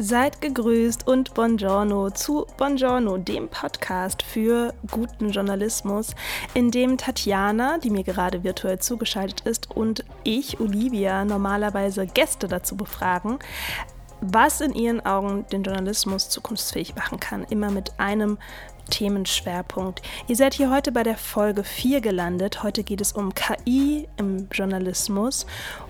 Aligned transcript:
Seid 0.00 0.40
gegrüßt 0.40 1.08
und 1.08 1.34
Buongiorno 1.34 2.10
zu 2.10 2.46
Buongiorno, 2.56 3.18
dem 3.18 3.48
Podcast 3.48 4.22
für 4.22 4.72
guten 4.92 5.30
Journalismus, 5.30 6.14
in 6.54 6.70
dem 6.70 6.98
Tatjana, 6.98 7.78
die 7.78 7.90
mir 7.90 8.04
gerade 8.04 8.44
virtuell 8.44 8.78
zugeschaltet 8.78 9.40
ist, 9.40 9.74
und 9.74 10.04
ich, 10.22 10.60
Olivia, 10.60 11.24
normalerweise 11.24 12.06
Gäste 12.06 12.46
dazu 12.46 12.76
befragen, 12.76 13.40
was 14.20 14.60
in 14.60 14.72
ihren 14.72 15.04
Augen 15.04 15.46
den 15.50 15.64
Journalismus 15.64 16.28
zukunftsfähig 16.28 16.94
machen 16.94 17.18
kann. 17.18 17.42
Immer 17.42 17.72
mit 17.72 17.98
einem 17.98 18.38
Themenschwerpunkt. 18.90 20.02
Ihr 20.28 20.36
seid 20.36 20.54
hier 20.54 20.70
heute 20.70 20.92
bei 20.92 21.02
der 21.02 21.16
Folge 21.16 21.64
4 21.64 22.00
gelandet. 22.00 22.62
Heute 22.62 22.84
geht 22.84 23.00
es 23.00 23.12
um 23.12 23.34
KI 23.34 24.08
im 24.16 24.48
Journalismus 24.52 25.44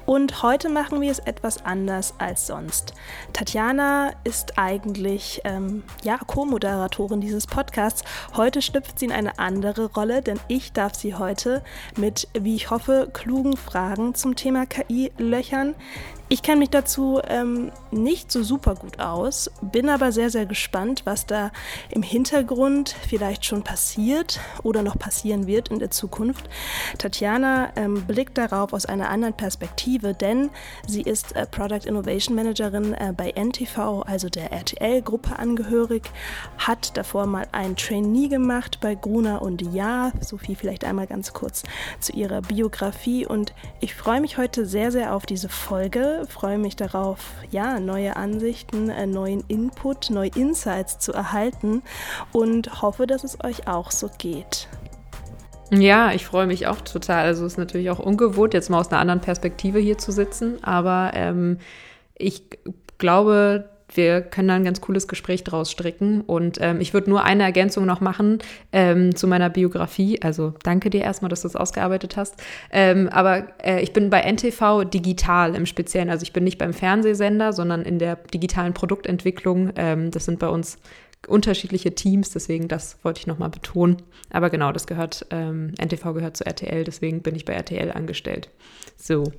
und 0.09 0.43
heute 0.43 0.71
machen 0.71 1.03
wir 1.03 1.11
es 1.11 1.19
etwas 1.19 1.67
anders 1.67 2.15
als 2.17 2.47
sonst. 2.47 2.95
Tatjana 3.35 4.13
ist 4.25 4.59
eigentlich 4.59 5.43
ähm, 5.45 5.83
ja, 6.03 6.17
Co-Moderatorin 6.17 7.21
dieses 7.21 7.47
Podcasts. 7.47 8.05
Heute 8.35 8.63
schlüpft 8.63 8.99
sie 8.99 9.05
in 9.05 9.13
eine 9.13 9.39
andere 9.39 9.93
Rolle, 9.93 10.23
denn 10.23 10.41
ich 10.49 10.73
darf 10.73 10.95
sie 10.95 11.15
heute 11.15 11.63
mit, 11.99 12.27
wie 12.33 12.57
ich 12.57 12.71
hoffe, 12.71 13.11
klugen 13.13 13.59
Fragen 13.59 14.15
zum 14.15 14.35
Thema 14.35 14.65
KI 14.65 15.13
löchern. 15.19 15.75
Ich 16.31 16.43
kenne 16.43 16.59
mich 16.59 16.69
dazu 16.69 17.23
ähm, 17.27 17.73
nicht 17.91 18.31
so 18.31 18.43
super 18.43 18.75
gut 18.75 19.01
aus, 19.01 19.51
bin 19.63 19.89
aber 19.89 20.13
sehr, 20.13 20.29
sehr 20.29 20.45
gespannt, 20.45 21.03
was 21.07 21.25
da 21.25 21.51
im 21.89 22.03
Hintergrund 22.03 22.95
vielleicht 23.09 23.47
schon 23.47 23.63
passiert 23.63 24.39
oder 24.63 24.83
noch 24.83 24.99
passieren 24.99 25.47
wird 25.47 25.69
in 25.69 25.79
der 25.79 25.91
Zukunft. 25.91 26.51
Tatjana 26.99 27.73
ähm, 27.77 28.05
blickt 28.05 28.37
darauf 28.37 28.75
aus 28.75 28.85
einer 28.85 29.09
anderen 29.09 29.33
Perspektive, 29.35 29.98
denn 29.99 30.51
sie 30.87 31.03
ist 31.03 31.35
äh, 31.37 31.47
Product 31.47 31.87
Innovation 31.87 32.35
Managerin 32.35 32.95
äh, 32.95 33.13
bei 33.17 33.31
NTV, 33.31 34.03
also 34.07 34.29
der 34.29 34.53
RTL-Gruppe 34.53 35.39
angehörig, 35.39 36.11
hat 36.59 36.97
davor 36.97 37.27
mal 37.27 37.47
ein 37.53 37.77
Trainee 37.77 38.29
gemacht 38.29 38.79
bei 38.81 38.95
Gruner 38.95 39.43
und 39.43 39.63
Ja. 39.75 40.13
Sophie 40.21 40.55
vielleicht 40.55 40.85
einmal 40.85 41.07
ganz 41.07 41.33
kurz 41.33 41.63
zu 42.01 42.13
ihrer 42.13 42.41
Biografie 42.41 43.27
und 43.27 43.53
ich 43.81 43.95
freue 43.95 44.21
mich 44.21 44.39
heute 44.39 44.67
sehr, 44.67 44.91
sehr 44.91 45.15
auf 45.15 45.27
diese 45.27 45.49
Folge 45.49 46.27
freue 46.29 46.59
mich 46.59 46.77
darauf, 46.77 47.19
ja, 47.51 47.81
neue 47.81 48.17
Ansichten, 48.17 48.91
äh, 48.91 49.07
neuen 49.07 49.45
Input, 49.49 50.11
neue 50.11 50.31
Insights 50.31 50.99
zu 50.99 51.13
erhalten 51.13 51.83
und 52.33 52.83
hoffe, 52.83 53.07
dass 53.07 53.25
es 53.25 53.43
euch 53.43 53.67
auch 53.67 53.91
so 53.91 54.11
geht. 54.19 54.69
Ja, 55.71 56.13
ich 56.13 56.25
freue 56.25 56.47
mich 56.47 56.67
auch 56.67 56.81
total. 56.81 57.25
Also 57.25 57.45
es 57.45 57.53
ist 57.53 57.59
natürlich 57.59 57.91
auch 57.91 57.99
ungewohnt, 57.99 58.55
jetzt 58.55 58.71
mal 58.71 58.81
aus 58.81 58.91
einer 58.91 59.01
anderen 59.01 59.21
Perspektive 59.21 59.79
hier 59.79 59.99
zu 59.99 60.13
sitzen, 60.13 60.63
aber 60.65 61.11
ähm, 61.15 61.59
ich 62.17 62.43
glaube, 62.97 63.69
wir 63.95 64.21
können 64.21 64.49
da 64.49 64.55
ein 64.55 64.65
ganz 64.65 64.81
cooles 64.81 65.09
Gespräch 65.09 65.45
draus 65.45 65.71
stricken. 65.71 66.21
Und 66.21 66.59
ähm, 66.61 66.81
ich 66.81 66.93
würde 66.93 67.11
nur 67.11 67.25
eine 67.25 67.43
Ergänzung 67.43 67.87
noch 67.87 68.01
machen 68.01 68.39
ähm, 68.73 69.15
zu 69.15 69.27
meiner 69.27 69.49
Biografie. 69.51 70.21
Also 70.23 70.55
danke 70.63 70.91
dir 70.91 71.03
erstmal, 71.03 71.29
dass 71.29 71.43
du 71.43 71.49
das 71.49 71.57
ausgearbeitet 71.57 72.17
hast. 72.17 72.35
Ähm, 72.71 73.09
aber 73.09 73.47
äh, 73.65 73.81
ich 73.83 73.93
bin 73.93 74.11
bei 74.11 74.21
NTV 74.21 74.85
digital 74.85 75.55
im 75.55 75.67
Speziellen. 75.67 76.11
Also 76.11 76.23
ich 76.23 76.33
bin 76.33 76.45
nicht 76.45 76.59
beim 76.59 76.75
Fernsehsender, 76.75 77.53
sondern 77.53 77.83
in 77.83 77.99
der 77.99 78.17
digitalen 78.17 78.75
Produktentwicklung. 78.75 79.73
Ähm, 79.77 80.11
das 80.11 80.27
sind 80.27 80.39
bei 80.39 80.49
uns 80.49 80.79
unterschiedliche 81.27 81.95
Teams, 81.95 82.31
deswegen 82.31 82.69
das 82.69 83.03
wollte 83.03 83.21
ich 83.21 83.27
nochmal 83.27 83.51
betonen. 83.51 84.03
Aber 84.31 84.51
genau, 84.51 84.73
das 84.73 84.87
gehört, 84.87 85.27
ähm, 85.31 85.75
NTV 85.79 86.15
gehört 86.15 86.37
zu 86.37 86.47
RTL, 86.47 86.85
deswegen 86.85 87.23
bin 87.23 87.35
ich 87.35 87.45
bei 87.45 87.55
RTL 87.55 87.91
angestellt. 87.93 88.51
So. 88.97 89.33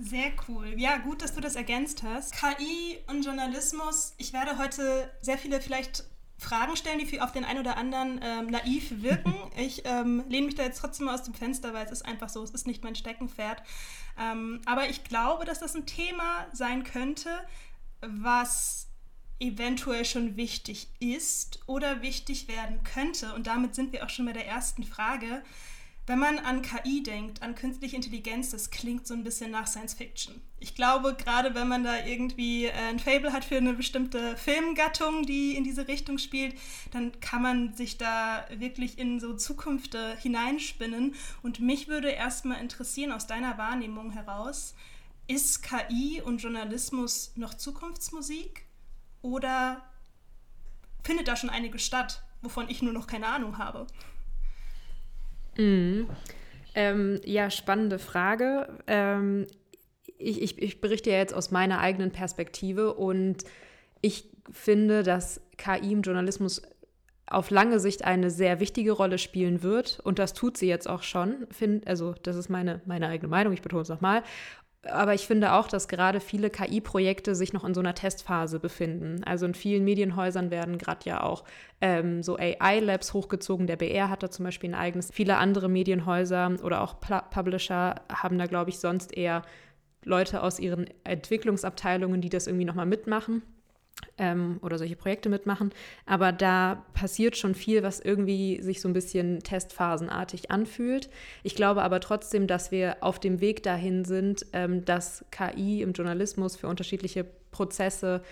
Sehr 0.00 0.30
cool. 0.48 0.72
Ja, 0.76 0.98
gut, 0.98 1.22
dass 1.22 1.34
du 1.34 1.40
das 1.40 1.56
ergänzt 1.56 2.02
hast. 2.02 2.32
KI 2.32 2.98
und 3.08 3.24
Journalismus. 3.24 4.14
Ich 4.18 4.32
werde 4.32 4.56
heute 4.58 5.10
sehr 5.20 5.36
viele 5.36 5.60
vielleicht 5.60 6.04
Fragen 6.38 6.74
stellen, 6.76 6.98
die 6.98 7.06
für 7.06 7.22
auf 7.22 7.32
den 7.32 7.44
einen 7.44 7.60
oder 7.60 7.76
anderen 7.76 8.20
ähm, 8.22 8.46
naiv 8.46 9.02
wirken. 9.02 9.34
Ich 9.56 9.82
ähm, 9.84 10.24
lehne 10.28 10.46
mich 10.46 10.54
da 10.54 10.62
jetzt 10.62 10.80
trotzdem 10.80 11.06
mal 11.06 11.14
aus 11.14 11.24
dem 11.24 11.34
Fenster, 11.34 11.74
weil 11.74 11.84
es 11.84 11.92
ist 11.92 12.06
einfach 12.06 12.30
so, 12.30 12.42
es 12.42 12.50
ist 12.50 12.66
nicht 12.66 12.82
mein 12.82 12.94
Steckenpferd. 12.94 13.62
Ähm, 14.18 14.62
aber 14.64 14.88
ich 14.88 15.04
glaube, 15.04 15.44
dass 15.44 15.58
das 15.58 15.74
ein 15.74 15.84
Thema 15.84 16.46
sein 16.52 16.84
könnte, 16.84 17.28
was 18.00 18.89
eventuell 19.40 20.04
schon 20.04 20.36
wichtig 20.36 20.88
ist 21.00 21.60
oder 21.66 22.02
wichtig 22.02 22.46
werden 22.46 22.84
könnte. 22.84 23.34
Und 23.34 23.46
damit 23.46 23.74
sind 23.74 23.92
wir 23.92 24.04
auch 24.04 24.10
schon 24.10 24.26
bei 24.26 24.32
der 24.32 24.46
ersten 24.46 24.84
Frage. 24.84 25.42
Wenn 26.06 26.18
man 26.18 26.38
an 26.38 26.62
KI 26.62 27.02
denkt, 27.02 27.40
an 27.40 27.54
künstliche 27.54 27.94
Intelligenz, 27.94 28.50
das 28.50 28.70
klingt 28.70 29.06
so 29.06 29.14
ein 29.14 29.22
bisschen 29.22 29.52
nach 29.52 29.66
Science 29.66 29.94
Fiction. 29.94 30.40
Ich 30.58 30.74
glaube, 30.74 31.14
gerade 31.14 31.54
wenn 31.54 31.68
man 31.68 31.84
da 31.84 32.04
irgendwie 32.04 32.66
äh, 32.66 32.72
ein 32.72 32.98
Fable 32.98 33.32
hat 33.32 33.44
für 33.44 33.58
eine 33.58 33.74
bestimmte 33.74 34.36
Filmgattung, 34.36 35.24
die 35.24 35.54
in 35.56 35.62
diese 35.62 35.88
Richtung 35.88 36.18
spielt, 36.18 36.56
dann 36.90 37.20
kann 37.20 37.42
man 37.42 37.74
sich 37.74 37.96
da 37.96 38.44
wirklich 38.52 38.98
in 38.98 39.20
so 39.20 39.34
Zukunft 39.34 39.96
hineinspinnen. 40.20 41.14
Und 41.42 41.60
mich 41.60 41.86
würde 41.86 42.10
erstmal 42.10 42.60
interessieren, 42.60 43.12
aus 43.12 43.26
deiner 43.26 43.56
Wahrnehmung 43.56 44.10
heraus, 44.10 44.74
ist 45.28 45.62
KI 45.62 46.20
und 46.20 46.42
Journalismus 46.42 47.32
noch 47.36 47.54
Zukunftsmusik 47.54 48.66
oder 49.22 49.82
findet 51.02 51.28
da 51.28 51.36
schon 51.36 51.50
einige 51.50 51.78
statt, 51.78 52.22
wovon 52.42 52.68
ich 52.68 52.82
nur 52.82 52.92
noch 52.92 53.06
keine 53.06 53.26
Ahnung 53.26 53.58
habe? 53.58 53.86
Mhm. 55.56 56.08
Ähm, 56.74 57.20
ja, 57.24 57.50
spannende 57.50 57.98
Frage. 57.98 58.78
Ähm, 58.86 59.46
ich, 60.18 60.40
ich, 60.40 60.60
ich 60.60 60.80
berichte 60.80 61.10
ja 61.10 61.16
jetzt 61.16 61.34
aus 61.34 61.50
meiner 61.50 61.80
eigenen 61.80 62.12
Perspektive 62.12 62.94
und 62.94 63.44
ich 64.00 64.28
finde, 64.50 65.02
dass 65.02 65.40
KI 65.56 65.92
im 65.92 66.02
Journalismus 66.02 66.62
auf 67.26 67.50
lange 67.50 67.78
Sicht 67.78 68.04
eine 68.04 68.28
sehr 68.28 68.58
wichtige 68.58 68.90
Rolle 68.92 69.16
spielen 69.16 69.62
wird. 69.62 70.00
Und 70.02 70.18
das 70.18 70.34
tut 70.34 70.56
sie 70.56 70.66
jetzt 70.66 70.88
auch 70.88 71.04
schon. 71.04 71.46
Find, 71.50 71.86
also, 71.86 72.14
das 72.22 72.36
ist 72.36 72.48
meine, 72.48 72.80
meine 72.86 73.06
eigene 73.06 73.28
Meinung, 73.28 73.52
ich 73.52 73.62
betone 73.62 73.82
es 73.82 73.88
nochmal. 73.88 74.24
Aber 74.82 75.12
ich 75.12 75.26
finde 75.26 75.52
auch, 75.52 75.68
dass 75.68 75.88
gerade 75.88 76.20
viele 76.20 76.48
KI-Projekte 76.48 77.34
sich 77.34 77.52
noch 77.52 77.64
in 77.64 77.74
so 77.74 77.80
einer 77.80 77.94
Testphase 77.94 78.58
befinden. 78.58 79.22
Also 79.24 79.44
in 79.44 79.52
vielen 79.52 79.84
Medienhäusern 79.84 80.50
werden 80.50 80.78
gerade 80.78 81.04
ja 81.04 81.22
auch 81.22 81.44
ähm, 81.82 82.22
so 82.22 82.38
AI-Labs 82.38 83.12
hochgezogen. 83.12 83.66
Der 83.66 83.76
BR 83.76 84.08
hat 84.08 84.22
da 84.22 84.30
zum 84.30 84.46
Beispiel 84.46 84.70
ein 84.70 84.74
eigenes. 84.74 85.10
Viele 85.12 85.36
andere 85.36 85.68
Medienhäuser 85.68 86.56
oder 86.62 86.80
auch 86.80 86.96
Publisher 86.98 87.96
haben 88.10 88.38
da, 88.38 88.46
glaube 88.46 88.70
ich, 88.70 88.78
sonst 88.78 89.14
eher 89.14 89.42
Leute 90.02 90.42
aus 90.42 90.58
ihren 90.58 90.86
Entwicklungsabteilungen, 91.04 92.22
die 92.22 92.30
das 92.30 92.46
irgendwie 92.46 92.64
nochmal 92.64 92.86
mitmachen 92.86 93.42
ähm, 94.18 94.58
oder 94.62 94.78
solche 94.78 94.96
Projekte 94.96 95.28
mitmachen. 95.28 95.70
Aber 96.06 96.32
da 96.32 96.84
passiert 96.94 97.36
schon 97.36 97.54
viel, 97.54 97.82
was 97.82 98.00
irgendwie 98.00 98.62
sich 98.62 98.80
so 98.80 98.88
ein 98.88 98.92
bisschen 98.92 99.40
testphasenartig 99.40 100.50
anfühlt. 100.50 101.10
Ich 101.42 101.54
glaube 101.54 101.82
aber 101.82 102.00
trotzdem, 102.00 102.46
dass 102.46 102.70
wir 102.70 102.98
auf 103.00 103.18
dem 103.18 103.40
Weg 103.40 103.62
dahin 103.62 104.04
sind, 104.04 104.46
ähm, 104.52 104.84
dass 104.84 105.24
KI 105.30 105.82
im 105.82 105.92
Journalismus 105.92 106.56
für 106.56 106.68
unterschiedliche 106.68 107.24
Prozesse 107.50 108.22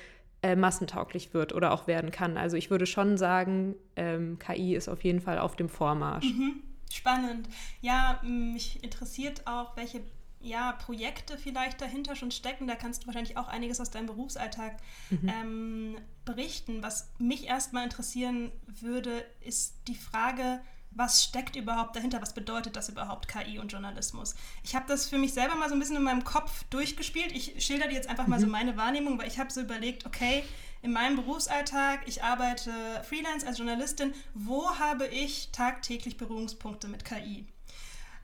äh, 0.42 0.54
massentauglich 0.54 1.34
wird 1.34 1.52
oder 1.52 1.72
auch 1.72 1.86
werden 1.86 2.10
kann. 2.10 2.36
Also 2.36 2.56
ich 2.56 2.70
würde 2.70 2.86
schon 2.86 3.16
sagen, 3.16 3.74
ähm, 3.96 4.38
KI 4.38 4.76
ist 4.76 4.88
auf 4.88 5.02
jeden 5.02 5.20
Fall 5.20 5.38
auf 5.38 5.56
dem 5.56 5.68
Vormarsch. 5.68 6.26
Mhm. 6.26 6.62
Spannend. 6.90 7.48
Ja, 7.80 8.20
mich 8.22 8.82
interessiert 8.82 9.46
auch, 9.46 9.76
welche 9.76 10.00
ja, 10.40 10.72
Projekte 10.72 11.36
vielleicht 11.36 11.80
dahinter 11.80 12.14
schon 12.16 12.30
stecken. 12.30 12.66
Da 12.66 12.76
kannst 12.76 13.02
du 13.02 13.06
wahrscheinlich 13.06 13.36
auch 13.36 13.48
einiges 13.48 13.80
aus 13.80 13.90
deinem 13.90 14.06
Berufsalltag 14.06 14.76
mhm. 15.10 15.28
ähm, 15.28 15.96
berichten. 16.24 16.82
Was 16.82 17.10
mich 17.18 17.46
erstmal 17.46 17.84
interessieren 17.84 18.52
würde, 18.66 19.24
ist 19.40 19.74
die 19.88 19.96
Frage, 19.96 20.60
was 20.90 21.24
steckt 21.24 21.56
überhaupt 21.56 21.96
dahinter? 21.96 22.22
Was 22.22 22.34
bedeutet 22.34 22.76
das 22.76 22.88
überhaupt, 22.88 23.28
KI 23.28 23.58
und 23.58 23.72
Journalismus? 23.72 24.34
Ich 24.62 24.74
habe 24.74 24.86
das 24.88 25.08
für 25.08 25.18
mich 25.18 25.34
selber 25.34 25.54
mal 25.54 25.68
so 25.68 25.74
ein 25.74 25.78
bisschen 25.78 25.96
in 25.96 26.02
meinem 26.02 26.24
Kopf 26.24 26.64
durchgespielt. 26.70 27.32
Ich 27.32 27.64
schilder 27.64 27.88
dir 27.88 27.94
jetzt 27.94 28.08
einfach 28.08 28.26
mal 28.26 28.40
so 28.40 28.46
mhm. 28.46 28.52
meine 28.52 28.76
Wahrnehmung, 28.76 29.18
weil 29.18 29.28
ich 29.28 29.38
habe 29.38 29.50
so 29.50 29.60
überlegt, 29.60 30.06
okay, 30.06 30.44
in 30.80 30.92
meinem 30.92 31.16
Berufsalltag, 31.16 32.06
ich 32.06 32.22
arbeite 32.22 32.72
freelance 33.02 33.46
als 33.46 33.58
Journalistin, 33.58 34.14
wo 34.34 34.78
habe 34.78 35.06
ich 35.08 35.50
tagtäglich 35.50 36.16
Berührungspunkte 36.16 36.86
mit 36.88 37.04
KI? 37.04 37.46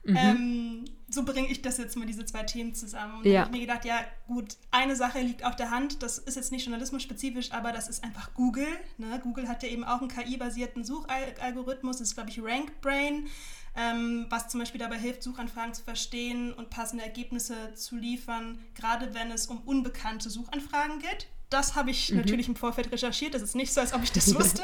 Mhm. 0.05 0.15
Ähm, 0.15 0.85
so 1.07 1.23
bringe 1.23 1.47
ich 1.49 1.61
das 1.61 1.77
jetzt 1.77 1.95
mal, 1.95 2.05
diese 2.05 2.25
zwei 2.25 2.43
Themen 2.43 2.73
zusammen. 2.73 3.19
Und 3.19 3.25
ja. 3.25 3.41
habe 3.41 3.49
ich 3.49 3.61
mir 3.61 3.65
gedacht, 3.65 3.85
ja 3.85 3.99
gut, 4.27 4.55
eine 4.71 4.95
Sache 4.95 5.19
liegt 5.19 5.43
auf 5.43 5.55
der 5.55 5.71
Hand, 5.71 6.03
das 6.03 6.17
ist 6.17 6.35
jetzt 6.35 6.51
nicht 6.51 6.65
journalismusspezifisch, 6.65 7.51
aber 7.51 7.71
das 7.71 7.87
ist 7.87 8.03
einfach 8.03 8.33
Google. 8.33 8.67
Ne? 8.97 9.19
Google 9.23 9.47
hat 9.47 9.63
ja 9.63 9.69
eben 9.69 9.83
auch 9.83 10.01
einen 10.01 10.09
KI-basierten 10.09 10.83
Suchalgorithmus, 10.83 11.97
das 11.97 12.09
ist 12.09 12.15
glaube 12.15 12.29
ich 12.29 12.41
RankBrain, 12.41 13.27
ähm, 13.75 14.25
was 14.29 14.49
zum 14.49 14.59
Beispiel 14.59 14.79
dabei 14.79 14.97
hilft, 14.97 15.23
Suchanfragen 15.23 15.73
zu 15.73 15.83
verstehen 15.83 16.53
und 16.53 16.69
passende 16.69 17.03
Ergebnisse 17.03 17.73
zu 17.75 17.95
liefern, 17.95 18.59
gerade 18.75 19.13
wenn 19.13 19.31
es 19.31 19.47
um 19.47 19.59
unbekannte 19.59 20.29
Suchanfragen 20.29 20.99
geht. 20.99 21.27
Das 21.49 21.75
habe 21.75 21.91
ich 21.91 22.11
mhm. 22.11 22.17
natürlich 22.17 22.47
im 22.47 22.55
Vorfeld 22.55 22.91
recherchiert, 22.91 23.33
das 23.33 23.41
ist 23.41 23.55
nicht 23.55 23.73
so, 23.73 23.81
als 23.81 23.93
ob 23.93 24.03
ich 24.03 24.11
das 24.11 24.33
wusste. 24.39 24.63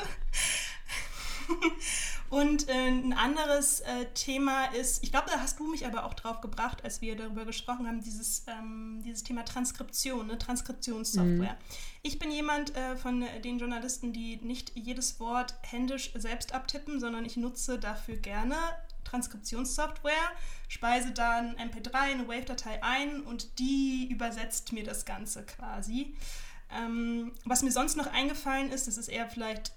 und 2.29 2.67
äh, 2.69 2.73
ein 2.73 3.13
anderes 3.13 3.81
äh, 3.81 4.05
Thema 4.13 4.65
ist, 4.65 5.03
ich 5.03 5.11
glaube, 5.11 5.29
da 5.31 5.39
hast 5.39 5.59
du 5.59 5.67
mich 5.69 5.85
aber 5.85 6.05
auch 6.05 6.13
drauf 6.13 6.41
gebracht, 6.41 6.83
als 6.83 7.01
wir 7.01 7.15
darüber 7.15 7.45
gesprochen 7.45 7.87
haben, 7.87 8.01
dieses, 8.01 8.45
ähm, 8.47 9.01
dieses 9.03 9.23
Thema 9.23 9.43
Transkription, 9.43 10.27
ne? 10.27 10.37
Transkriptionssoftware. 10.37 11.53
Mhm. 11.53 11.75
Ich 12.03 12.19
bin 12.19 12.31
jemand 12.31 12.75
äh, 12.75 12.95
von 12.95 13.25
den 13.43 13.59
Journalisten, 13.59 14.13
die 14.13 14.37
nicht 14.37 14.71
jedes 14.75 15.19
Wort 15.19 15.55
händisch 15.61 16.11
selbst 16.15 16.53
abtippen, 16.53 16.99
sondern 16.99 17.25
ich 17.25 17.37
nutze 17.37 17.77
dafür 17.77 18.17
gerne 18.17 18.55
Transkriptionssoftware, 19.03 20.31
speise 20.67 21.11
dann 21.11 21.55
MP3, 21.57 21.93
eine 21.93 22.27
Wave-Datei 22.27 22.81
ein 22.81 23.21
und 23.21 23.59
die 23.59 24.07
übersetzt 24.09 24.73
mir 24.73 24.83
das 24.83 25.05
Ganze 25.05 25.45
quasi. 25.45 26.15
Ähm, 26.73 27.33
was 27.43 27.63
mir 27.63 27.71
sonst 27.71 27.97
noch 27.97 28.07
eingefallen 28.07 28.71
ist, 28.71 28.87
das 28.87 28.97
ist 28.97 29.09
eher 29.09 29.27
vielleicht 29.27 29.73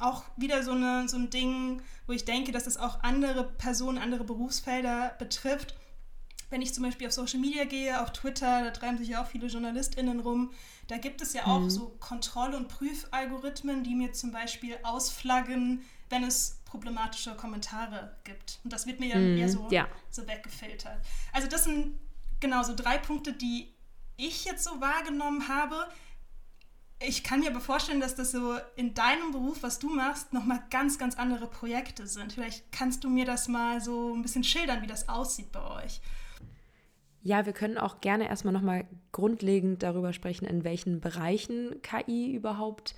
auch 0.00 0.24
wieder 0.36 0.62
so, 0.62 0.72
eine, 0.72 1.08
so 1.08 1.16
ein 1.16 1.30
Ding, 1.30 1.82
wo 2.06 2.12
ich 2.12 2.24
denke, 2.24 2.52
dass 2.52 2.66
es 2.66 2.76
auch 2.76 3.02
andere 3.02 3.44
Personen, 3.44 3.98
andere 3.98 4.24
Berufsfelder 4.24 5.14
betrifft. 5.18 5.74
Wenn 6.50 6.62
ich 6.62 6.72
zum 6.72 6.84
Beispiel 6.84 7.08
auf 7.08 7.12
Social 7.12 7.40
Media 7.40 7.64
gehe, 7.64 8.00
auf 8.00 8.12
Twitter, 8.12 8.62
da 8.62 8.70
treiben 8.70 8.98
sich 8.98 9.08
ja 9.08 9.22
auch 9.22 9.26
viele 9.26 9.48
JournalistInnen 9.48 10.20
rum, 10.20 10.52
da 10.86 10.98
gibt 10.98 11.20
es 11.20 11.32
ja 11.32 11.46
auch 11.46 11.60
mhm. 11.60 11.70
so 11.70 11.96
Kontroll- 11.98 12.54
und 12.54 12.68
Prüfalgorithmen, 12.68 13.82
die 13.82 13.94
mir 13.94 14.12
zum 14.12 14.30
Beispiel 14.30 14.78
ausflaggen, 14.84 15.82
wenn 16.08 16.22
es 16.22 16.60
problematische 16.64 17.34
Kommentare 17.34 18.16
gibt. 18.24 18.60
Und 18.62 18.72
das 18.72 18.86
wird 18.86 19.00
mir 19.00 19.12
dann 19.12 19.34
mm, 19.34 19.38
eher 19.38 19.48
so, 19.48 19.68
ja. 19.70 19.88
so 20.10 20.26
weggefiltert. 20.28 21.00
Also 21.32 21.48
das 21.48 21.64
sind 21.64 21.98
genau 22.38 22.62
so 22.62 22.74
drei 22.76 22.98
Punkte, 22.98 23.32
die 23.32 23.74
ich 24.16 24.44
jetzt 24.44 24.64
so 24.64 24.80
wahrgenommen 24.80 25.48
habe. 25.48 25.88
Ich 26.98 27.22
kann 27.22 27.40
mir 27.40 27.50
aber 27.50 27.60
vorstellen, 27.60 28.00
dass 28.00 28.14
das 28.14 28.32
so 28.32 28.56
in 28.74 28.94
deinem 28.94 29.32
Beruf, 29.32 29.62
was 29.62 29.78
du 29.78 29.90
machst, 29.90 30.32
nochmal 30.32 30.62
ganz, 30.70 30.98
ganz 30.98 31.16
andere 31.16 31.46
Projekte 31.46 32.06
sind. 32.06 32.32
Vielleicht 32.32 32.72
kannst 32.72 33.04
du 33.04 33.10
mir 33.10 33.26
das 33.26 33.48
mal 33.48 33.82
so 33.82 34.14
ein 34.14 34.22
bisschen 34.22 34.44
schildern, 34.44 34.82
wie 34.82 34.86
das 34.86 35.08
aussieht 35.08 35.52
bei 35.52 35.84
euch. 35.84 36.00
Ja, 37.22 37.44
wir 37.44 37.52
können 37.52 37.76
auch 37.76 38.00
gerne 38.00 38.28
erstmal 38.28 38.54
nochmal 38.54 38.86
grundlegend 39.12 39.82
darüber 39.82 40.12
sprechen, 40.12 40.46
in 40.46 40.64
welchen 40.64 41.00
Bereichen 41.00 41.82
KI 41.82 42.32
überhaupt 42.32 42.94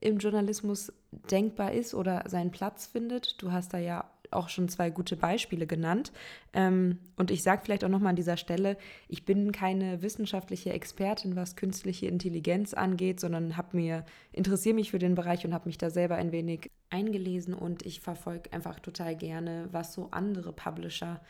im 0.00 0.18
Journalismus 0.18 0.92
denkbar 1.30 1.72
ist 1.72 1.92
oder 1.92 2.24
seinen 2.28 2.52
Platz 2.52 2.86
findet. 2.86 3.42
Du 3.42 3.52
hast 3.52 3.74
da 3.74 3.78
ja 3.78 4.10
auch 4.34 4.48
schon 4.48 4.68
zwei 4.68 4.90
gute 4.90 5.16
Beispiele 5.16 5.66
genannt. 5.66 6.12
Ähm, 6.52 6.98
und 7.16 7.30
ich 7.30 7.42
sage 7.42 7.62
vielleicht 7.64 7.84
auch 7.84 7.88
nochmal 7.88 8.10
an 8.10 8.16
dieser 8.16 8.36
Stelle, 8.36 8.76
ich 9.08 9.24
bin 9.24 9.52
keine 9.52 10.02
wissenschaftliche 10.02 10.72
Expertin, 10.72 11.36
was 11.36 11.56
künstliche 11.56 12.06
Intelligenz 12.06 12.74
angeht, 12.74 13.20
sondern 13.20 13.56
habe 13.56 13.76
mir, 13.76 14.04
interessiere 14.32 14.74
mich 14.74 14.90
für 14.90 14.98
den 14.98 15.14
Bereich 15.14 15.44
und 15.44 15.54
habe 15.54 15.68
mich 15.68 15.78
da 15.78 15.90
selber 15.90 16.16
ein 16.16 16.32
wenig 16.32 16.70
eingelesen 16.90 17.54
und 17.54 17.84
ich 17.84 18.00
verfolge 18.00 18.52
einfach 18.52 18.80
total 18.80 19.16
gerne, 19.16 19.68
was 19.72 19.94
so 19.94 20.08
andere 20.10 20.52
Publisher 20.52 21.20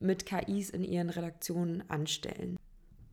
mit 0.00 0.26
KIs 0.26 0.70
in 0.70 0.84
ihren 0.84 1.10
Redaktionen 1.10 1.88
anstellen. 1.88 2.58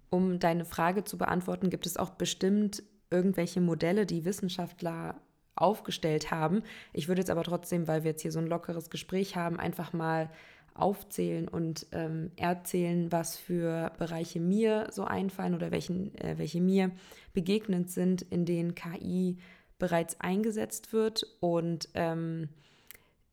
Um 0.10 0.40
deine 0.40 0.66
Frage 0.66 1.04
zu 1.04 1.18
beantworten, 1.18 1.70
gibt 1.70 1.86
es 1.86 1.98
auch 1.98 2.12
bestimmt 2.12 2.84
irgendwelche 3.10 3.62
Modelle, 3.62 4.06
die 4.06 4.26
Wissenschaftler 4.26 5.22
aufgestellt 5.56 6.32
haben. 6.32 6.64
Ich 6.94 7.08
würde 7.08 7.22
jetzt 7.22 7.32
aber 7.32 7.44
trotzdem, 7.44 7.88
weil 7.88 8.04
wir 8.04 8.12
jetzt 8.12 8.22
hier 8.22 8.32
so 8.32 8.40
ein 8.40 8.48
lockeres 8.48 8.90
Gespräch 8.90 9.36
haben, 9.36 9.60
einfach 9.60 9.94
mal 9.94 10.30
aufzählen 10.76 11.48
und 11.48 11.86
ähm, 11.92 12.32
erzählen, 12.36 13.12
was 13.12 13.38
für 13.38 13.92
Bereiche 14.00 14.40
mir 14.40 14.88
so 14.92 15.04
einfallen 15.04 15.54
oder 15.54 15.72
welchen, 15.72 16.16
äh, 16.18 16.38
welche 16.38 16.62
mir 16.62 16.92
begegnend 17.34 17.92
sind, 17.92 18.24
in 18.24 18.46
denen 18.46 18.74
KI 18.74 19.38
bereits 19.78 20.20
eingesetzt 20.20 20.94
wird. 20.94 21.24
Und 21.40 21.90
ähm, 21.94 22.50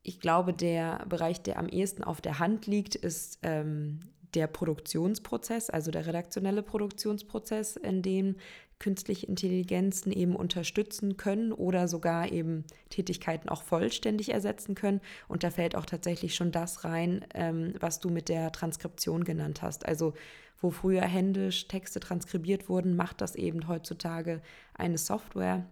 ich 0.02 0.20
glaube, 0.20 0.52
der 0.52 1.05
Bereich, 1.08 1.43
der 1.43 1.58
am 1.58 1.69
ehesten 1.69 2.05
auf 2.05 2.20
der 2.20 2.38
Hand 2.38 2.66
liegt, 2.66 2.94
ist 2.94 3.38
ähm, 3.43 4.00
der 4.34 4.46
Produktionsprozess, 4.46 5.70
also 5.70 5.90
der 5.90 6.06
redaktionelle 6.06 6.62
Produktionsprozess, 6.62 7.76
in 7.76 8.02
dem 8.02 8.36
künstliche 8.78 9.26
Intelligenzen 9.26 10.10
eben 10.10 10.34
unterstützen 10.34 11.16
können 11.16 11.52
oder 11.52 11.86
sogar 11.86 12.32
eben 12.32 12.64
Tätigkeiten 12.88 13.48
auch 13.48 13.62
vollständig 13.62 14.32
ersetzen 14.32 14.74
können. 14.74 15.00
Und 15.28 15.44
da 15.44 15.50
fällt 15.50 15.76
auch 15.76 15.84
tatsächlich 15.84 16.34
schon 16.34 16.50
das 16.50 16.84
rein, 16.84 17.24
ähm, 17.34 17.74
was 17.78 18.00
du 18.00 18.08
mit 18.08 18.28
der 18.28 18.50
Transkription 18.52 19.24
genannt 19.24 19.62
hast. 19.62 19.86
Also 19.86 20.14
wo 20.60 20.70
früher 20.70 21.02
händisch 21.02 21.68
Texte 21.68 22.00
transkribiert 22.00 22.68
wurden, 22.68 22.96
macht 22.96 23.20
das 23.20 23.34
eben 23.34 23.68
heutzutage 23.68 24.42
eine 24.74 24.98
Software. 24.98 25.66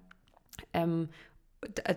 Ähm, 0.72 1.08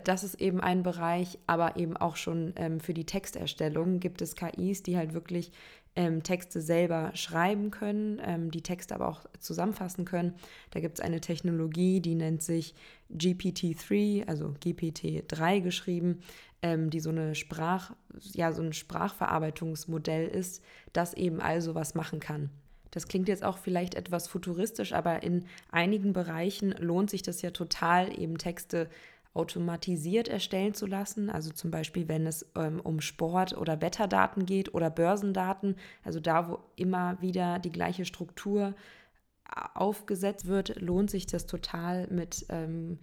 das 0.03 0.23
ist 0.23 0.41
eben 0.41 0.59
ein 0.59 0.81
Bereich, 0.81 1.37
aber 1.45 1.77
eben 1.77 1.95
auch 1.95 2.15
schon 2.15 2.53
ähm, 2.55 2.79
für 2.79 2.93
die 2.93 3.05
Texterstellung 3.05 3.99
gibt 3.99 4.21
es 4.21 4.35
KIs, 4.35 4.81
die 4.81 4.97
halt 4.97 5.13
wirklich 5.13 5.51
ähm, 5.95 6.23
Texte 6.23 6.61
selber 6.61 7.11
schreiben 7.15 7.71
können, 7.71 8.21
ähm, 8.23 8.51
die 8.51 8.61
Texte 8.61 8.95
aber 8.95 9.09
auch 9.09 9.25
zusammenfassen 9.39 10.05
können. 10.05 10.35
Da 10.71 10.79
gibt 10.79 10.99
es 10.99 11.05
eine 11.05 11.19
Technologie, 11.19 11.99
die 11.99 12.15
nennt 12.15 12.41
sich 12.41 12.75
GPT-3, 13.13 14.27
also 14.27 14.55
GPT-3 14.63 15.59
geschrieben, 15.59 16.21
ähm, 16.61 16.89
die 16.89 16.99
so 16.99 17.09
eine 17.09 17.35
Sprach, 17.35 17.91
ja, 18.33 18.53
so 18.53 18.61
ein 18.61 18.73
Sprachverarbeitungsmodell 18.73 20.27
ist, 20.27 20.63
das 20.93 21.13
eben 21.13 21.41
also 21.41 21.75
was 21.75 21.95
machen 21.95 22.19
kann. 22.19 22.49
Das 22.91 23.07
klingt 23.07 23.29
jetzt 23.29 23.43
auch 23.43 23.57
vielleicht 23.57 23.95
etwas 23.95 24.27
futuristisch, 24.27 24.91
aber 24.93 25.23
in 25.23 25.45
einigen 25.71 26.13
Bereichen 26.13 26.71
lohnt 26.71 27.09
sich 27.09 27.21
das 27.21 27.41
ja 27.41 27.51
total, 27.51 28.17
eben 28.17 28.37
Texte 28.37 28.89
automatisiert 29.33 30.27
erstellen 30.27 30.73
zu 30.73 30.85
lassen. 30.85 31.29
Also 31.29 31.51
zum 31.51 31.71
Beispiel, 31.71 32.07
wenn 32.07 32.27
es 32.27 32.45
ähm, 32.55 32.79
um 32.81 32.99
Sport- 32.99 33.57
oder 33.57 33.81
Wetterdaten 33.81 34.45
geht 34.45 34.73
oder 34.73 34.89
Börsendaten, 34.89 35.75
also 36.03 36.19
da, 36.19 36.49
wo 36.49 36.59
immer 36.75 37.21
wieder 37.21 37.59
die 37.59 37.71
gleiche 37.71 38.05
Struktur 38.05 38.73
äh, 39.47 39.61
aufgesetzt 39.73 40.47
wird, 40.47 40.81
lohnt 40.81 41.09
sich 41.09 41.27
das 41.27 41.45
total 41.45 42.07
mit 42.07 42.45
ähm, 42.49 42.99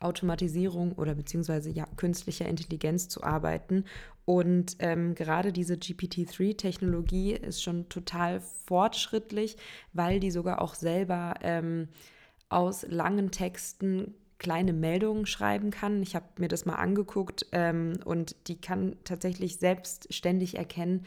Automatisierung 0.00 0.92
oder 0.92 1.14
beziehungsweise 1.14 1.70
ja, 1.70 1.86
künstlicher 1.96 2.46
Intelligenz 2.46 3.08
zu 3.08 3.22
arbeiten. 3.22 3.84
Und 4.24 4.76
ähm, 4.78 5.14
gerade 5.14 5.52
diese 5.52 5.74
GPT-3-Technologie 5.74 7.32
ist 7.32 7.62
schon 7.62 7.88
total 7.88 8.40
fortschrittlich, 8.40 9.56
weil 9.92 10.20
die 10.20 10.30
sogar 10.30 10.62
auch 10.62 10.74
selber 10.74 11.34
ähm, 11.42 11.88
aus 12.48 12.86
langen 12.88 13.30
Texten 13.30 14.14
kleine 14.40 14.72
Meldungen 14.72 15.26
schreiben 15.26 15.70
kann. 15.70 16.02
Ich 16.02 16.16
habe 16.16 16.24
mir 16.38 16.48
das 16.48 16.64
mal 16.64 16.74
angeguckt 16.74 17.46
ähm, 17.52 17.92
und 18.04 18.34
die 18.48 18.60
kann 18.60 18.96
tatsächlich 19.04 19.58
selbstständig 19.58 20.56
erkennen, 20.56 21.06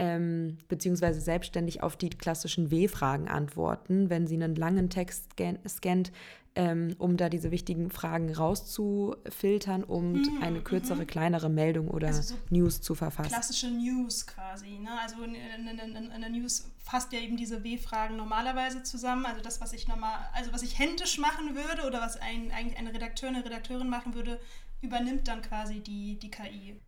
ähm, 0.00 0.56
beziehungsweise 0.68 1.20
selbstständig 1.20 1.82
auf 1.82 1.94
die 1.94 2.08
klassischen 2.08 2.70
W-Fragen 2.70 3.28
antworten, 3.28 4.08
wenn 4.08 4.26
sie 4.26 4.34
einen 4.34 4.54
langen 4.54 4.88
Text 4.88 5.28
scannt, 5.68 6.10
ähm, 6.54 6.96
um 6.96 7.18
da 7.18 7.28
diese 7.28 7.50
wichtigen 7.50 7.90
Fragen 7.90 8.34
rauszufiltern 8.34 9.84
und 9.84 10.22
mhm, 10.22 10.42
eine 10.42 10.62
kürzere, 10.62 11.02
mhm. 11.02 11.06
kleinere 11.06 11.50
Meldung 11.50 11.88
oder 11.88 12.08
also 12.08 12.22
so 12.22 12.34
News 12.48 12.80
zu 12.80 12.94
verfassen. 12.94 13.28
Klassische 13.28 13.68
News 13.68 14.26
quasi. 14.26 14.78
Ne? 14.78 14.88
Also 15.02 15.22
in, 15.22 15.34
der 15.34 16.30
News 16.30 16.70
fasst 16.78 17.12
ja 17.12 17.20
eben 17.20 17.36
diese 17.36 17.62
W-Fragen 17.62 18.16
normalerweise 18.16 18.82
zusammen. 18.82 19.26
Also 19.26 19.42
das, 19.42 19.60
was 19.60 19.74
ich 19.74 19.86
normal, 19.86 20.18
also 20.32 20.50
was 20.54 20.62
ich 20.62 20.78
händisch 20.78 21.18
machen 21.18 21.54
würde 21.54 21.86
oder 21.86 22.00
was 22.00 22.16
ein, 22.16 22.50
eigentlich 22.52 22.78
eine 22.78 22.94
Redakteur, 22.94 23.28
eine 23.28 23.44
Redakteurin 23.44 23.90
machen 23.90 24.14
würde, 24.14 24.40
übernimmt 24.80 25.28
dann 25.28 25.42
quasi 25.42 25.80
die, 25.80 26.18
die 26.18 26.30
KI. 26.30 26.80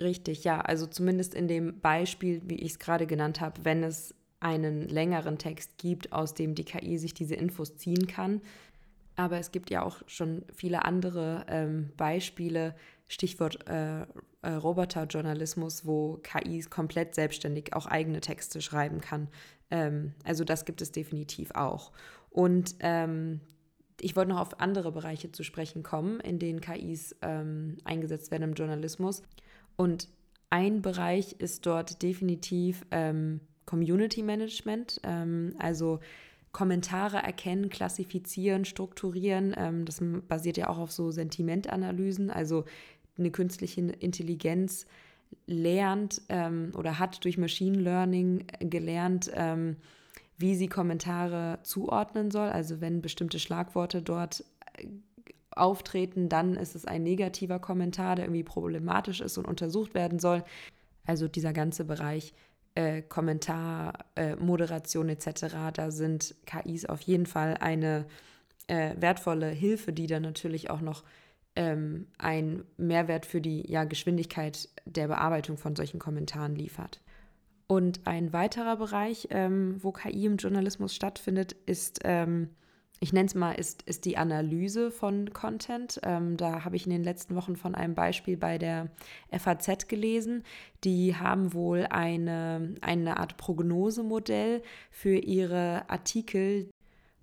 Richtig, 0.00 0.44
ja. 0.44 0.60
Also 0.60 0.86
zumindest 0.86 1.34
in 1.34 1.48
dem 1.48 1.80
Beispiel, 1.80 2.42
wie 2.46 2.56
ich 2.56 2.72
es 2.72 2.78
gerade 2.78 3.06
genannt 3.06 3.40
habe, 3.40 3.64
wenn 3.64 3.82
es 3.82 4.14
einen 4.40 4.88
längeren 4.88 5.38
Text 5.38 5.78
gibt, 5.78 6.12
aus 6.12 6.34
dem 6.34 6.54
die 6.54 6.64
KI 6.64 6.98
sich 6.98 7.14
diese 7.14 7.36
Infos 7.36 7.76
ziehen 7.76 8.06
kann, 8.08 8.40
aber 9.16 9.38
es 9.38 9.52
gibt 9.52 9.70
ja 9.70 9.82
auch 9.82 10.02
schon 10.06 10.44
viele 10.54 10.84
andere 10.84 11.44
ähm, 11.48 11.90
Beispiele, 11.96 12.74
Stichwort 13.08 13.68
äh, 13.68 14.02
äh, 14.42 14.50
Roboterjournalismus, 14.50 15.86
wo 15.86 16.18
KI 16.22 16.60
komplett 16.62 17.14
selbstständig 17.14 17.74
auch 17.74 17.86
eigene 17.86 18.20
Texte 18.20 18.62
schreiben 18.62 19.00
kann. 19.00 19.28
Ähm, 19.70 20.14
also 20.24 20.44
das 20.44 20.64
gibt 20.64 20.80
es 20.80 20.92
definitiv 20.92 21.50
auch. 21.52 21.92
Und 22.30 22.74
ähm, 22.80 23.40
ich 24.00 24.16
wollte 24.16 24.30
noch 24.30 24.40
auf 24.40 24.60
andere 24.60 24.90
Bereiche 24.92 25.30
zu 25.30 25.44
sprechen 25.44 25.82
kommen, 25.82 26.18
in 26.20 26.38
denen 26.38 26.60
KIs 26.60 27.14
ähm, 27.20 27.76
eingesetzt 27.84 28.30
werden 28.30 28.44
im 28.44 28.54
Journalismus. 28.54 29.22
Und 29.76 30.08
ein 30.50 30.82
Bereich 30.82 31.36
ist 31.38 31.66
dort 31.66 32.02
definitiv 32.02 32.84
ähm, 32.90 33.40
Community 33.64 34.22
Management, 34.22 35.00
ähm, 35.02 35.54
also 35.58 36.00
Kommentare 36.52 37.16
erkennen, 37.16 37.70
klassifizieren, 37.70 38.64
strukturieren. 38.64 39.54
Ähm, 39.56 39.84
das 39.86 40.02
basiert 40.28 40.58
ja 40.58 40.68
auch 40.68 40.78
auf 40.78 40.92
so 40.92 41.10
Sentimentanalysen. 41.10 42.30
Also 42.30 42.64
eine 43.16 43.30
künstliche 43.30 43.80
Intelligenz 43.80 44.86
lernt 45.46 46.20
ähm, 46.28 46.72
oder 46.76 46.98
hat 46.98 47.24
durch 47.24 47.38
Machine 47.38 47.78
Learning 47.78 48.44
gelernt, 48.60 49.30
ähm, 49.34 49.76
wie 50.36 50.54
sie 50.54 50.68
Kommentare 50.68 51.58
zuordnen 51.62 52.30
soll. 52.30 52.50
Also 52.50 52.80
wenn 52.80 53.00
bestimmte 53.00 53.38
Schlagworte 53.38 54.02
dort 54.02 54.44
äh, 54.76 54.86
auftreten, 55.56 56.28
dann 56.28 56.54
ist 56.54 56.74
es 56.74 56.84
ein 56.84 57.02
negativer 57.02 57.58
Kommentar, 57.58 58.16
der 58.16 58.26
irgendwie 58.26 58.44
problematisch 58.44 59.20
ist 59.20 59.38
und 59.38 59.46
untersucht 59.46 59.94
werden 59.94 60.18
soll. 60.18 60.44
Also 61.04 61.28
dieser 61.28 61.52
ganze 61.52 61.84
Bereich 61.84 62.32
äh, 62.74 63.02
Kommentar, 63.02 63.92
äh, 64.16 64.36
Moderation 64.36 65.08
etc., 65.08 65.72
da 65.72 65.90
sind 65.90 66.34
KIs 66.46 66.86
auf 66.86 67.00
jeden 67.02 67.26
Fall 67.26 67.56
eine 67.60 68.06
äh, 68.66 68.94
wertvolle 68.98 69.48
Hilfe, 69.48 69.92
die 69.92 70.06
dann 70.06 70.22
natürlich 70.22 70.70
auch 70.70 70.80
noch 70.80 71.04
ähm, 71.54 72.06
einen 72.18 72.64
Mehrwert 72.76 73.26
für 73.26 73.40
die 73.40 73.70
ja, 73.70 73.84
Geschwindigkeit 73.84 74.68
der 74.86 75.08
Bearbeitung 75.08 75.58
von 75.58 75.76
solchen 75.76 75.98
Kommentaren 75.98 76.54
liefert. 76.54 77.00
Und 77.66 78.06
ein 78.06 78.32
weiterer 78.32 78.76
Bereich, 78.76 79.28
ähm, 79.30 79.76
wo 79.82 79.92
KI 79.92 80.26
im 80.26 80.36
Journalismus 80.36 80.94
stattfindet, 80.94 81.52
ist 81.66 82.00
ähm, 82.04 82.50
ich 83.02 83.12
nenne 83.12 83.26
es 83.26 83.34
mal, 83.34 83.54
ist, 83.54 83.82
ist 83.82 84.04
die 84.04 84.16
Analyse 84.16 84.92
von 84.92 85.32
Content. 85.32 85.98
Ähm, 86.04 86.36
da 86.36 86.64
habe 86.64 86.76
ich 86.76 86.86
in 86.86 86.92
den 86.92 87.02
letzten 87.02 87.34
Wochen 87.34 87.56
von 87.56 87.74
einem 87.74 87.96
Beispiel 87.96 88.36
bei 88.36 88.58
der 88.58 88.90
FAZ 89.36 89.88
gelesen. 89.88 90.44
Die 90.84 91.16
haben 91.16 91.52
wohl 91.52 91.88
eine, 91.90 92.76
eine 92.80 93.16
Art 93.16 93.36
Prognosemodell 93.38 94.62
für 94.92 95.16
ihre 95.16 95.90
Artikel 95.90 96.70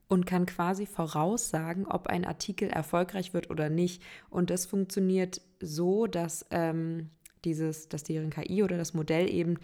und 0.09 0.25
kann 0.25 0.45
quasi 0.45 0.85
voraussagen, 0.85 1.85
ob 1.85 2.07
ein 2.07 2.25
Artikel 2.25 2.69
erfolgreich 2.69 3.33
wird 3.33 3.49
oder 3.49 3.69
nicht. 3.69 4.03
Und 4.29 4.49
das 4.49 4.65
funktioniert 4.65 5.41
so, 5.61 6.07
dass 6.07 6.45
ähm, 6.51 7.09
dieses, 7.45 7.87
dass 7.87 8.03
deren 8.03 8.31
KI 8.31 8.63
oder 8.63 8.77
das 8.77 8.93
Modell 8.93 9.33
eben 9.33 9.55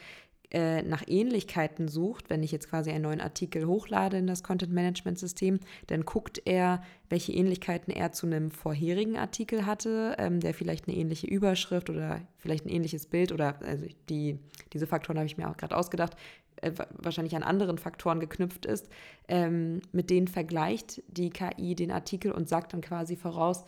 äh, 0.52 0.82
nach 0.84 1.04
Ähnlichkeiten 1.08 1.88
sucht, 1.88 2.30
wenn 2.30 2.44
ich 2.44 2.52
jetzt 2.52 2.70
quasi 2.70 2.92
einen 2.92 3.04
neuen 3.04 3.22
Artikel 3.22 3.66
hochlade 3.66 4.18
in 4.18 4.28
das 4.28 4.44
Content 4.44 4.74
Management 4.74 5.20
System, 5.20 5.60
dann 5.88 6.06
guckt 6.06 6.42
er, 6.46 6.82
welche 7.10 7.34
Ähnlichkeiten 7.34 7.92
er 7.92 8.12
zu 8.12 8.26
einem 8.28 8.52
vorherigen 8.52 9.18
Artikel 9.18 9.66
hatte, 9.66 10.16
ähm, 10.18 10.40
der 10.40 10.54
vielleicht 10.54 10.88
eine 10.88 10.98
ähnliche 10.98 11.28
Überschrift 11.28 11.90
oder 11.90 12.22
vielleicht 12.38 12.66
ein 12.66 12.70
ähnliches 12.70 13.06
Bild 13.08 13.32
oder 13.32 13.60
also 13.64 13.86
die, 14.10 14.40
diese 14.74 14.88
Faktoren 14.88 15.18
habe 15.18 15.28
ich 15.28 15.38
mir 15.38 15.50
auch 15.50 15.58
gerade 15.58 15.76
ausgedacht, 15.76 16.16
äh, 16.62 16.72
wahrscheinlich 16.98 17.36
an 17.36 17.44
anderen 17.44 17.78
Faktoren 17.78 18.20
geknüpft 18.20 18.66
ist. 18.66 18.90
Ähm, 19.28 19.82
mit 19.92 20.10
denen 20.10 20.28
vergleicht 20.28 21.02
die 21.08 21.30
KI 21.30 21.76
den 21.76 21.92
Artikel 21.92 22.32
und 22.32 22.48
sagt 22.48 22.74
dann 22.74 22.82
quasi 22.82 23.16
voraus, 23.16 23.66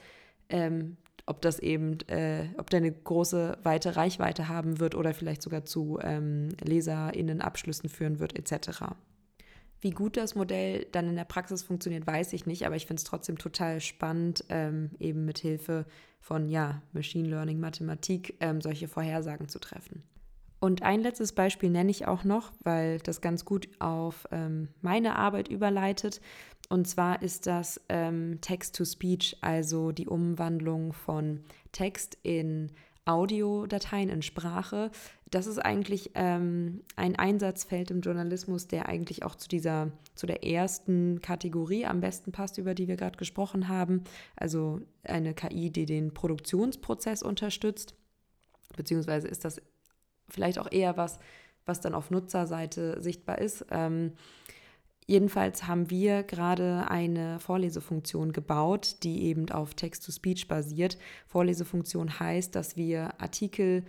ähm, 0.50 0.98
ob 1.28 1.42
das 1.42 1.60
eben, 1.60 2.00
äh, 2.08 2.48
ob 2.58 2.70
der 2.70 2.78
eine 2.78 2.92
große, 2.92 3.60
weite 3.62 3.96
Reichweite 3.96 4.48
haben 4.48 4.80
wird 4.80 4.96
oder 4.96 5.14
vielleicht 5.14 5.42
sogar 5.42 5.66
zu 5.66 6.00
ähm, 6.02 6.50
LeserInnen-Abschlüssen 6.64 7.90
führen 7.90 8.20
wird, 8.20 8.38
etc. 8.38 8.96
Wie 9.82 9.92
gut 9.92 10.18
das 10.18 10.36
Modell 10.36 10.88
dann 10.92 11.08
in 11.10 11.16
der 11.16 11.26
Praxis 11.26 11.62
funktioniert, 11.62 12.08
weiß 12.08 12.34
ich 12.34 12.46
nicht, 12.46 12.66
aber 12.66 12.76
ich 12.76 12.88
finde 12.88 13.02
es 13.02 13.04
trotzdem 13.04 13.38
total 13.38 13.82
spannend, 13.82 14.46
ähm, 14.50 14.92
eben 15.00 15.26
mit 15.26 15.38
Hilfe 15.40 15.86
von 16.20 16.50
ja, 16.50 16.82
Machine 16.94 17.28
Learning, 17.28 17.60
Mathematik 17.60 18.36
ähm, 18.40 18.62
solche 18.62 18.88
Vorhersagen 18.88 19.50
zu 19.50 19.60
treffen. 19.60 20.04
Und 20.60 20.82
ein 20.82 21.02
letztes 21.02 21.34
Beispiel 21.34 21.70
nenne 21.70 21.92
ich 21.92 22.08
auch 22.08 22.24
noch, 22.24 22.52
weil 22.64 22.98
das 23.00 23.22
ganz 23.22 23.46
gut 23.46 23.70
auf 23.80 24.28
ähm, 24.32 24.70
meine 24.82 25.16
Arbeit 25.16 25.50
überleitet. 25.50 26.20
Und 26.70 26.88
zwar 26.88 27.22
ist 27.22 27.48
das 27.48 27.80
ähm, 27.88 28.40
Text-to-Speech, 28.42 29.38
also 29.42 29.92
die 29.92 30.08
Umwandlung 30.08 30.94
von 30.94 31.44
Text 31.72 32.18
in 32.24 32.72
Audiodateien 33.08 34.10
in 34.10 34.22
Sprache. 34.22 34.92
Das 35.32 35.48
ist 35.48 35.60
eigentlich 35.60 36.12
ähm, 36.16 36.82
ein 36.98 37.16
Einsatzfeld 37.16 37.90
im 37.90 38.02
Journalismus, 38.02 38.68
der 38.68 38.90
eigentlich 38.90 39.24
auch 39.24 39.36
zu 39.36 39.48
dieser, 39.48 39.92
zu 40.16 40.28
der 40.28 40.44
ersten 40.44 41.22
Kategorie 41.22 41.86
am 41.86 42.02
besten 42.02 42.34
passt, 42.34 42.58
über 42.58 42.74
die 42.74 42.90
wir 42.90 42.98
gerade 42.98 43.18
gesprochen 43.18 43.70
haben. 43.70 44.04
Also 44.36 44.82
eine 45.04 45.34
KI, 45.34 45.70
die 45.70 45.86
den 45.86 46.14
Produktionsprozess 46.14 47.24
unterstützt. 47.24 47.96
Beziehungsweise 48.76 49.30
ist 49.30 49.46
das 49.46 49.62
vielleicht 50.30 50.60
auch 50.60 50.72
eher 50.72 50.98
was, 50.98 51.20
was 51.66 51.80
dann 51.80 51.94
auf 51.94 52.12
Nutzerseite 52.12 53.02
sichtbar 53.02 53.40
ist. 53.40 53.66
Ähm, 53.72 54.14
Jedenfalls 55.10 55.66
haben 55.66 55.90
wir 55.90 56.24
gerade 56.24 56.86
eine 56.90 57.40
Vorlesefunktion 57.40 58.34
gebaut, 58.34 58.98
die 59.04 59.24
eben 59.24 59.50
auf 59.50 59.74
Text-to-Speech 59.74 60.50
basiert. 60.50 60.98
Vorlesefunktion 61.28 62.20
heißt, 62.20 62.54
dass 62.54 62.76
wir 62.76 63.20
Artikel 63.22 63.86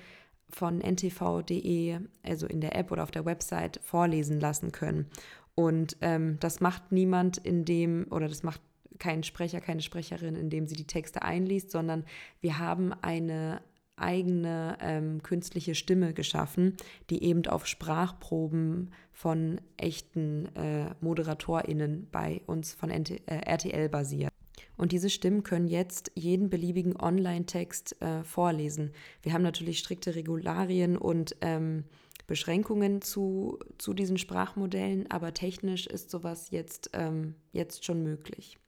von 0.48 0.80
ntv.de, 0.80 1.98
also 2.22 2.46
in 2.46 2.60
der 2.60 2.76
App 2.76 2.92
oder 2.92 3.02
auf 3.02 3.10
der 3.10 3.24
Website, 3.24 3.80
vorlesen 3.82 4.38
lassen 4.38 4.70
können. 4.70 5.10
Und 5.56 5.96
ähm, 6.02 6.36
das 6.38 6.60
macht 6.60 6.92
niemand 6.92 7.36
in 7.36 7.64
dem, 7.64 8.06
oder 8.10 8.28
das 8.28 8.44
macht 8.44 8.60
kein 9.00 9.24
Sprecher, 9.24 9.60
keine 9.60 9.82
Sprecherin, 9.82 10.36
indem 10.36 10.68
sie 10.68 10.76
die 10.76 10.86
Texte 10.86 11.22
einliest, 11.22 11.72
sondern 11.72 12.04
wir 12.40 12.58
haben 12.58 12.92
eine 12.92 13.60
eigene 14.00 14.78
ähm, 14.80 15.22
künstliche 15.22 15.74
Stimme 15.74 16.14
geschaffen, 16.14 16.76
die 17.10 17.22
eben 17.24 17.46
auf 17.46 17.66
Sprachproben 17.66 18.92
von 19.12 19.60
echten 19.76 20.46
äh, 20.54 20.94
ModeratorInnen 21.00 22.08
bei 22.10 22.40
uns 22.46 22.72
von 22.72 22.90
NT 22.90 23.10
äh, 23.26 23.40
RTL 23.44 23.88
basiert. 23.88 24.32
Und 24.76 24.92
diese 24.92 25.10
Stimmen 25.10 25.42
können 25.42 25.66
jetzt 25.66 26.12
jeden 26.14 26.50
beliebigen 26.50 26.96
Online-Text 26.96 28.00
äh, 28.00 28.22
vorlesen. 28.22 28.92
Wir 29.22 29.32
haben 29.32 29.42
natürlich 29.42 29.80
strikte 29.80 30.14
Regularien 30.14 30.96
und 30.96 31.36
ähm, 31.40 31.84
Beschränkungen 32.28 33.02
zu, 33.02 33.58
zu 33.78 33.94
diesen 33.94 34.18
Sprachmodellen, 34.18 35.10
aber 35.10 35.34
technisch 35.34 35.86
ist 35.86 36.10
sowas 36.10 36.50
jetzt, 36.50 36.90
ähm, 36.92 37.34
jetzt 37.52 37.84
schon 37.84 38.02
möglich. 38.02 38.58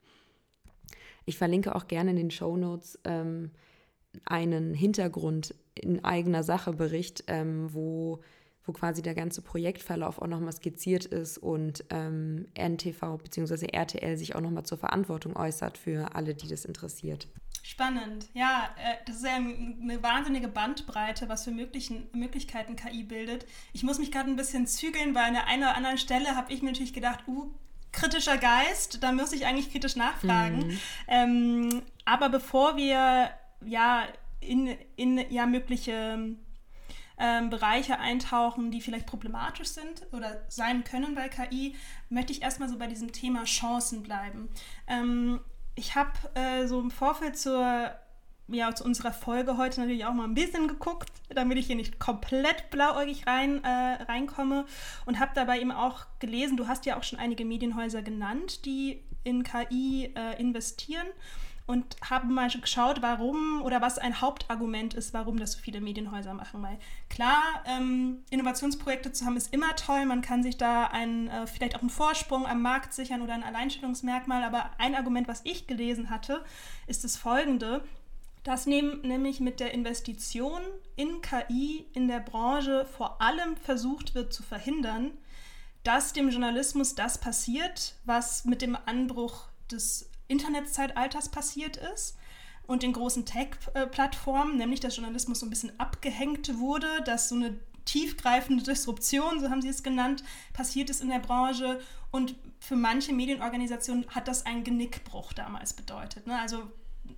Ich 1.27 1.39
verlinke 1.39 1.77
auch 1.77 1.87
gerne 1.87 2.11
in 2.11 2.17
den 2.17 2.31
Show 2.31 2.57
Notes 2.57 2.99
ähm, 3.05 3.53
einen 4.25 4.75
Hintergrund 4.75 5.55
in 5.75 6.05
eigener 6.05 6.43
Sache 6.43 6.73
Bericht, 6.73 7.25
ähm, 7.26 7.73
wo, 7.73 8.21
wo 8.64 8.73
quasi 8.73 9.02
der 9.02 9.14
ganze 9.14 9.43
Projektverlauf 9.43 10.21
auch 10.21 10.26
nochmal 10.26 10.52
skizziert 10.52 11.05
ist 11.05 11.38
und 11.38 11.85
ähm, 11.90 12.47
NTV 12.55 13.19
bzw. 13.19 13.67
RTL 13.67 14.17
sich 14.17 14.35
auch 14.35 14.40
nochmal 14.40 14.64
zur 14.64 14.79
Verantwortung 14.79 15.37
äußert 15.37 15.79
für 15.79 16.14
alle, 16.14 16.35
die 16.35 16.49
das 16.49 16.64
interessiert. 16.64 17.29
Spannend. 17.62 18.29
Ja, 18.35 18.71
äh, 18.79 18.97
das 19.07 19.17
ist 19.17 19.25
ja 19.25 19.37
eine 19.37 20.02
wahnsinnige 20.02 20.49
Bandbreite, 20.49 21.29
was 21.29 21.45
für 21.45 21.50
möglichen, 21.50 22.09
Möglichkeiten 22.12 22.75
KI 22.75 23.05
bildet. 23.05 23.47
Ich 23.73 23.83
muss 23.83 23.99
mich 23.99 24.11
gerade 24.11 24.31
ein 24.31 24.37
bisschen 24.37 24.67
zügeln, 24.67 25.14
weil 25.14 25.25
an 25.25 25.35
der 25.35 25.47
einen 25.47 25.62
oder 25.62 25.76
anderen 25.76 25.99
Stelle 25.99 26.37
habe 26.37 26.52
ich 26.52 26.62
mir 26.62 26.71
natürlich 26.71 26.95
gedacht, 26.95 27.21
uh, 27.29 27.50
kritischer 27.93 28.38
Geist, 28.38 29.02
da 29.02 29.12
muss 29.12 29.33
ich 29.33 29.47
eigentlich 29.47 29.71
kritisch 29.71 29.97
nachfragen. 29.97 30.67
Mhm. 30.67 30.79
Ähm, 31.09 31.83
aber 32.05 32.29
bevor 32.29 32.76
wir 32.76 33.31
ja, 33.64 34.07
in, 34.40 34.69
in 34.97 35.19
ja, 35.31 35.47
mögliche 35.47 36.37
ähm, 37.19 37.50
Bereiche 37.50 37.99
eintauchen, 37.99 38.71
die 38.71 38.81
vielleicht 38.81 39.07
problematisch 39.07 39.69
sind 39.69 40.07
oder 40.12 40.40
sein 40.49 40.85
können 40.85 41.14
bei 41.14 41.29
KI, 41.29 41.76
möchte 42.09 42.33
ich 42.33 42.43
erstmal 42.43 42.69
so 42.69 42.79
bei 42.79 42.87
diesem 42.87 43.12
Thema 43.12 43.45
Chancen 43.45 44.02
bleiben. 44.02 44.49
Ähm, 44.88 45.40
ich 45.75 45.95
habe 45.95 46.12
äh, 46.35 46.67
so 46.67 46.81
im 46.81 46.90
Vorfeld 46.90 47.38
zur, 47.38 47.90
ja, 48.49 48.75
zu 48.75 48.85
unserer 48.85 49.12
Folge 49.12 49.59
heute 49.59 49.81
natürlich 49.81 50.07
auch 50.07 50.14
mal 50.14 50.25
ein 50.25 50.35
bisschen 50.35 50.67
geguckt, 50.67 51.11
damit 51.29 51.59
ich 51.59 51.67
hier 51.67 51.76
nicht 51.76 51.99
komplett 51.99 52.71
blauäugig 52.71 53.26
rein, 53.26 53.62
äh, 53.64 54.02
reinkomme 54.02 54.64
und 55.05 55.21
habe 55.21 55.33
dabei 55.35 55.61
eben 55.61 55.73
auch 55.73 56.07
gelesen, 56.19 56.57
du 56.57 56.69
hast 56.69 56.87
ja 56.87 56.99
auch 56.99 57.02
schon 57.02 57.19
einige 57.19 57.45
Medienhäuser 57.45 58.02
genannt, 58.02 58.64
die 58.64 59.05
in 59.25 59.43
KI 59.43 60.14
äh, 60.17 60.40
investieren 60.40 61.07
und 61.71 61.97
habe 62.03 62.27
mal 62.27 62.50
geschaut, 62.50 63.00
warum 63.00 63.62
oder 63.62 63.81
was 63.81 63.97
ein 63.97 64.21
Hauptargument 64.21 64.95
ist, 64.95 65.15
warum 65.15 65.39
das 65.39 65.53
so 65.53 65.61
viele 65.61 65.81
Medienhäuser 65.81 66.35
machen. 66.35 66.61
Weil 66.65 66.81
klar, 67.09 67.41
ähm, 67.65 68.25
Innovationsprojekte 68.31 69.12
zu 69.12 69.25
haben 69.25 69.37
ist 69.37 69.55
immer 69.55 69.77
toll, 69.77 70.05
man 70.05 70.21
kann 70.21 70.43
sich 70.43 70.57
da 70.57 70.87
einen, 70.87 71.29
äh, 71.29 71.47
vielleicht 71.47 71.77
auch 71.77 71.81
einen 71.81 71.91
Vorsprung 71.91 72.45
am 72.45 72.61
Markt 72.61 72.93
sichern 72.93 73.23
oder 73.23 73.35
ein 73.35 73.45
Alleinstellungsmerkmal, 73.45 74.43
aber 74.43 74.71
ein 74.79 74.97
Argument, 74.97 75.29
was 75.29 75.43
ich 75.45 75.69
gelesen 75.69 76.11
hatte, 76.11 76.45
ist 76.89 77.05
das 77.05 77.17
folgende, 77.17 77.85
dass 78.43 78.67
nämlich 78.67 79.39
mit 79.39 79.61
der 79.61 79.73
Investition 79.73 80.62
in 80.97 81.21
KI 81.21 81.87
in 81.93 82.09
der 82.09 82.19
Branche 82.19 82.85
vor 82.85 83.23
allem 83.23 83.57
versucht 83.57 84.17
wird 84.17 84.33
zu 84.33 84.43
verhindern, 84.43 85.12
dass 85.85 86.15
dem 86.15 86.31
Journalismus 86.31 86.97
das 86.97 87.19
passiert, 87.19 87.95
was 88.05 88.45
mit 88.45 88.61
dem 88.61 88.77
Anbruch 88.87 89.47
des 89.71 90.10
Internetzeitalters 90.31 91.29
passiert 91.29 91.77
ist 91.77 92.17
und 92.67 92.83
den 92.83 92.93
großen 92.93 93.27
Tech-Plattformen, 93.27 94.57
nämlich 94.57 94.81
dass 94.81 94.97
Journalismus 94.97 95.41
so 95.41 95.47
ein 95.47 95.51
bisschen 95.51 95.79
abgehängt 95.79 96.59
wurde, 96.59 97.03
dass 97.05 97.29
so 97.29 97.35
eine 97.35 97.59
tiefgreifende 97.85 98.63
Disruption, 98.63 99.41
so 99.41 99.51
haben 99.51 99.63
sie 99.63 99.69
es 99.69 99.83
genannt, 99.83 100.23
passiert 100.53 100.91
ist 100.91 101.03
in 101.03 101.09
der 101.09 101.19
Branche. 101.19 101.81
Und 102.13 102.37
für 102.61 102.77
manche 102.77 103.13
Medienorganisationen 103.13 104.07
hat 104.09 104.29
das 104.29 104.47
einen 104.47 104.63
Genickbruch 104.65 105.33
damals 105.33 105.73
bedeutet. 105.73 106.27
Ne? 106.27 106.39
Also 106.39 106.71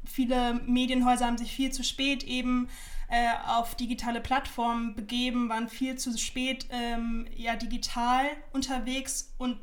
viele 0.04 0.54
Medienhäuser 0.54 1.26
haben 1.26 1.38
sich 1.38 1.52
viel 1.52 1.73
zu 1.73 1.85
spät 1.85 2.25
eben 2.25 2.69
äh, 3.09 3.28
auf 3.47 3.75
digitale 3.75 4.21
Plattformen 4.21 4.95
begeben, 4.95 5.49
waren 5.50 5.69
viel 5.69 5.97
zu 5.97 6.16
spät 6.16 6.66
ähm, 6.71 7.26
ja, 7.37 7.57
digital 7.57 8.25
unterwegs 8.52 9.35
und 9.38 9.59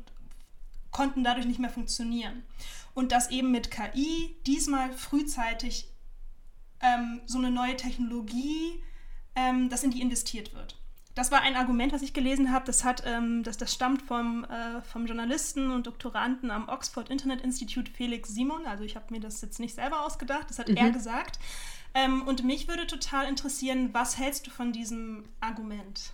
konnten 0.92 1.24
dadurch 1.24 1.46
nicht 1.46 1.58
mehr 1.58 1.70
funktionieren. 1.70 2.44
Und 2.94 3.12
dass 3.12 3.30
eben 3.30 3.50
mit 3.50 3.70
KI 3.70 4.36
diesmal 4.46 4.92
frühzeitig 4.92 5.88
ähm, 6.80 7.20
so 7.26 7.38
eine 7.38 7.50
neue 7.50 7.76
Technologie, 7.76 8.82
ähm, 9.34 9.68
dass 9.68 9.84
in 9.84 9.90
die 9.90 10.00
investiert 10.00 10.54
wird. 10.54 10.76
Das 11.14 11.30
war 11.30 11.42
ein 11.42 11.56
Argument, 11.56 11.92
was 11.92 12.02
ich 12.02 12.14
gelesen 12.14 12.52
habe. 12.52 12.64
Das, 12.64 12.84
hat, 12.84 13.02
ähm, 13.04 13.42
das, 13.42 13.56
das 13.56 13.74
stammt 13.74 14.02
vom, 14.02 14.44
äh, 14.44 14.80
vom 14.82 15.06
Journalisten 15.06 15.70
und 15.70 15.86
Doktoranden 15.86 16.50
am 16.50 16.68
Oxford 16.68 17.10
Internet 17.10 17.42
Institute 17.42 17.90
Felix 17.90 18.30
Simon. 18.30 18.64
Also 18.66 18.84
ich 18.84 18.96
habe 18.96 19.06
mir 19.10 19.20
das 19.20 19.40
jetzt 19.40 19.58
nicht 19.58 19.74
selber 19.74 20.04
ausgedacht, 20.06 20.48
das 20.48 20.58
hat 20.58 20.68
mhm. 20.68 20.76
er 20.76 20.90
gesagt. 20.90 21.38
Ähm, 21.94 22.22
und 22.26 22.44
mich 22.44 22.68
würde 22.68 22.86
total 22.86 23.26
interessieren, 23.26 23.90
was 23.92 24.18
hältst 24.18 24.46
du 24.46 24.50
von 24.50 24.72
diesem 24.72 25.24
Argument? 25.40 26.12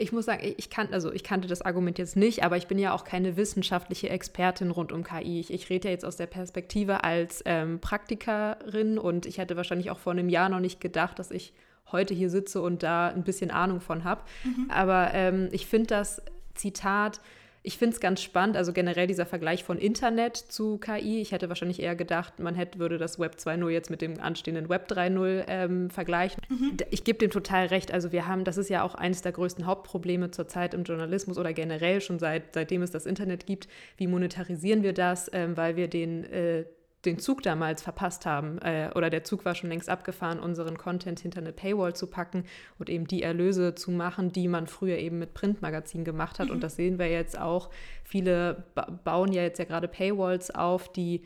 Ich 0.00 0.12
muss 0.12 0.26
sagen, 0.26 0.54
ich, 0.56 0.70
kan 0.70 0.92
also 0.92 1.12
ich 1.12 1.24
kannte 1.24 1.48
das 1.48 1.60
Argument 1.60 1.98
jetzt 1.98 2.16
nicht, 2.16 2.44
aber 2.44 2.56
ich 2.56 2.68
bin 2.68 2.78
ja 2.78 2.92
auch 2.92 3.04
keine 3.04 3.36
wissenschaftliche 3.36 4.08
Expertin 4.08 4.70
rund 4.70 4.92
um 4.92 5.02
KI. 5.02 5.40
Ich, 5.40 5.52
ich 5.52 5.68
rede 5.68 5.88
ja 5.88 5.92
jetzt 5.92 6.04
aus 6.04 6.16
der 6.16 6.26
Perspektive 6.26 7.02
als 7.02 7.42
ähm, 7.44 7.80
Praktikerin 7.80 8.96
und 8.96 9.26
ich 9.26 9.38
hätte 9.38 9.56
wahrscheinlich 9.56 9.90
auch 9.90 9.98
vor 9.98 10.12
einem 10.12 10.28
Jahr 10.28 10.48
noch 10.48 10.60
nicht 10.60 10.80
gedacht, 10.80 11.18
dass 11.18 11.32
ich 11.32 11.52
heute 11.90 12.14
hier 12.14 12.30
sitze 12.30 12.62
und 12.62 12.82
da 12.82 13.08
ein 13.08 13.24
bisschen 13.24 13.50
Ahnung 13.50 13.80
von 13.80 14.04
habe. 14.04 14.22
Mhm. 14.44 14.70
Aber 14.70 15.12
ähm, 15.14 15.48
ich 15.50 15.66
finde 15.66 15.88
das 15.88 16.22
Zitat 16.54 17.20
ich 17.68 17.76
finde 17.76 17.94
es 17.94 18.00
ganz 18.00 18.22
spannend, 18.22 18.56
also 18.56 18.72
generell 18.72 19.06
dieser 19.06 19.26
Vergleich 19.26 19.62
von 19.62 19.76
Internet 19.76 20.38
zu 20.38 20.78
KI. 20.78 21.20
Ich 21.20 21.32
hätte 21.32 21.50
wahrscheinlich 21.50 21.82
eher 21.82 21.94
gedacht, 21.94 22.38
man 22.38 22.54
hätte, 22.54 22.78
würde 22.78 22.96
das 22.96 23.18
Web 23.18 23.34
2.0 23.38 23.68
jetzt 23.68 23.90
mit 23.90 24.00
dem 24.00 24.18
anstehenden 24.18 24.70
Web 24.70 24.90
3.0 24.90 25.44
ähm, 25.48 25.90
vergleichen. 25.90 26.40
Mhm. 26.48 26.78
Ich 26.90 27.04
gebe 27.04 27.18
dem 27.18 27.30
total 27.30 27.66
recht. 27.66 27.92
Also 27.92 28.10
wir 28.10 28.26
haben, 28.26 28.44
das 28.44 28.56
ist 28.56 28.70
ja 28.70 28.82
auch 28.84 28.94
eines 28.94 29.20
der 29.20 29.32
größten 29.32 29.66
Hauptprobleme 29.66 30.30
zurzeit 30.30 30.72
im 30.72 30.84
Journalismus 30.84 31.36
oder 31.36 31.52
generell 31.52 32.00
schon 32.00 32.18
seit, 32.18 32.54
seitdem 32.54 32.80
es 32.80 32.90
das 32.90 33.04
Internet 33.04 33.44
gibt. 33.44 33.68
Wie 33.98 34.06
monetarisieren 34.06 34.82
wir 34.82 34.94
das? 34.94 35.30
Ähm, 35.34 35.54
weil 35.58 35.76
wir 35.76 35.88
den 35.88 36.24
äh, 36.24 36.64
den 37.04 37.18
Zug 37.18 37.42
damals 37.42 37.82
verpasst 37.82 38.26
haben 38.26 38.58
äh, 38.58 38.90
oder 38.94 39.08
der 39.08 39.22
Zug 39.22 39.44
war 39.44 39.54
schon 39.54 39.70
längst 39.70 39.88
abgefahren, 39.88 40.40
unseren 40.40 40.76
Content 40.76 41.20
hinter 41.20 41.40
eine 41.40 41.52
Paywall 41.52 41.94
zu 41.94 42.08
packen 42.08 42.44
und 42.78 42.90
eben 42.90 43.06
die 43.06 43.22
Erlöse 43.22 43.74
zu 43.74 43.90
machen, 43.90 44.32
die 44.32 44.48
man 44.48 44.66
früher 44.66 44.98
eben 44.98 45.18
mit 45.18 45.34
Printmagazinen 45.34 46.04
gemacht 46.04 46.38
hat. 46.38 46.48
Mhm. 46.48 46.54
Und 46.54 46.62
das 46.62 46.76
sehen 46.76 46.98
wir 46.98 47.08
jetzt 47.08 47.38
auch. 47.38 47.70
Viele 48.04 48.64
ba 48.74 48.88
bauen 49.04 49.32
ja 49.32 49.42
jetzt 49.42 49.58
ja 49.58 49.64
gerade 49.64 49.86
Paywalls 49.86 50.50
auf, 50.52 50.90
die 50.92 51.22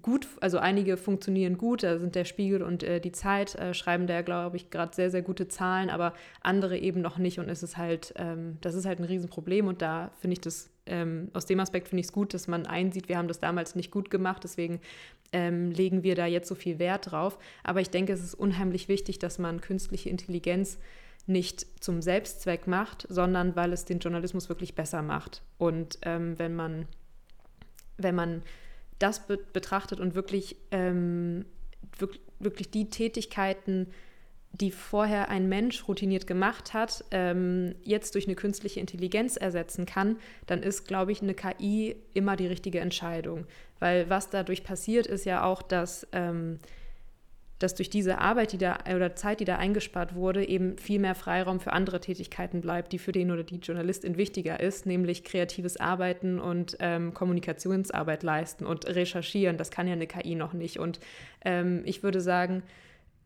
gut, 0.00 0.26
also 0.40 0.58
einige 0.58 0.96
funktionieren 0.96 1.58
gut, 1.58 1.82
da 1.82 1.98
sind 1.98 2.14
der 2.14 2.24
Spiegel 2.24 2.62
und 2.62 2.82
äh, 2.82 3.00
die 3.00 3.12
Zeit, 3.12 3.54
äh, 3.56 3.74
schreiben 3.74 4.06
da, 4.06 4.22
glaube 4.22 4.56
ich, 4.56 4.70
gerade 4.70 4.94
sehr, 4.94 5.10
sehr 5.10 5.22
gute 5.22 5.48
Zahlen, 5.48 5.90
aber 5.90 6.14
andere 6.40 6.78
eben 6.78 7.02
noch 7.02 7.18
nicht 7.18 7.38
und 7.38 7.50
es 7.50 7.62
ist 7.62 7.76
halt, 7.76 8.14
ähm, 8.16 8.56
das 8.62 8.74
ist 8.74 8.86
halt 8.86 9.00
ein 9.00 9.04
Riesenproblem 9.04 9.66
und 9.66 9.82
da 9.82 10.10
finde 10.18 10.32
ich 10.34 10.40
das, 10.40 10.70
ähm, 10.86 11.30
aus 11.32 11.46
dem 11.46 11.60
Aspekt 11.60 11.88
finde 11.88 12.00
ich 12.00 12.06
es 12.06 12.12
gut, 12.12 12.34
dass 12.34 12.48
man 12.48 12.66
einsieht, 12.66 13.08
wir 13.08 13.18
haben 13.18 13.28
das 13.28 13.38
damals 13.38 13.74
nicht 13.74 13.90
gut 13.90 14.10
gemacht, 14.10 14.42
deswegen 14.44 14.80
ähm, 15.32 15.70
legen 15.70 16.02
wir 16.02 16.14
da 16.14 16.26
jetzt 16.26 16.48
so 16.48 16.54
viel 16.54 16.78
Wert 16.78 17.12
drauf, 17.12 17.38
aber 17.62 17.80
ich 17.80 17.90
denke, 17.90 18.12
es 18.12 18.22
ist 18.22 18.34
unheimlich 18.34 18.88
wichtig, 18.88 19.18
dass 19.18 19.38
man 19.38 19.60
künstliche 19.60 20.10
Intelligenz 20.10 20.78
nicht 21.26 21.66
zum 21.82 22.02
Selbstzweck 22.02 22.66
macht, 22.66 23.06
sondern 23.08 23.54
weil 23.54 23.72
es 23.72 23.84
den 23.84 24.00
Journalismus 24.00 24.48
wirklich 24.48 24.74
besser 24.74 25.02
macht. 25.02 25.42
Und 25.56 25.98
ähm, 26.02 26.38
wenn 26.38 26.54
man, 26.56 26.88
wenn 27.96 28.14
man 28.14 28.42
das 28.98 29.26
be 29.26 29.38
betrachtet 29.52 30.00
und 30.00 30.14
wirklich, 30.14 30.56
ähm, 30.72 31.44
wirklich, 31.96 32.22
wirklich 32.40 32.70
die 32.70 32.90
Tätigkeiten, 32.90 33.88
die 34.52 34.70
vorher 34.70 35.30
ein 35.30 35.48
Mensch 35.48 35.88
routiniert 35.88 36.26
gemacht 36.26 36.74
hat, 36.74 37.04
ähm, 37.10 37.74
jetzt 37.82 38.14
durch 38.14 38.26
eine 38.26 38.36
künstliche 38.36 38.80
Intelligenz 38.80 39.36
ersetzen 39.36 39.86
kann, 39.86 40.16
dann 40.46 40.62
ist, 40.62 40.86
glaube 40.86 41.12
ich, 41.12 41.22
eine 41.22 41.34
KI 41.34 41.96
immer 42.12 42.36
die 42.36 42.46
richtige 42.46 42.80
Entscheidung. 42.80 43.46
Weil 43.78 44.10
was 44.10 44.28
dadurch 44.30 44.62
passiert, 44.62 45.06
ist 45.06 45.24
ja 45.24 45.44
auch, 45.44 45.62
dass 45.62 46.06
ähm, 46.12 46.58
dass 47.62 47.74
durch 47.74 47.90
diese 47.90 48.18
Arbeit, 48.18 48.52
die 48.52 48.58
da 48.58 48.78
oder 48.94 49.14
Zeit, 49.14 49.40
die 49.40 49.44
da 49.44 49.56
eingespart 49.56 50.14
wurde, 50.14 50.46
eben 50.46 50.76
viel 50.78 50.98
mehr 50.98 51.14
Freiraum 51.14 51.60
für 51.60 51.72
andere 51.72 52.00
Tätigkeiten 52.00 52.60
bleibt, 52.60 52.92
die 52.92 52.98
für 52.98 53.12
den 53.12 53.30
oder 53.30 53.44
die 53.44 53.56
Journalistin 53.56 54.16
wichtiger 54.16 54.60
ist, 54.60 54.86
nämlich 54.86 55.22
kreatives 55.24 55.76
Arbeiten 55.76 56.40
und 56.40 56.76
ähm, 56.80 57.14
Kommunikationsarbeit 57.14 58.22
leisten 58.22 58.66
und 58.66 58.86
recherchieren. 58.86 59.56
Das 59.56 59.70
kann 59.70 59.86
ja 59.86 59.92
eine 59.92 60.06
KI 60.06 60.34
noch 60.34 60.52
nicht. 60.52 60.78
Und 60.78 60.98
ähm, 61.44 61.82
ich 61.84 62.02
würde 62.02 62.20
sagen, 62.20 62.62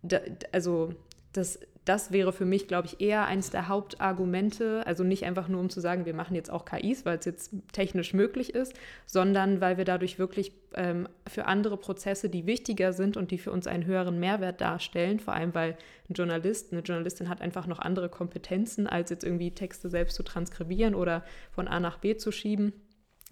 da, 0.02 0.20
also 0.52 0.92
das 1.36 1.58
das 1.86 2.10
wäre 2.10 2.32
für 2.32 2.44
mich, 2.44 2.66
glaube 2.66 2.88
ich, 2.88 3.00
eher 3.00 3.26
eines 3.26 3.50
der 3.50 3.68
Hauptargumente. 3.68 4.84
Also 4.86 5.04
nicht 5.04 5.24
einfach 5.24 5.46
nur, 5.46 5.60
um 5.60 5.70
zu 5.70 5.80
sagen, 5.80 6.04
wir 6.04 6.14
machen 6.14 6.34
jetzt 6.34 6.50
auch 6.50 6.64
KIs, 6.64 7.06
weil 7.06 7.18
es 7.18 7.24
jetzt 7.24 7.52
technisch 7.72 8.12
möglich 8.12 8.54
ist, 8.54 8.74
sondern 9.06 9.60
weil 9.60 9.78
wir 9.78 9.84
dadurch 9.84 10.18
wirklich 10.18 10.50
ähm, 10.74 11.08
für 11.28 11.46
andere 11.46 11.76
Prozesse, 11.76 12.28
die 12.28 12.44
wichtiger 12.44 12.92
sind 12.92 13.16
und 13.16 13.30
die 13.30 13.38
für 13.38 13.52
uns 13.52 13.68
einen 13.68 13.86
höheren 13.86 14.18
Mehrwert 14.18 14.60
darstellen, 14.60 15.20
vor 15.20 15.34
allem 15.34 15.54
weil 15.54 15.76
ein 16.10 16.14
Journalist, 16.14 16.72
eine 16.72 16.82
Journalistin 16.82 17.28
hat 17.28 17.40
einfach 17.40 17.68
noch 17.68 17.78
andere 17.78 18.08
Kompetenzen, 18.08 18.88
als 18.88 19.10
jetzt 19.10 19.22
irgendwie 19.22 19.52
Texte 19.52 19.88
selbst 19.88 20.16
zu 20.16 20.24
transkribieren 20.24 20.96
oder 20.96 21.24
von 21.52 21.68
A 21.68 21.78
nach 21.78 21.98
B 21.98 22.16
zu 22.16 22.32
schieben. 22.32 22.72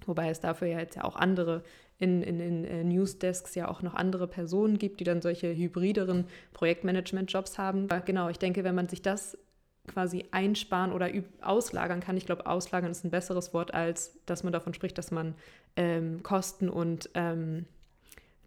Wobei 0.06 0.28
es 0.28 0.38
dafür 0.38 0.68
ja 0.68 0.78
jetzt 0.78 0.94
ja 0.94 1.02
auch 1.02 1.16
andere 1.16 1.64
in, 2.04 2.22
in, 2.22 2.40
in 2.40 2.64
äh, 2.64 2.84
Newsdesks 2.84 3.54
ja 3.54 3.68
auch 3.68 3.82
noch 3.82 3.94
andere 3.94 4.28
Personen 4.28 4.78
gibt, 4.78 5.00
die 5.00 5.04
dann 5.04 5.22
solche 5.22 5.54
hybrideren 5.54 6.26
Projektmanagement-Jobs 6.52 7.58
haben. 7.58 7.84
Aber 7.90 8.00
genau, 8.00 8.28
ich 8.28 8.38
denke, 8.38 8.62
wenn 8.64 8.74
man 8.74 8.88
sich 8.88 9.02
das 9.02 9.36
quasi 9.86 10.24
einsparen 10.30 10.92
oder 10.92 11.10
auslagern 11.42 12.00
kann, 12.00 12.16
ich 12.16 12.26
glaube, 12.26 12.46
auslagern 12.46 12.90
ist 12.90 13.04
ein 13.04 13.10
besseres 13.10 13.52
Wort, 13.52 13.74
als 13.74 14.18
dass 14.26 14.42
man 14.42 14.52
davon 14.52 14.74
spricht, 14.74 14.96
dass 14.96 15.10
man 15.10 15.34
ähm, 15.76 16.22
Kosten 16.22 16.68
und 16.68 17.10
ähm, 17.14 17.66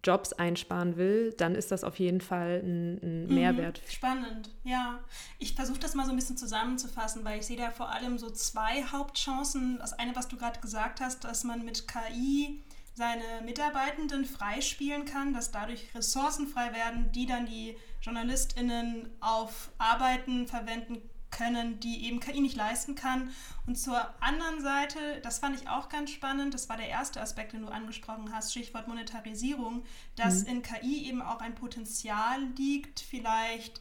Jobs 0.04 0.32
einsparen 0.32 0.96
will, 0.96 1.34
dann 1.36 1.54
ist 1.54 1.72
das 1.72 1.82
auf 1.82 1.98
jeden 1.98 2.20
Fall 2.20 2.62
ein, 2.64 2.98
ein 3.02 3.26
mhm. 3.26 3.34
Mehrwert. 3.34 3.80
Spannend, 3.88 4.50
ja. 4.64 5.00
Ich 5.38 5.54
versuche 5.54 5.80
das 5.80 5.94
mal 5.94 6.04
so 6.04 6.10
ein 6.10 6.16
bisschen 6.16 6.36
zusammenzufassen, 6.36 7.24
weil 7.24 7.40
ich 7.40 7.46
sehe 7.46 7.56
da 7.56 7.70
vor 7.70 7.90
allem 7.90 8.18
so 8.18 8.30
zwei 8.30 8.84
Hauptchancen. 8.84 9.78
Das 9.78 9.92
eine, 9.92 10.14
was 10.14 10.28
du 10.28 10.36
gerade 10.36 10.60
gesagt 10.60 11.00
hast, 11.00 11.24
dass 11.24 11.44
man 11.44 11.64
mit 11.64 11.88
KI 11.88 12.62
seine 12.98 13.42
Mitarbeitenden 13.44 14.24
freispielen 14.24 15.04
kann, 15.04 15.32
dass 15.32 15.52
dadurch 15.52 15.94
Ressourcen 15.94 16.48
frei 16.48 16.74
werden, 16.74 17.12
die 17.12 17.26
dann 17.26 17.46
die 17.46 17.76
JournalistInnen 18.02 19.08
auf 19.20 19.70
Arbeiten 19.78 20.48
verwenden 20.48 21.00
können, 21.30 21.78
die 21.78 22.06
eben 22.06 22.18
KI 22.18 22.40
nicht 22.40 22.56
leisten 22.56 22.96
kann. 22.96 23.30
Und 23.66 23.78
zur 23.78 24.00
anderen 24.20 24.60
Seite, 24.60 24.98
das 25.22 25.38
fand 25.38 25.60
ich 25.60 25.68
auch 25.68 25.88
ganz 25.88 26.10
spannend, 26.10 26.54
das 26.54 26.68
war 26.68 26.76
der 26.76 26.88
erste 26.88 27.20
Aspekt, 27.20 27.52
den 27.52 27.62
du 27.62 27.68
angesprochen 27.68 28.32
hast, 28.32 28.50
Stichwort 28.50 28.88
Monetarisierung, 28.88 29.84
dass 30.16 30.42
mhm. 30.42 30.48
in 30.48 30.62
KI 30.62 31.06
eben 31.06 31.22
auch 31.22 31.40
ein 31.40 31.54
Potenzial 31.54 32.42
liegt, 32.56 32.98
vielleicht 32.98 33.80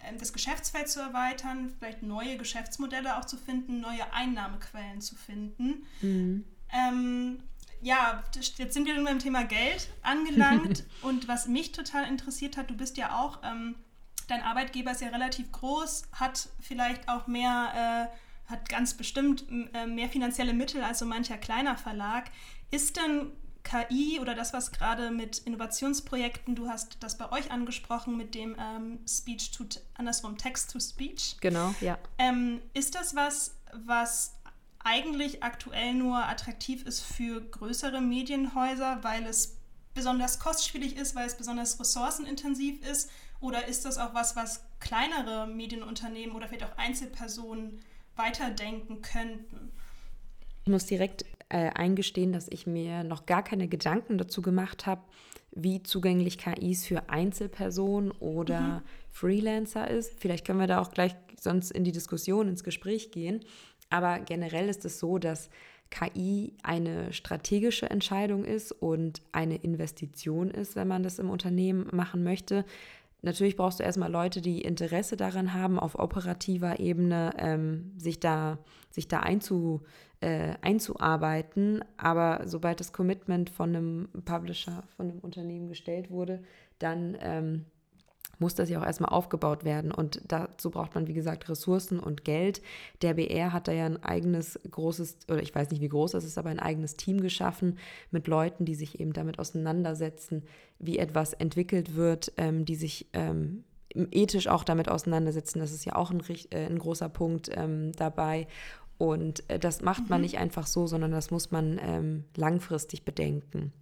ähm, 0.00 0.16
das 0.18 0.32
Geschäftsfeld 0.32 0.88
zu 0.88 1.00
erweitern, 1.00 1.74
vielleicht 1.78 2.02
neue 2.02 2.38
Geschäftsmodelle 2.38 3.18
auch 3.18 3.26
zu 3.26 3.36
finden, 3.36 3.80
neue 3.80 4.10
Einnahmequellen 4.14 5.02
zu 5.02 5.14
finden. 5.14 5.86
Mhm. 6.00 6.44
Ähm, 6.72 7.42
ja, 7.82 8.22
jetzt 8.56 8.74
sind 8.74 8.86
wir 8.86 8.94
nun 8.94 9.04
beim 9.04 9.18
Thema 9.18 9.44
Geld 9.44 9.88
angelangt. 10.02 10.84
und 11.02 11.28
was 11.28 11.46
mich 11.46 11.72
total 11.72 12.08
interessiert 12.08 12.56
hat, 12.56 12.70
du 12.70 12.76
bist 12.76 12.96
ja 12.96 13.18
auch, 13.18 13.40
ähm, 13.42 13.76
dein 14.28 14.42
Arbeitgeber 14.42 14.92
ist 14.92 15.00
ja 15.00 15.08
relativ 15.08 15.52
groß, 15.52 16.08
hat 16.12 16.48
vielleicht 16.60 17.08
auch 17.08 17.26
mehr, 17.26 18.10
äh, 18.14 18.50
hat 18.50 18.68
ganz 18.68 18.94
bestimmt 18.94 19.44
äh, 19.74 19.86
mehr 19.86 20.08
finanzielle 20.08 20.54
Mittel 20.54 20.82
als 20.82 21.00
so 21.00 21.06
mancher 21.06 21.38
kleiner 21.38 21.76
Verlag. 21.76 22.30
Ist 22.70 22.96
denn 22.96 23.32
KI 23.66 24.20
oder 24.20 24.34
das, 24.34 24.52
was 24.52 24.70
gerade 24.70 25.10
mit 25.10 25.38
Innovationsprojekten, 25.38 26.54
du 26.54 26.68
hast 26.68 26.98
das 27.00 27.18
bei 27.18 27.30
euch 27.32 27.50
angesprochen 27.50 28.16
mit 28.16 28.34
dem 28.34 28.54
ähm, 28.58 29.00
Speech 29.08 29.50
to, 29.50 29.64
andersrum 29.94 30.38
Text 30.38 30.70
to 30.70 30.78
Speech. 30.78 31.36
Genau, 31.40 31.74
ja. 31.80 31.98
Ähm, 32.18 32.60
ist 32.74 32.94
das 32.94 33.16
was, 33.16 33.56
was 33.72 34.36
eigentlich 34.86 35.42
aktuell 35.42 35.94
nur 35.94 36.24
attraktiv 36.24 36.86
ist 36.86 37.00
für 37.00 37.40
größere 37.40 38.00
Medienhäuser, 38.00 39.00
weil 39.02 39.26
es 39.26 39.58
besonders 39.94 40.38
kostspielig 40.38 40.96
ist, 40.96 41.16
weil 41.16 41.26
es 41.26 41.36
besonders 41.36 41.80
ressourcenintensiv 41.80 42.86
ist? 42.88 43.10
Oder 43.40 43.66
ist 43.66 43.84
das 43.84 43.98
auch 43.98 44.14
was, 44.14 44.36
was 44.36 44.64
kleinere 44.78 45.48
Medienunternehmen 45.48 46.36
oder 46.36 46.46
vielleicht 46.46 46.64
auch 46.64 46.78
Einzelpersonen 46.78 47.80
weiterdenken 48.14 49.02
könnten? 49.02 49.72
Ich 50.64 50.70
muss 50.70 50.86
direkt 50.86 51.24
äh, 51.48 51.70
eingestehen, 51.70 52.32
dass 52.32 52.46
ich 52.48 52.68
mir 52.68 53.02
noch 53.02 53.26
gar 53.26 53.42
keine 53.42 53.66
Gedanken 53.66 54.18
dazu 54.18 54.40
gemacht 54.40 54.86
habe, 54.86 55.02
wie 55.50 55.82
zugänglich 55.82 56.38
KIs 56.38 56.86
für 56.86 57.08
Einzelpersonen 57.08 58.12
oder 58.12 58.60
mhm. 58.60 58.82
Freelancer 59.10 59.90
ist. 59.90 60.12
Vielleicht 60.20 60.46
können 60.46 60.60
wir 60.60 60.66
da 60.68 60.80
auch 60.80 60.92
gleich 60.92 61.16
sonst 61.40 61.70
in 61.70 61.84
die 61.84 61.92
Diskussion, 61.92 62.48
ins 62.48 62.64
Gespräch 62.64 63.10
gehen. 63.10 63.40
Aber 63.90 64.20
generell 64.20 64.68
ist 64.68 64.84
es 64.84 64.98
so, 64.98 65.18
dass 65.18 65.50
KI 65.90 66.54
eine 66.62 67.12
strategische 67.12 67.88
Entscheidung 67.88 68.44
ist 68.44 68.72
und 68.72 69.22
eine 69.32 69.56
Investition 69.56 70.50
ist, 70.50 70.76
wenn 70.76 70.88
man 70.88 71.02
das 71.02 71.18
im 71.18 71.30
Unternehmen 71.30 71.88
machen 71.92 72.22
möchte. 72.24 72.64
natürlich 73.22 73.56
brauchst 73.56 73.80
du 73.80 73.84
erstmal 73.84 74.10
Leute, 74.10 74.40
die 74.40 74.60
Interesse 74.60 75.16
daran 75.16 75.52
haben, 75.52 75.78
auf 75.78 75.98
operativer 75.98 76.78
Ebene 76.78 77.32
ähm, 77.38 77.92
sich 77.96 78.20
da, 78.20 78.58
sich 78.90 79.08
da 79.08 79.20
einzu, 79.20 79.82
äh, 80.20 80.54
einzuarbeiten. 80.60 81.84
Aber 81.96 82.42
sobald 82.46 82.80
das 82.80 82.92
Commitment 82.92 83.50
von 83.50 83.74
einem 83.74 84.08
Publisher, 84.24 84.84
von 84.96 85.10
einem 85.10 85.18
Unternehmen 85.20 85.68
gestellt 85.68 86.10
wurde, 86.10 86.42
dann 86.78 87.16
ähm, 87.20 87.64
muss 88.38 88.54
das 88.54 88.68
ja 88.68 88.80
auch 88.80 88.86
erstmal 88.86 89.10
aufgebaut 89.10 89.64
werden. 89.64 89.92
Und 89.92 90.20
dazu 90.28 90.70
braucht 90.70 90.94
man, 90.94 91.06
wie 91.06 91.14
gesagt, 91.14 91.48
Ressourcen 91.48 91.98
und 91.98 92.24
Geld. 92.24 92.62
Der 93.02 93.14
BR 93.14 93.52
hat 93.52 93.68
da 93.68 93.72
ja 93.72 93.86
ein 93.86 94.02
eigenes 94.02 94.58
großes, 94.70 95.18
oder 95.28 95.42
ich 95.42 95.54
weiß 95.54 95.70
nicht, 95.70 95.80
wie 95.80 95.88
groß 95.88 96.12
das 96.12 96.24
ist, 96.24 96.38
aber 96.38 96.50
ein 96.50 96.60
eigenes 96.60 96.96
Team 96.96 97.20
geschaffen 97.20 97.78
mit 98.10 98.26
Leuten, 98.26 98.64
die 98.64 98.74
sich 98.74 99.00
eben 99.00 99.12
damit 99.12 99.38
auseinandersetzen, 99.38 100.44
wie 100.78 100.98
etwas 100.98 101.32
entwickelt 101.32 101.94
wird, 101.94 102.32
ähm, 102.36 102.64
die 102.64 102.76
sich 102.76 103.06
ähm, 103.12 103.64
ethisch 103.94 104.48
auch 104.48 104.64
damit 104.64 104.88
auseinandersetzen. 104.88 105.58
Das 105.58 105.72
ist 105.72 105.84
ja 105.84 105.96
auch 105.96 106.10
ein, 106.10 106.22
äh, 106.50 106.66
ein 106.66 106.78
großer 106.78 107.08
Punkt 107.08 107.50
ähm, 107.54 107.92
dabei. 107.92 108.46
Und 108.98 109.48
äh, 109.48 109.58
das 109.58 109.82
macht 109.82 110.08
man 110.08 110.20
mhm. 110.20 110.24
nicht 110.24 110.38
einfach 110.38 110.66
so, 110.66 110.86
sondern 110.86 111.10
das 111.10 111.30
muss 111.30 111.50
man 111.50 111.80
ähm, 111.82 112.24
langfristig 112.36 113.04
bedenken. 113.04 113.72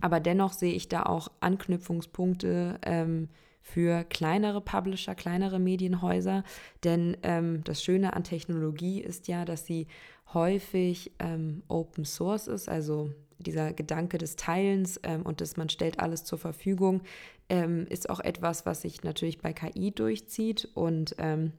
Aber 0.00 0.18
dennoch 0.18 0.52
sehe 0.52 0.74
ich 0.74 0.88
da 0.88 1.04
auch 1.04 1.28
Anknüpfungspunkte 1.40 2.78
ähm, 2.82 3.28
für 3.62 4.04
kleinere 4.04 4.60
Publisher, 4.60 5.14
kleinere 5.14 5.58
Medienhäuser. 5.58 6.44
Denn 6.84 7.16
ähm, 7.22 7.62
das 7.64 7.82
Schöne 7.82 8.14
an 8.14 8.24
Technologie 8.24 9.00
ist 9.00 9.28
ja, 9.28 9.44
dass 9.44 9.64
sie 9.64 9.86
häufig 10.34 11.12
ähm, 11.18 11.62
Open 11.68 12.04
Source 12.04 12.48
ist, 12.48 12.68
also 12.68 13.10
dieser 13.38 13.72
Gedanke 13.72 14.18
des 14.18 14.36
Teilens 14.36 15.00
ähm, 15.02 15.22
und 15.22 15.40
dass 15.40 15.56
man 15.56 15.68
stellt 15.68 16.00
alles 16.00 16.24
zur 16.24 16.38
Verfügung, 16.38 17.02
ähm, 17.48 17.86
ist 17.88 18.08
auch 18.10 18.20
etwas, 18.20 18.66
was 18.66 18.82
sich 18.82 19.02
natürlich 19.02 19.38
bei 19.38 19.52
KI 19.52 19.92
durchzieht. 19.92 20.68
Und 20.74 21.14
ähm, 21.18 21.52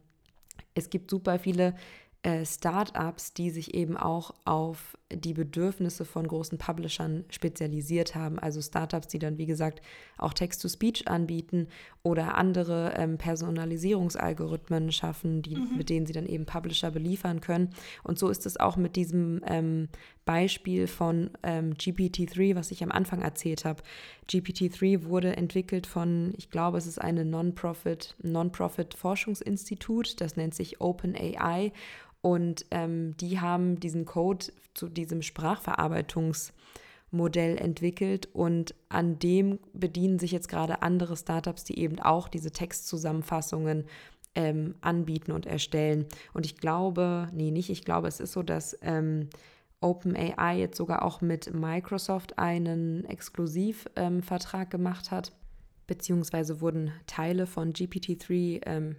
es 0.73 0.89
gibt 0.89 1.09
super 1.09 1.39
viele 1.39 1.75
äh, 2.23 2.45
Startups, 2.45 3.33
die 3.33 3.49
sich 3.49 3.73
eben 3.73 3.97
auch 3.97 4.33
auf 4.45 4.97
die 5.11 5.33
Bedürfnisse 5.33 6.05
von 6.05 6.25
großen 6.25 6.57
Publishern 6.57 7.25
spezialisiert 7.29 8.15
haben. 8.15 8.39
Also 8.39 8.61
Startups, 8.61 9.09
die 9.09 9.19
dann, 9.19 9.37
wie 9.37 9.45
gesagt, 9.45 9.81
auch 10.17 10.33
Text-to-Speech 10.33 11.09
anbieten 11.09 11.67
oder 12.01 12.35
andere 12.35 12.93
ähm, 12.95 13.17
Personalisierungsalgorithmen 13.17 14.93
schaffen, 14.93 15.41
die, 15.41 15.57
mhm. 15.57 15.77
mit 15.77 15.89
denen 15.89 16.05
sie 16.05 16.13
dann 16.13 16.25
eben 16.25 16.45
Publisher 16.45 16.91
beliefern 16.91 17.41
können. 17.41 17.71
Und 18.03 18.17
so 18.17 18.29
ist 18.29 18.45
es 18.45 18.57
auch 18.57 18.77
mit 18.77 18.95
diesem 18.95 19.41
ähm, 19.45 19.89
Beispiel 20.23 20.87
von 20.87 21.31
ähm, 21.43 21.73
GPT-3, 21.73 22.55
was 22.55 22.71
ich 22.71 22.83
am 22.83 22.91
Anfang 22.91 23.21
erzählt 23.21 23.65
habe. 23.65 23.83
GPT-3 24.29 25.03
wurde 25.03 25.35
entwickelt 25.35 25.87
von, 25.87 26.33
ich 26.37 26.49
glaube, 26.49 26.77
es 26.77 26.87
ist 26.87 27.01
eine 27.01 27.25
Non-Profit, 27.25 28.15
Non-Profit-Forschungsinstitut, 28.23 30.21
das 30.21 30.37
nennt 30.37 30.55
sich 30.55 30.79
OpenAI. 30.79 31.73
Und 32.23 32.65
ähm, 32.71 33.15
die 33.17 33.39
haben 33.41 33.79
diesen 33.81 34.05
Code 34.05 34.45
zu 34.73 34.87
diesem 34.87 35.21
Sprachverarbeitungsmodell 35.21 37.57
entwickelt 37.57 38.29
und 38.31 38.73
an 38.87 39.19
dem 39.19 39.59
bedienen 39.73 40.19
sich 40.19 40.31
jetzt 40.31 40.47
gerade 40.47 40.81
andere 40.81 41.17
Startups, 41.17 41.65
die 41.65 41.77
eben 41.77 41.99
auch 41.99 42.29
diese 42.29 42.51
Textzusammenfassungen 42.51 43.83
ähm, 44.35 44.75
anbieten 44.79 45.33
und 45.33 45.45
erstellen. 45.45 46.05
Und 46.33 46.45
ich 46.45 46.55
glaube, 46.55 47.27
nee, 47.33 47.51
nicht 47.51 47.69
ich 47.69 47.83
glaube, 47.83 48.07
es 48.07 48.21
ist 48.21 48.31
so, 48.31 48.41
dass 48.41 48.77
ähm, 48.81 49.27
OpenAI 49.81 50.59
jetzt 50.59 50.77
sogar 50.77 51.03
auch 51.03 51.19
mit 51.19 51.53
Microsoft 51.53 52.39
einen 52.39 53.03
Exklusivvertrag 53.03 54.67
ähm, 54.67 54.69
gemacht 54.69 55.11
hat, 55.11 55.33
beziehungsweise 55.87 56.61
wurden 56.61 56.93
Teile 57.05 57.47
von 57.47 57.73
GPT-3 57.73 58.61
ähm, 58.65 58.95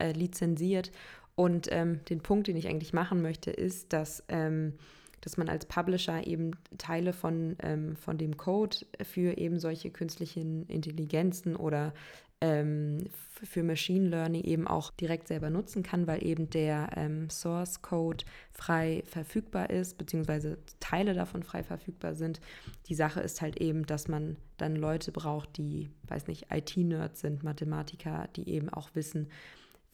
äh, 0.00 0.10
lizenziert 0.10 0.90
und 1.36 1.68
ähm, 1.70 2.00
den 2.06 2.20
Punkt, 2.22 2.48
den 2.48 2.56
ich 2.56 2.66
eigentlich 2.66 2.94
machen 2.94 3.22
möchte, 3.22 3.50
ist, 3.50 3.92
dass, 3.92 4.24
ähm, 4.28 4.72
dass 5.20 5.36
man 5.36 5.48
als 5.48 5.66
Publisher 5.66 6.26
eben 6.26 6.52
Teile 6.78 7.12
von, 7.12 7.56
ähm, 7.62 7.94
von 7.94 8.16
dem 8.16 8.38
Code 8.38 8.78
für 9.02 9.36
eben 9.36 9.60
solche 9.60 9.90
künstlichen 9.90 10.66
Intelligenzen 10.66 11.54
oder 11.54 11.92
ähm, 12.40 13.04
für 13.44 13.62
Machine 13.62 14.08
Learning 14.08 14.44
eben 14.44 14.66
auch 14.66 14.90
direkt 14.90 15.28
selber 15.28 15.50
nutzen 15.50 15.82
kann, 15.82 16.06
weil 16.06 16.24
eben 16.24 16.48
der 16.48 16.90
ähm, 16.96 17.28
Source 17.28 17.82
Code 17.82 18.24
frei 18.52 19.02
verfügbar 19.06 19.68
ist, 19.68 19.98
beziehungsweise 19.98 20.56
Teile 20.80 21.12
davon 21.12 21.42
frei 21.42 21.62
verfügbar 21.62 22.14
sind. 22.14 22.40
Die 22.88 22.94
Sache 22.94 23.20
ist 23.20 23.42
halt 23.42 23.60
eben, 23.60 23.84
dass 23.84 24.08
man 24.08 24.36
dann 24.56 24.74
Leute 24.76 25.12
braucht, 25.12 25.58
die, 25.58 25.90
weiß 26.08 26.28
nicht, 26.28 26.46
IT-Nerds 26.50 27.20
sind, 27.20 27.42
Mathematiker, 27.42 28.28
die 28.36 28.48
eben 28.48 28.70
auch 28.70 28.94
wissen, 28.94 29.28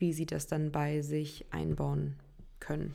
wie 0.02 0.12
sie 0.12 0.26
das 0.26 0.48
dann 0.48 0.72
bei 0.72 1.00
sich 1.00 1.46
einbauen 1.52 2.16
können. 2.58 2.92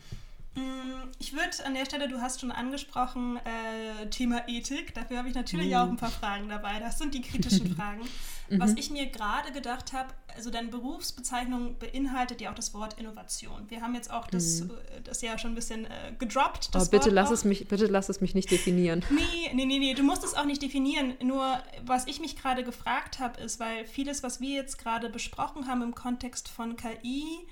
Ich 1.20 1.34
würde 1.34 1.66
an 1.66 1.74
der 1.74 1.86
Stelle, 1.86 2.08
du 2.08 2.22
hast 2.22 2.42
schon 2.42 2.52
angesprochen, 2.52 3.38
äh, 3.38 4.08
Thema 4.10 4.48
Ethik. 4.48 4.94
Dafür 4.94 5.18
habe 5.18 5.30
ich 5.30 5.36
natürlich 5.36 5.70
mhm. 5.70 5.76
auch 5.76 5.90
ein 5.90 5.98
paar 5.98 6.12
Fragen 6.12 6.48
dabei. 6.50 6.80
Das 6.80 6.98
sind 6.98 7.14
die 7.14 7.22
kritischen 7.22 7.76
Fragen. 7.76 8.02
Was 8.50 8.72
mhm. 8.72 8.78
ich 8.78 8.92
mir 8.92 9.08
gerade 9.08 9.52
gedacht 9.52 9.94
habe, 9.94 10.10
also 10.36 10.50
deine 10.52 10.70
Berufsbezeichnung 10.70 11.78
beinhaltet 11.80 12.40
ja 12.40 12.52
auch 12.52 12.56
das 12.56 12.74
Wort 12.74 13.00
Innovation. 13.00 13.66
Wir 13.70 13.82
haben 13.82 13.94
jetzt 13.96 14.12
auch 14.12 14.28
das, 14.28 14.62
mhm. 14.62 14.72
Äh, 14.72 15.02
das 15.04 15.22
ja 15.22 15.38
schon 15.38 15.52
ein 15.52 15.56
bisschen 15.56 15.86
äh, 15.86 16.14
gedroppt. 16.18 16.70
Aber 16.74 16.86
bitte 16.86 17.10
lass, 17.10 17.32
es 17.32 17.44
mich, 17.44 17.68
bitte 17.68 17.88
lass 17.88 18.10
es 18.10 18.22
mich 18.22 18.36
nicht 18.36 18.50
definieren. 18.52 19.04
Nee, 19.10 19.52
nee, 19.54 19.66
nee, 19.66 19.80
nee, 19.80 19.94
du 19.96 20.04
musst 20.04 20.24
es 20.24 20.34
auch 20.34 20.46
nicht 20.46 20.62
definieren. 20.62 21.16
Nur 21.22 21.62
was 21.86 22.08
ich 22.08 22.20
mich 22.20 22.36
gerade 22.36 22.64
gefragt 22.64 23.20
habe, 23.20 23.42
ist, 23.42 23.60
weil 23.60 23.86
vieles, 23.86 24.24
was 24.24 24.40
wir 24.40 24.56
jetzt 24.56 24.78
gerade 24.78 25.10
besprochen 25.10 25.68
haben 25.68 25.82
im 25.82 25.96
Kontext 25.96 26.48
von 26.48 26.78
KI, 26.78 27.48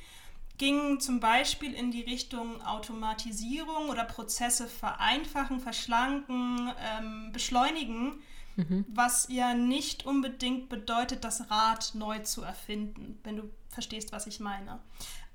ging 0.57 0.99
zum 0.99 1.19
Beispiel 1.19 1.73
in 1.73 1.91
die 1.91 2.01
Richtung 2.01 2.61
Automatisierung 2.61 3.89
oder 3.89 4.03
Prozesse 4.03 4.67
vereinfachen, 4.67 5.59
verschlanken, 5.59 6.71
ähm, 6.97 7.31
beschleunigen, 7.33 8.13
mhm. 8.55 8.85
was 8.87 9.27
ja 9.29 9.53
nicht 9.53 10.05
unbedingt 10.05 10.69
bedeutet, 10.69 11.23
das 11.23 11.49
Rad 11.49 11.91
neu 11.93 12.19
zu 12.19 12.41
erfinden, 12.41 13.19
wenn 13.23 13.37
du 13.37 13.43
verstehst, 13.69 14.11
was 14.11 14.27
ich 14.27 14.39
meine. 14.39 14.79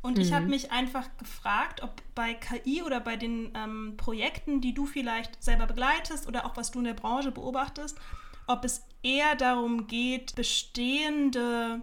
Und 0.03 0.17
mhm. 0.17 0.23
ich 0.23 0.33
habe 0.33 0.47
mich 0.47 0.73
einfach 0.73 1.09
gefragt, 1.19 1.83
ob 1.83 2.03
bei 2.15 2.35
KI 2.35 2.83
oder 2.83 3.01
bei 3.01 3.17
den 3.17 3.53
ähm, 3.55 3.95
Projekten, 3.97 4.61
die 4.61 4.73
du 4.73 4.87
vielleicht 4.87 5.43
selber 5.43 5.67
begleitest 5.67 6.27
oder 6.27 6.47
auch 6.47 6.57
was 6.57 6.71
du 6.71 6.79
in 6.79 6.87
der 6.87 6.95
Branche 6.95 7.31
beobachtest, 7.31 7.99
ob 8.47 8.65
es 8.65 8.83
eher 9.03 9.37
darum 9.37 9.87
geht, 9.87 10.35
bestehende 10.35 11.83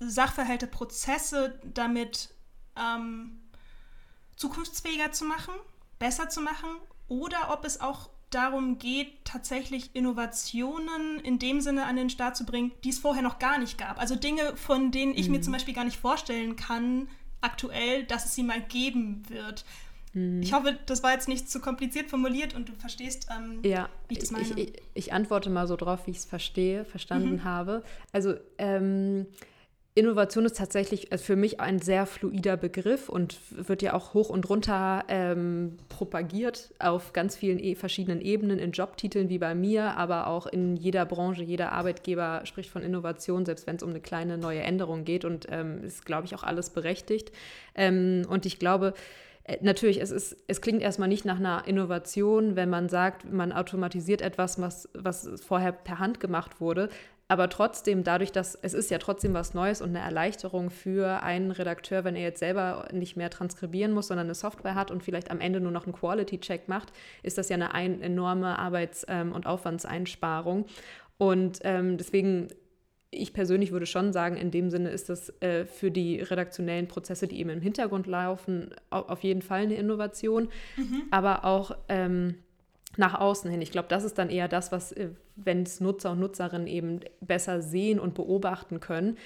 Sachverhalte, 0.00 0.66
Prozesse 0.66 1.58
damit 1.62 2.30
ähm, 2.76 3.40
zukunftsfähiger 4.36 5.12
zu 5.12 5.24
machen, 5.24 5.54
besser 5.98 6.28
zu 6.28 6.40
machen 6.40 6.68
oder 7.08 7.52
ob 7.52 7.64
es 7.64 7.80
auch 7.80 8.10
darum 8.30 8.78
geht, 8.78 9.24
tatsächlich 9.24 9.94
Innovationen 9.94 11.20
in 11.20 11.38
dem 11.38 11.60
Sinne 11.60 11.84
an 11.84 11.96
den 11.96 12.10
Start 12.10 12.36
zu 12.36 12.44
bringen, 12.44 12.72
die 12.82 12.88
es 12.88 12.98
vorher 12.98 13.22
noch 13.22 13.38
gar 13.38 13.58
nicht 13.58 13.78
gab. 13.78 14.00
Also 14.00 14.16
Dinge, 14.16 14.56
von 14.56 14.90
denen 14.90 15.14
ich 15.14 15.26
mhm. 15.26 15.36
mir 15.36 15.40
zum 15.40 15.52
Beispiel 15.52 15.74
gar 15.74 15.84
nicht 15.84 15.98
vorstellen 15.98 16.56
kann, 16.56 17.08
aktuell, 17.40 18.04
dass 18.04 18.24
es 18.24 18.34
sie 18.34 18.42
mal 18.42 18.60
geben 18.60 19.22
wird. 19.28 19.64
Mhm. 20.14 20.42
Ich 20.42 20.52
hoffe, 20.52 20.78
das 20.86 21.02
war 21.02 21.12
jetzt 21.12 21.28
nicht 21.28 21.48
zu 21.48 21.60
kompliziert 21.60 22.10
formuliert 22.10 22.54
und 22.54 22.68
du 22.68 22.72
verstehst, 22.74 23.28
ähm, 23.30 23.60
ja, 23.62 23.88
wie 24.08 24.14
ich 24.14 24.20
das 24.20 24.30
meine. 24.30 24.44
Ich, 24.44 24.56
ich, 24.56 24.82
ich, 24.94 25.12
antworte 25.12 25.50
mal 25.50 25.66
so 25.66 25.76
drauf, 25.76 26.06
wie 26.06 26.12
ich 26.12 26.18
es 26.18 26.24
verstehe, 26.24 26.84
verstanden 26.84 27.36
mhm. 27.36 27.44
habe. 27.44 27.84
Also 28.12 28.34
ähm, 28.58 29.26
Innovation 29.96 30.44
ist 30.44 30.56
tatsächlich 30.56 31.12
äh, 31.12 31.18
für 31.18 31.36
mich 31.36 31.60
ein 31.60 31.78
sehr 31.78 32.06
fluider 32.06 32.56
Begriff 32.56 33.08
und 33.08 33.38
wird 33.50 33.80
ja 33.80 33.94
auch 33.94 34.12
hoch 34.12 34.28
und 34.28 34.48
runter 34.48 35.04
ähm, 35.06 35.76
propagiert 35.88 36.74
auf 36.80 37.12
ganz 37.12 37.36
vielen 37.36 37.60
e 37.60 37.76
verschiedenen 37.76 38.20
Ebenen, 38.20 38.58
in 38.58 38.72
Jobtiteln 38.72 39.28
wie 39.28 39.38
bei 39.38 39.54
mir, 39.54 39.96
aber 39.96 40.26
auch 40.26 40.48
in 40.48 40.74
jeder 40.74 41.06
Branche, 41.06 41.44
jeder 41.44 41.70
Arbeitgeber 41.70 42.40
spricht 42.44 42.70
von 42.70 42.82
Innovation, 42.82 43.46
selbst 43.46 43.68
wenn 43.68 43.76
es 43.76 43.84
um 43.84 43.90
eine 43.90 44.00
kleine 44.00 44.36
neue 44.36 44.62
Änderung 44.62 45.04
geht 45.04 45.24
und 45.24 45.46
ähm, 45.48 45.84
ist, 45.84 46.04
glaube 46.04 46.26
ich, 46.26 46.34
auch 46.34 46.42
alles 46.42 46.70
berechtigt. 46.70 47.30
Ähm, 47.76 48.22
und 48.28 48.46
ich 48.46 48.58
glaube, 48.58 48.94
äh, 49.44 49.58
Natürlich, 49.60 50.00
es, 50.00 50.10
ist, 50.10 50.36
es 50.48 50.60
klingt 50.60 50.82
erstmal 50.82 51.08
nicht 51.08 51.24
nach 51.24 51.38
einer 51.38 51.68
Innovation, 51.68 52.56
wenn 52.56 52.70
man 52.70 52.88
sagt, 52.88 53.30
man 53.30 53.52
automatisiert 53.52 54.22
etwas, 54.22 54.60
was, 54.60 54.88
was 54.94 55.30
vorher 55.46 55.70
per 55.70 55.98
Hand 55.98 56.18
gemacht 56.18 56.60
wurde 56.60 56.88
aber 57.34 57.48
trotzdem, 57.48 58.04
dadurch, 58.04 58.30
dass 58.30 58.54
es 58.54 58.74
ist 58.74 58.92
ja 58.92 58.98
trotzdem 58.98 59.34
was 59.34 59.54
Neues 59.54 59.82
und 59.82 59.88
eine 59.88 59.98
Erleichterung 59.98 60.70
für 60.70 61.24
einen 61.24 61.50
Redakteur, 61.50 62.04
wenn 62.04 62.14
er 62.14 62.22
jetzt 62.22 62.38
selber 62.38 62.86
nicht 62.92 63.16
mehr 63.16 63.28
transkribieren 63.28 63.90
muss, 63.90 64.06
sondern 64.06 64.28
eine 64.28 64.36
Software 64.36 64.76
hat 64.76 64.92
und 64.92 65.02
vielleicht 65.02 65.32
am 65.32 65.40
Ende 65.40 65.58
nur 65.58 65.72
noch 65.72 65.84
einen 65.84 65.94
Quality-Check 65.94 66.68
macht, 66.68 66.92
ist 67.24 67.36
das 67.36 67.48
ja 67.48 67.56
eine 67.56 67.74
ein, 67.74 68.00
enorme 68.00 68.56
Arbeits- 68.56 69.04
ähm, 69.08 69.32
und 69.32 69.48
Aufwandseinsparung. 69.48 70.66
Und 71.18 71.58
ähm, 71.64 71.98
deswegen 71.98 72.50
ich 73.10 73.32
persönlich 73.32 73.72
würde 73.72 73.86
schon 73.86 74.12
sagen, 74.12 74.36
in 74.36 74.52
dem 74.52 74.70
Sinne 74.70 74.90
ist 74.90 75.08
das 75.08 75.32
äh, 75.40 75.64
für 75.64 75.90
die 75.90 76.20
redaktionellen 76.20 76.86
Prozesse, 76.86 77.26
die 77.26 77.40
eben 77.40 77.50
im 77.50 77.60
Hintergrund 77.60 78.06
laufen, 78.06 78.74
auf 78.90 79.24
jeden 79.24 79.42
Fall 79.42 79.62
eine 79.62 79.74
Innovation. 79.74 80.48
Mhm. 80.76 81.02
Aber 81.10 81.44
auch 81.44 81.76
ähm, 81.88 82.36
nach 82.96 83.14
außen 83.14 83.50
hin. 83.50 83.60
Ich 83.60 83.70
glaube, 83.70 83.88
das 83.88 84.04
ist 84.04 84.18
dann 84.18 84.30
eher 84.30 84.48
das, 84.48 84.72
was, 84.72 84.92
äh, 84.92 85.10
wenn 85.36 85.62
es 85.62 85.80
Nutzer 85.80 86.12
und 86.12 86.20
Nutzerinnen 86.20 86.66
eben 86.66 87.00
besser 87.20 87.60
sehen 87.60 87.98
und 87.98 88.14
beobachten 88.14 88.80
können, 88.80 89.16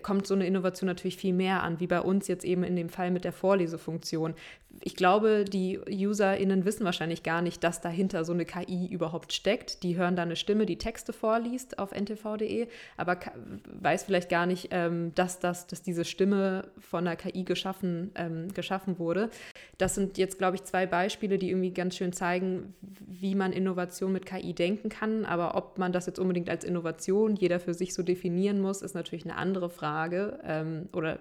kommt 0.00 0.26
so 0.26 0.34
eine 0.34 0.46
Innovation 0.46 0.86
natürlich 0.86 1.16
viel 1.16 1.34
mehr 1.34 1.62
an, 1.62 1.78
wie 1.78 1.86
bei 1.86 2.00
uns 2.00 2.26
jetzt 2.26 2.44
eben 2.44 2.64
in 2.64 2.76
dem 2.76 2.88
Fall 2.88 3.10
mit 3.10 3.24
der 3.24 3.32
Vorlesefunktion. 3.32 4.34
Ich 4.80 4.96
glaube, 4.96 5.44
die 5.44 5.78
UserInnen 5.86 6.64
wissen 6.64 6.86
wahrscheinlich 6.86 7.22
gar 7.22 7.42
nicht, 7.42 7.62
dass 7.62 7.82
dahinter 7.82 8.24
so 8.24 8.32
eine 8.32 8.46
KI 8.46 8.86
überhaupt 8.86 9.34
steckt. 9.34 9.82
Die 9.82 9.96
hören 9.96 10.16
da 10.16 10.22
eine 10.22 10.34
Stimme, 10.34 10.64
die 10.64 10.78
Texte 10.78 11.12
vorliest 11.12 11.78
auf 11.78 11.92
ntv.de, 11.92 12.68
aber 12.96 13.18
weiß 13.66 14.04
vielleicht 14.04 14.30
gar 14.30 14.46
nicht, 14.46 14.68
ähm, 14.70 15.12
dass, 15.14 15.40
das, 15.40 15.66
dass 15.66 15.82
diese 15.82 16.06
Stimme 16.06 16.70
von 16.78 17.04
der 17.04 17.16
KI 17.16 17.44
geschaffen, 17.44 18.12
ähm, 18.14 18.48
geschaffen 18.54 18.98
wurde. 18.98 19.28
Das 19.76 19.94
sind 19.94 20.16
jetzt, 20.16 20.38
glaube 20.38 20.56
ich, 20.56 20.64
zwei 20.64 20.86
Beispiele, 20.86 21.36
die 21.36 21.50
irgendwie 21.50 21.74
ganz 21.74 21.96
schön 21.96 22.14
zeigen, 22.14 22.74
wie 22.80 23.34
man 23.34 23.52
Innovation 23.52 24.10
mit 24.10 24.24
KI 24.24 24.54
denken 24.54 24.88
kann. 24.88 25.26
Aber 25.26 25.54
ob 25.54 25.76
man 25.76 25.92
das 25.92 26.06
jetzt 26.06 26.18
unbedingt 26.18 26.48
als 26.48 26.64
Innovation 26.64 27.36
jeder 27.36 27.60
für 27.60 27.74
sich 27.74 27.92
so 27.92 28.02
definieren 28.02 28.58
muss, 28.58 28.80
ist 28.80 28.94
natürlich 28.94 29.26
eine 29.26 29.36
andere 29.36 29.68
Frage. 29.68 29.81
Frage 29.82 30.38
ähm, 30.44 30.88
oder 30.92 31.18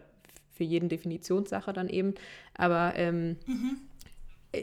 für 0.52 0.64
jeden 0.64 0.88
Definitionssache 0.88 1.74
dann 1.74 1.90
eben. 1.90 2.14
Aber 2.54 2.94
ähm, 2.96 3.38
mhm. 3.48 3.78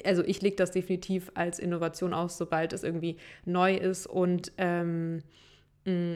also 0.05 0.23
ich 0.23 0.41
lege 0.41 0.55
das 0.55 0.71
definitiv 0.71 1.33
als 1.35 1.59
Innovation 1.59 2.15
aus, 2.15 2.39
sobald 2.39 2.73
es 2.73 2.85
irgendwie 2.85 3.17
neu 3.45 3.75
ist 3.75 4.07
und 4.07 4.53
ähm, 4.57 5.25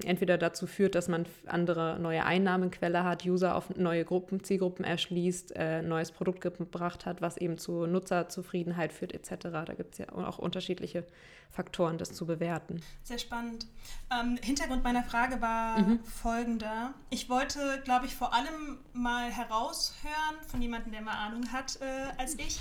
entweder 0.04 0.38
dazu 0.38 0.66
führt, 0.66 0.94
dass 0.94 1.08
man 1.08 1.26
andere 1.46 1.98
neue 1.98 2.24
Einnahmenquelle 2.24 3.04
hat, 3.04 3.24
User 3.24 3.56
auf 3.56 3.74
neue 3.76 4.04
Gruppen, 4.04 4.42
Zielgruppen 4.44 4.84
erschließt, 4.84 5.54
äh, 5.56 5.82
neues 5.82 6.12
Produkt 6.12 6.40
gebracht 6.40 7.06
hat, 7.06 7.22
was 7.22 7.36
eben 7.36 7.58
zu 7.58 7.86
Nutzerzufriedenheit 7.86 8.92
führt 8.92 9.12
etc. 9.12 9.48
Da 9.66 9.74
gibt 9.74 9.94
es 9.94 9.98
ja 9.98 10.12
auch 10.12 10.38
unterschiedliche 10.38 11.04
Faktoren, 11.50 11.98
das 11.98 12.12
zu 12.12 12.26
bewerten. 12.26 12.80
Sehr 13.02 13.18
spannend. 13.18 13.66
Ähm, 14.10 14.38
Hintergrund 14.42 14.82
meiner 14.84 15.02
Frage 15.02 15.40
war 15.40 15.78
mhm. 15.78 16.00
folgender. 16.04 16.94
Ich 17.10 17.28
wollte, 17.28 17.80
glaube 17.84 18.06
ich, 18.06 18.14
vor 18.14 18.32
allem 18.34 18.78
mal 18.92 19.30
heraushören 19.30 20.36
von 20.48 20.62
jemandem, 20.62 20.92
der 20.92 21.02
mehr 21.02 21.18
Ahnung 21.18 21.52
hat 21.52 21.78
äh, 21.80 22.18
als 22.18 22.34
ich, 22.34 22.58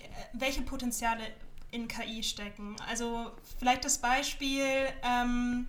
äh, 0.00 0.08
welche 0.34 0.62
Potenziale 0.62 1.22
in 1.70 1.88
KI 1.88 2.22
stecken. 2.22 2.76
Also 2.88 3.32
vielleicht 3.58 3.84
das 3.84 3.98
Beispiel, 3.98 4.62
ähm, 5.02 5.66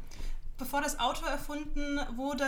bevor 0.58 0.82
das 0.82 1.00
Auto 1.00 1.26
erfunden 1.26 2.00
wurde, 2.16 2.46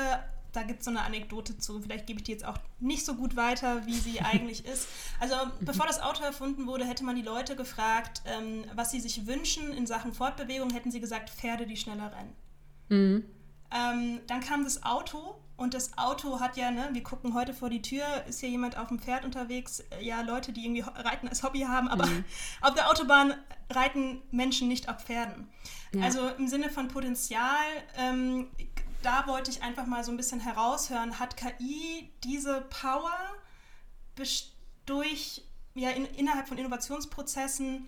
da 0.52 0.63
gibt 0.63 0.80
es 0.80 0.86
so 0.86 0.91
eine 0.91 1.02
Anekdote 1.02 1.58
zu. 1.58 1.82
Vielleicht 1.82 2.08
gebe 2.08 2.20
ich 2.20 2.24
die 2.24 2.32
jetzt 2.32 2.46
auch 2.46 2.58
nicht 2.80 3.06
so 3.06 3.15
gut 3.15 3.36
weiter, 3.36 3.86
wie 3.86 3.94
sie 3.94 4.22
eigentlich 4.22 4.65
ist. 4.65 4.88
Also 5.20 5.36
bevor 5.62 5.86
das 5.86 6.02
Auto 6.02 6.24
erfunden 6.24 6.68
wurde, 6.68 6.86
hätte 6.86 7.04
man 7.04 7.15
die 7.15 7.22
Leute 7.22 7.56
gefragt, 7.56 8.22
ähm, 8.26 8.65
was 8.74 8.91
sie 8.91 9.00
sich 9.00 9.28
wünschen 9.28 9.74
in 9.74 9.86
Sachen 9.86 10.13
Fortbewegung, 10.13 10.70
hätten 10.72 10.91
sie 10.91 11.02
gesagt, 11.02 11.30
Pferde, 11.30 11.65
die 11.65 11.78
schneller 11.78 12.12
rennen. 12.12 12.36
Mhm. 12.89 13.26
Ähm, 13.72 14.20
dann 14.28 14.41
kam 14.41 14.63
das 14.63 14.84
Auto 14.84 15.36
und 15.58 15.74
das 15.74 15.98
Auto 15.98 16.39
hat 16.39 16.58
ja, 16.58 16.70
ne, 16.70 16.89
wir 16.91 17.04
gucken 17.04 17.34
heute 17.34 17.54
vor 17.54 17.70
die 17.70 17.82
Tür, 17.82 18.04
ist 18.28 18.41
hier 18.41 18.50
jemand 18.50 18.78
auf 18.78 18.89
dem 18.89 19.00
Pferd 19.00 19.24
unterwegs? 19.24 19.84
Ja, 20.02 20.22
Leute, 20.22 20.52
die 20.52 20.65
irgendwie 20.65 20.82
Reiten 20.82 21.30
als 21.30 21.44
Hobby 21.44 21.62
haben, 21.62 21.88
aber 21.88 22.06
mhm. 22.06 22.26
auf 22.62 22.74
der 22.74 22.89
Autobahn 22.89 23.34
reiten 23.70 24.22
Menschen 24.32 24.68
nicht 24.68 24.89
auf 24.89 25.04
Pferden. 25.04 25.50
Ja. 25.94 26.04
Also 26.04 26.28
im 26.28 26.48
Sinne 26.48 26.70
von 26.70 26.89
Potenzial, 26.89 27.65
ähm, 27.98 28.48
da 29.02 29.28
wollte 29.28 29.50
ich 29.50 29.63
einfach 29.63 29.86
mal 29.86 30.04
so 30.04 30.12
ein 30.12 30.18
bisschen 30.18 30.41
heraushören, 30.41 31.20
hat 31.20 31.38
KI 31.38 32.12
diese 32.24 32.62
Power 32.62 33.13
durch, 34.86 35.44
ja, 35.74 35.91
in, 35.91 36.06
innerhalb 36.06 36.48
von 36.50 36.58
Innovationsprozessen 36.58 37.88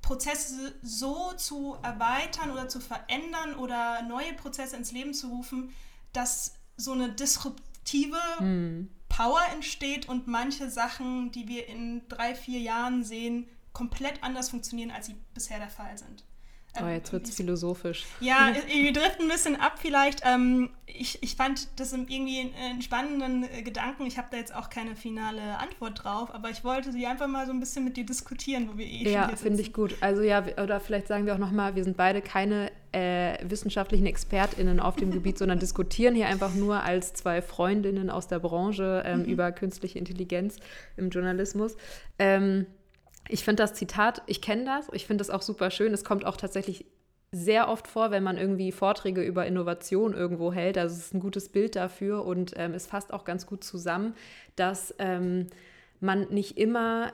Prozesse 0.00 0.74
so 0.82 1.32
zu 1.32 1.76
erweitern 1.82 2.52
oder 2.52 2.68
zu 2.68 2.80
verändern 2.80 3.56
oder 3.56 4.02
neue 4.02 4.32
Prozesse 4.34 4.76
ins 4.76 4.92
Leben 4.92 5.12
zu 5.12 5.28
rufen, 5.28 5.74
dass 6.12 6.57
so 6.78 6.92
eine 6.92 7.12
disruptive 7.12 8.16
mm. 8.40 8.88
Power 9.08 9.42
entsteht 9.52 10.08
und 10.08 10.26
manche 10.26 10.70
Sachen, 10.70 11.30
die 11.32 11.48
wir 11.48 11.66
in 11.68 12.08
drei, 12.08 12.34
vier 12.34 12.60
Jahren 12.60 13.04
sehen, 13.04 13.48
komplett 13.72 14.22
anders 14.22 14.50
funktionieren, 14.50 14.90
als 14.90 15.06
sie 15.06 15.16
bisher 15.34 15.58
der 15.58 15.68
Fall 15.68 15.98
sind. 15.98 16.24
Oh, 16.82 16.88
jetzt 16.88 17.12
wird 17.12 17.26
es 17.26 17.34
philosophisch. 17.34 18.06
Ja, 18.20 18.52
wir 18.66 18.92
driften 18.92 19.26
ein 19.26 19.28
bisschen 19.28 19.56
ab 19.56 19.78
vielleicht. 19.80 20.22
Ähm, 20.24 20.70
ich, 20.86 21.22
ich 21.22 21.36
fand 21.36 21.68
das 21.76 21.92
irgendwie 21.92 22.52
einen 22.60 22.82
spannenden 22.82 23.44
äh, 23.44 23.62
Gedanken. 23.62 24.06
Ich 24.06 24.18
habe 24.18 24.28
da 24.30 24.36
jetzt 24.36 24.54
auch 24.54 24.70
keine 24.70 24.96
finale 24.96 25.58
Antwort 25.58 26.04
drauf, 26.04 26.34
aber 26.34 26.50
ich 26.50 26.64
wollte 26.64 26.92
sie 26.92 27.06
einfach 27.06 27.28
mal 27.28 27.46
so 27.46 27.52
ein 27.52 27.60
bisschen 27.60 27.84
mit 27.84 27.96
dir 27.96 28.04
diskutieren, 28.04 28.68
wo 28.72 28.78
wir 28.78 28.86
eh 28.86 29.10
Ja, 29.10 29.28
finde 29.36 29.60
ich 29.60 29.72
gut. 29.72 29.96
Also 30.00 30.22
ja, 30.22 30.44
oder 30.62 30.80
vielleicht 30.80 31.08
sagen 31.08 31.26
wir 31.26 31.34
auch 31.34 31.38
nochmal, 31.38 31.74
wir 31.74 31.84
sind 31.84 31.96
beide 31.96 32.20
keine 32.20 32.70
äh, 32.92 33.38
wissenschaftlichen 33.48 34.06
ExpertInnen 34.06 34.80
auf 34.80 34.96
dem 34.96 35.10
Gebiet, 35.10 35.38
sondern 35.38 35.58
diskutieren 35.58 36.14
hier 36.14 36.26
einfach 36.26 36.54
nur 36.54 36.82
als 36.82 37.12
zwei 37.12 37.42
Freundinnen 37.42 38.10
aus 38.10 38.28
der 38.28 38.38
Branche 38.38 39.02
ähm, 39.04 39.20
mhm. 39.20 39.24
über 39.26 39.52
künstliche 39.52 39.98
Intelligenz 39.98 40.56
im 40.96 41.10
Journalismus. 41.10 41.76
Ähm, 42.18 42.66
ich 43.28 43.44
finde 43.44 43.62
das 43.62 43.74
Zitat, 43.74 44.22
ich 44.26 44.40
kenne 44.40 44.64
das, 44.64 44.88
ich 44.92 45.06
finde 45.06 45.22
das 45.22 45.30
auch 45.30 45.42
super 45.42 45.70
schön. 45.70 45.92
Es 45.92 46.04
kommt 46.04 46.24
auch 46.24 46.36
tatsächlich 46.36 46.86
sehr 47.30 47.68
oft 47.68 47.86
vor, 47.86 48.10
wenn 48.10 48.22
man 48.22 48.38
irgendwie 48.38 48.72
Vorträge 48.72 49.22
über 49.22 49.46
Innovation 49.46 50.14
irgendwo 50.14 50.52
hält. 50.52 50.78
Also 50.78 50.96
es 50.96 51.06
ist 51.06 51.14
ein 51.14 51.20
gutes 51.20 51.50
Bild 51.50 51.76
dafür 51.76 52.24
und 52.24 52.54
ähm, 52.56 52.72
es 52.72 52.86
fasst 52.86 53.12
auch 53.12 53.24
ganz 53.24 53.46
gut 53.46 53.62
zusammen, 53.62 54.14
dass 54.56 54.94
ähm, 54.98 55.48
man 56.00 56.28
nicht 56.30 56.56
immer 56.56 57.12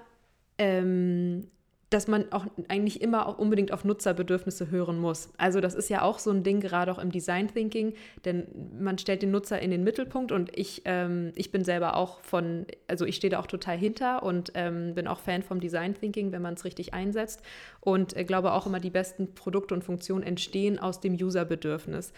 ähm, 0.58 1.48
dass 1.94 2.08
man 2.08 2.32
auch 2.32 2.44
eigentlich 2.66 3.00
immer 3.00 3.28
auch 3.28 3.38
unbedingt 3.38 3.72
auf 3.72 3.84
Nutzerbedürfnisse 3.84 4.68
hören 4.68 4.98
muss. 4.98 5.28
Also 5.36 5.60
das 5.60 5.74
ist 5.74 5.88
ja 5.88 6.02
auch 6.02 6.18
so 6.18 6.32
ein 6.32 6.42
Ding, 6.42 6.58
gerade 6.58 6.90
auch 6.90 6.98
im 6.98 7.12
Design 7.12 7.46
Thinking, 7.46 7.94
denn 8.24 8.48
man 8.80 8.98
stellt 8.98 9.22
den 9.22 9.30
Nutzer 9.30 9.60
in 9.60 9.70
den 9.70 9.84
Mittelpunkt 9.84 10.32
und 10.32 10.50
ich, 10.58 10.82
ähm, 10.86 11.30
ich 11.36 11.52
bin 11.52 11.64
selber 11.64 11.96
auch 11.96 12.20
von, 12.22 12.66
also 12.88 13.04
ich 13.04 13.14
stehe 13.14 13.30
da 13.30 13.38
auch 13.38 13.46
total 13.46 13.78
hinter 13.78 14.24
und 14.24 14.50
ähm, 14.56 14.96
bin 14.96 15.06
auch 15.06 15.20
Fan 15.20 15.44
vom 15.44 15.60
Design 15.60 15.94
Thinking, 15.94 16.32
wenn 16.32 16.42
man 16.42 16.54
es 16.54 16.64
richtig 16.64 16.94
einsetzt 16.94 17.42
und 17.80 18.16
äh, 18.16 18.24
glaube 18.24 18.52
auch 18.54 18.66
immer, 18.66 18.80
die 18.80 18.90
besten 18.90 19.32
Produkte 19.32 19.72
und 19.72 19.84
Funktionen 19.84 20.24
entstehen 20.24 20.80
aus 20.80 20.98
dem 21.00 21.14
Userbedürfnis. 21.14 22.12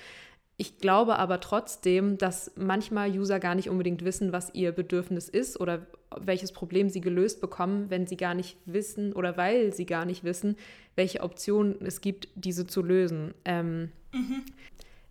Ich 0.59 0.79
glaube 0.79 1.19
aber 1.19 1.41
trotzdem, 1.41 2.17
dass 2.17 2.53
manchmal 2.57 3.11
User 3.11 3.39
gar 3.41 3.55
nicht 3.55 3.69
unbedingt 3.69 4.05
wissen, 4.05 4.33
was 4.33 4.55
ihr 4.55 4.73
Bedürfnis 4.73 5.29
ist 5.29 5.61
oder 5.61 5.87
welches 6.19 6.53
Problem 6.53 6.89
sie 6.89 7.03
gelöst 7.03 7.43
bekommen, 7.43 7.91
wenn 7.91 8.07
sie 8.07 8.17
gar 8.17 8.33
nicht 8.33 8.57
wissen 8.65 9.13
oder 9.13 9.37
weil 9.37 9.75
sie 9.75 9.85
gar 9.85 10.07
nicht 10.07 10.25
wissen, 10.25 10.57
welche 10.95 11.21
Optionen 11.21 11.77
es 11.85 12.01
gibt, 12.01 12.29
diese 12.37 12.67
zu 12.67 12.83
lösen. 12.83 13.35
Ähm, 13.45 13.93
mhm. 14.13 14.45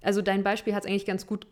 Also 0.01 0.23
dein 0.23 0.43
Beispiel 0.43 0.73
hat 0.73 0.83
es 0.83 0.89
eigentlich 0.89 1.05
ganz 1.05 1.27
gut 1.27 1.45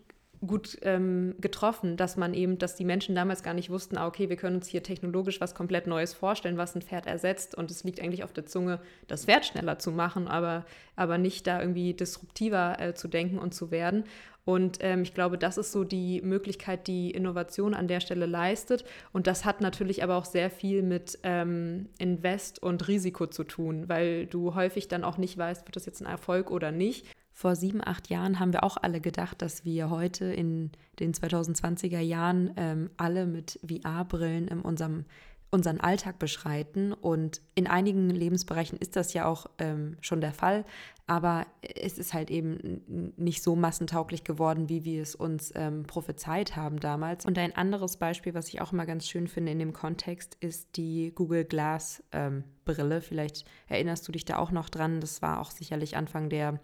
gut 0.46 0.78
ähm, 0.82 1.36
getroffen, 1.40 1.98
dass 1.98 2.18
man 2.18 2.34
eben, 2.34 2.58
dass 2.58 2.76
die 2.76 2.86
Menschen 2.86 3.16
damals 3.16 3.44
gar 3.44 3.54
nicht 3.54 3.70
wussten, 3.70 3.98
ah, 3.98 4.08
okay, 4.08 4.30
wir 4.30 4.36
können 4.36 4.58
uns 4.58 4.68
hier 4.68 4.84
technologisch 4.84 5.42
was 5.42 5.56
komplett 5.56 5.88
Neues 5.88 6.14
vorstellen, 6.14 6.58
was 6.58 6.76
ein 6.76 6.82
Pferd 6.82 7.08
ersetzt 7.08 7.56
und 7.56 7.72
es 7.72 7.84
liegt 7.84 8.02
eigentlich 8.02 8.24
auf 8.24 8.34
der 8.34 8.46
Zunge, 8.46 8.80
das 9.08 9.26
Pferd 9.26 9.46
schneller 9.46 9.80
zu 9.80 9.92
machen, 9.92 10.28
aber, 10.28 10.66
aber 10.96 11.18
nicht 11.18 11.48
da 11.48 11.60
irgendwie 11.60 11.94
disruptiver 11.94 12.80
äh, 12.80 12.94
zu 12.94 13.08
denken 13.08 13.40
und 13.40 13.54
zu 13.54 13.72
werden. 13.72 14.04
Und 14.46 14.80
ähm, 14.82 15.04
ich 15.04 15.14
glaube, 15.14 15.38
das 15.38 15.58
ist 15.58 15.72
so 15.72 15.86
die 15.86 16.22
Möglichkeit, 16.22 16.88
die 16.88 17.12
Innovation 17.12 17.74
an 17.74 17.88
der 17.88 18.02
Stelle 18.02 18.26
leistet. 18.26 18.84
Und 19.14 19.26
das 19.26 19.46
hat 19.46 19.62
natürlich 19.62 20.04
aber 20.04 20.18
auch 20.18 20.26
sehr 20.26 20.50
viel 20.50 20.82
mit 20.82 21.18
ähm, 21.24 21.88
Invest 21.98 22.62
und 22.62 22.88
Risiko 22.90 23.28
zu 23.28 23.46
tun, 23.46 23.88
weil 23.88 24.26
du 24.26 24.54
häufig 24.54 24.90
dann 24.90 25.06
auch 25.06 25.18
nicht 25.18 25.38
weißt, 25.38 25.66
wird 25.66 25.78
das 25.78 25.86
jetzt 25.86 26.02
ein 26.02 26.08
Erfolg 26.08 26.52
oder 26.52 26.72
nicht. 26.72 27.06
Vor 27.34 27.56
sieben, 27.56 27.82
acht 27.84 28.10
Jahren 28.10 28.40
haben 28.40 28.54
wir 28.54 28.64
auch 28.64 28.78
alle 28.78 29.02
gedacht, 29.02 29.42
dass 29.42 29.66
wir 29.66 29.90
heute 29.90 30.26
in 30.26 30.72
den 31.00 31.14
2020er 31.14 32.00
Jahren 32.00 32.54
ähm, 32.58 32.90
alle 32.96 33.26
mit 33.26 33.60
VR-Brillen 33.68 34.48
in 34.48 34.62
unserem 34.62 35.06
unseren 35.54 35.80
Alltag 35.80 36.18
beschreiten. 36.18 36.94
Und 36.94 37.40
in 37.54 37.68
einigen 37.68 38.10
Lebensbereichen 38.10 38.78
ist 38.80 38.96
das 38.96 39.14
ja 39.14 39.26
auch 39.26 39.46
ähm, 39.60 39.98
schon 40.02 40.20
der 40.20 40.34
Fall, 40.34 40.66
aber 41.06 41.46
es 41.62 42.00
ist 42.00 42.14
halt 42.14 42.32
eben 42.32 43.14
nicht 43.18 43.44
so 43.44 43.56
massentauglich 43.56 44.24
geworden, 44.24 44.68
wie 44.68 44.84
wir 44.84 45.02
es 45.02 45.14
uns 45.14 45.52
ähm, 45.56 45.84
prophezeit 45.84 46.56
haben 46.56 46.80
damals. 46.80 47.26
Und 47.26 47.38
ein 47.38 47.56
anderes 47.56 47.98
Beispiel, 47.98 48.34
was 48.34 48.48
ich 48.48 48.62
auch 48.62 48.74
immer 48.74 48.88
ganz 48.88 49.08
schön 49.08 49.28
finde 49.28 49.52
in 49.52 49.60
dem 49.60 49.74
Kontext, 49.74 50.38
ist 50.40 50.76
die 50.76 51.12
Google 51.14 51.46
Glass 51.46 52.04
ähm, 52.12 52.44
Brille. 52.66 53.02
Vielleicht 53.02 53.46
erinnerst 53.68 54.08
du 54.08 54.12
dich 54.12 54.26
da 54.26 54.38
auch 54.38 54.52
noch 54.52 54.70
dran. 54.70 55.02
Das 55.02 55.22
war 55.22 55.40
auch 55.40 55.52
sicherlich 55.52 55.96
Anfang 55.96 56.30
der 56.30 56.60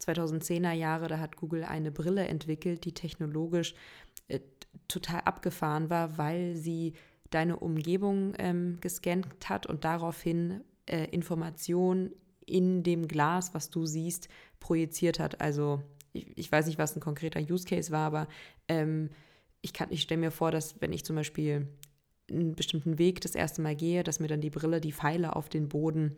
2010er 0.00 0.72
Jahre, 0.72 1.08
da 1.08 1.18
hat 1.18 1.36
Google 1.36 1.64
eine 1.64 1.90
Brille 1.90 2.26
entwickelt, 2.26 2.84
die 2.84 2.92
technologisch 2.92 3.74
äh, 4.28 4.40
total 4.88 5.20
abgefahren 5.20 5.90
war, 5.90 6.18
weil 6.18 6.56
sie 6.56 6.94
deine 7.30 7.58
Umgebung 7.58 8.34
ähm, 8.38 8.78
gescannt 8.80 9.48
hat 9.48 9.66
und 9.66 9.84
daraufhin 9.84 10.62
äh, 10.86 11.04
Informationen 11.10 12.12
in 12.46 12.82
dem 12.82 13.08
Glas, 13.08 13.54
was 13.54 13.70
du 13.70 13.86
siehst, 13.86 14.28
projiziert 14.60 15.18
hat. 15.18 15.40
Also 15.40 15.82
ich, 16.12 16.36
ich 16.36 16.52
weiß 16.52 16.66
nicht, 16.66 16.78
was 16.78 16.94
ein 16.94 17.00
konkreter 17.00 17.40
Use 17.40 17.64
Case 17.64 17.90
war, 17.90 18.06
aber 18.06 18.28
ähm, 18.68 19.10
ich, 19.62 19.72
ich 19.90 20.02
stelle 20.02 20.20
mir 20.20 20.30
vor, 20.30 20.50
dass 20.50 20.80
wenn 20.80 20.92
ich 20.92 21.04
zum 21.04 21.16
Beispiel 21.16 21.68
einen 22.30 22.54
bestimmten 22.54 22.98
Weg 22.98 23.20
das 23.20 23.34
erste 23.34 23.62
Mal 23.62 23.76
gehe, 23.76 24.02
dass 24.02 24.20
mir 24.20 24.28
dann 24.28 24.40
die 24.40 24.50
Brille 24.50 24.80
die 24.80 24.92
Pfeile 24.92 25.36
auf 25.36 25.48
den 25.48 25.68
Boden 25.68 26.16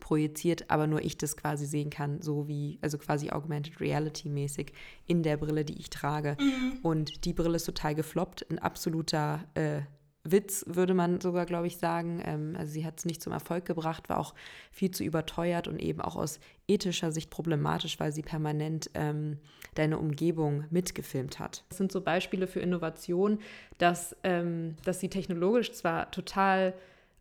projiziert, 0.00 0.70
aber 0.70 0.86
nur 0.86 1.02
ich 1.02 1.16
das 1.18 1.36
quasi 1.36 1.66
sehen 1.66 1.90
kann, 1.90 2.22
so 2.22 2.48
wie, 2.48 2.78
also 2.82 2.98
quasi 2.98 3.30
Augmented 3.30 3.80
Reality 3.80 4.28
mäßig 4.28 4.72
in 5.06 5.22
der 5.22 5.36
Brille, 5.36 5.64
die 5.64 5.78
ich 5.78 5.90
trage. 5.90 6.36
Mhm. 6.40 6.78
Und 6.82 7.24
die 7.24 7.32
Brille 7.32 7.56
ist 7.56 7.64
total 7.64 7.94
gefloppt, 7.94 8.50
ein 8.50 8.58
absoluter 8.58 9.44
äh, 9.54 9.82
Witz, 10.22 10.64
würde 10.66 10.92
man 10.92 11.20
sogar, 11.20 11.46
glaube 11.46 11.66
ich, 11.66 11.78
sagen. 11.78 12.22
Ähm, 12.24 12.54
also 12.58 12.72
sie 12.72 12.84
hat 12.84 12.98
es 12.98 13.06
nicht 13.06 13.22
zum 13.22 13.32
Erfolg 13.32 13.64
gebracht, 13.64 14.08
war 14.08 14.18
auch 14.18 14.34
viel 14.70 14.90
zu 14.90 15.02
überteuert 15.02 15.66
und 15.66 15.80
eben 15.80 16.00
auch 16.00 16.16
aus 16.16 16.40
ethischer 16.68 17.10
Sicht 17.10 17.30
problematisch, 17.30 17.98
weil 17.98 18.12
sie 18.12 18.22
permanent 18.22 18.90
ähm, 18.94 19.38
deine 19.74 19.98
Umgebung 19.98 20.64
mitgefilmt 20.70 21.38
hat. 21.38 21.64
Das 21.70 21.78
sind 21.78 21.90
so 21.90 22.02
Beispiele 22.02 22.46
für 22.46 22.60
Innovation, 22.60 23.38
dass, 23.78 24.14
ähm, 24.22 24.76
dass 24.84 25.00
sie 25.00 25.08
technologisch 25.08 25.72
zwar 25.72 26.10
total 26.10 26.74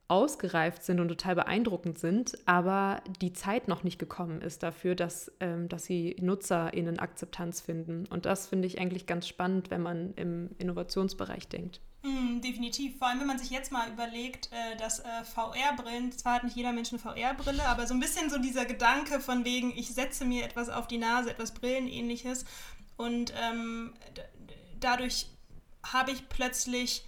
ausgereift 0.10 0.84
sind 0.84 1.00
und 1.00 1.08
total 1.08 1.36
beeindruckend 1.36 2.00
sind, 2.00 2.38
aber 2.48 3.02
die 3.22 3.32
Zeit 3.32 3.68
noch 3.68 3.84
nicht 3.84 4.00
gekommen 4.00 4.42
ist 4.42 4.64
dafür, 4.64 4.96
dass, 4.96 5.32
ähm, 5.40 5.70
dass 5.70 5.86
sie 5.86 6.16
NutzerInnen 6.20 6.98
Akzeptanz 7.00 7.62
finden. 7.62 8.06
Und 8.10 8.26
das 8.26 8.48
finde 8.48 8.68
ich 8.68 8.80
eigentlich 8.82 9.06
ganz 9.06 9.28
spannend, 9.28 9.70
wenn 9.70 9.84
man 9.84 10.14
im 10.16 10.50
Innovationsbereich 10.58 11.48
denkt. 11.48 11.80
Mm, 12.02 12.42
definitiv. 12.42 12.98
Vor 12.98 13.08
allem, 13.08 13.20
wenn 13.20 13.28
man 13.28 13.38
sich 13.38 13.52
jetzt 13.52 13.72
mal 13.72 13.88
überlegt, 13.92 14.50
äh, 14.52 14.78
dass 14.78 15.00
äh, 15.00 15.24
VR-Brillen, 15.24 16.12
zwar 16.14 16.36
hat 16.36 16.44
nicht 16.44 16.56
jeder 16.56 16.72
Mensch 16.72 16.90
eine 16.92 17.00
VR-Brille, 17.00 17.64
aber 17.68 17.86
so 17.86 17.94
ein 17.94 18.00
bisschen 18.00 18.32
so 18.32 18.40
dieser 18.40 18.66
Gedanke 18.66 19.20
von 19.20 19.46
wegen, 19.46 19.72
ich 19.78 19.94
setze 19.94 20.26
mir 20.26 20.44
etwas 20.44 20.70
auf 20.70 20.88
die 20.88 20.98
Nase, 20.98 21.30
etwas 21.30 21.54
Brillenähnliches 21.54 22.46
und 22.98 23.32
ähm, 23.50 23.94
dadurch 24.80 25.28
habe 25.84 26.12
ich 26.12 26.30
plötzlich 26.30 27.06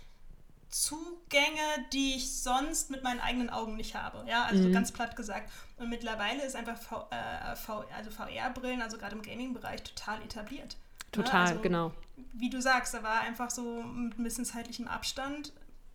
Zugänge, 0.71 1.85
die 1.91 2.15
ich 2.15 2.33
sonst 2.33 2.89
mit 2.89 3.03
meinen 3.03 3.19
eigenen 3.19 3.49
Augen 3.49 3.75
nicht 3.75 3.93
habe. 3.93 4.23
Ja, 4.27 4.45
also 4.45 4.63
mhm. 4.63 4.71
ganz 4.71 4.93
platt 4.93 5.17
gesagt. 5.17 5.51
Und 5.77 5.89
mittlerweile 5.89 6.43
ist 6.43 6.55
einfach 6.55 6.77
v, 6.77 7.07
äh, 7.11 7.55
v, 7.57 7.83
also 7.95 8.09
VR-Brillen, 8.09 8.81
also 8.81 8.97
gerade 8.97 9.15
im 9.15 9.21
Gaming-Bereich, 9.21 9.83
total 9.83 10.21
etabliert. 10.21 10.77
Total, 11.11 11.47
also, 11.47 11.61
genau. 11.61 11.91
Wie 12.31 12.49
du 12.49 12.61
sagst, 12.61 12.93
da 12.93 13.03
war 13.03 13.19
einfach 13.19 13.49
so 13.49 13.83
mit 13.83 14.17
ein 14.17 14.23
bisschen 14.23 14.45
zeitlichem 14.45 14.87
Abstand. 14.87 15.51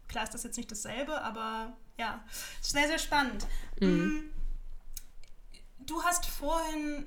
Klar 0.09 0.25
ist 0.25 0.35
das 0.35 0.43
jetzt 0.43 0.59
nicht 0.59 0.71
dasselbe, 0.71 1.23
aber 1.23 1.73
ja, 1.99 2.23
sehr, 2.61 2.87
sehr 2.87 2.99
spannend. 2.99 3.47
Mhm. 3.81 3.89
Mm, 3.89 4.31
du 5.87 6.03
hast 6.03 6.27
vorhin 6.27 7.07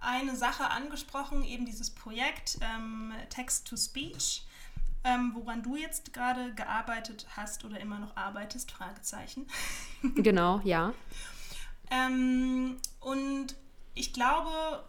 eine 0.00 0.36
Sache 0.36 0.68
angesprochen, 0.68 1.44
eben 1.44 1.64
dieses 1.64 1.90
Projekt 1.90 2.58
ähm, 2.60 3.14
Text-to-Speech 3.30 4.44
ähm, 5.04 5.32
woran 5.34 5.62
du 5.62 5.76
jetzt 5.76 6.12
gerade 6.12 6.54
gearbeitet 6.54 7.26
hast 7.36 7.64
oder 7.64 7.80
immer 7.80 7.98
noch 7.98 8.16
arbeitest, 8.16 8.70
Fragezeichen. 8.72 9.46
Genau, 10.14 10.60
ja. 10.64 10.94
ähm, 11.90 12.78
und 13.00 13.54
ich 13.94 14.14
glaube, 14.14 14.82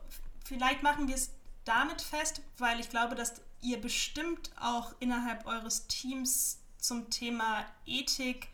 vielleicht 0.46 0.84
machen 0.84 1.10
wir 1.10 1.16
es 1.16 1.32
damit 1.66 2.02
fest, 2.02 2.42
weil 2.58 2.80
ich 2.80 2.90
glaube, 2.90 3.16
dass 3.16 3.42
ihr 3.62 3.80
bestimmt 3.82 4.52
auch 4.60 4.94
innerhalb 5.00 5.46
eures 5.46 5.88
Teams 5.88 6.62
zum 6.78 7.10
Thema 7.10 7.66
Ethik 7.86 8.48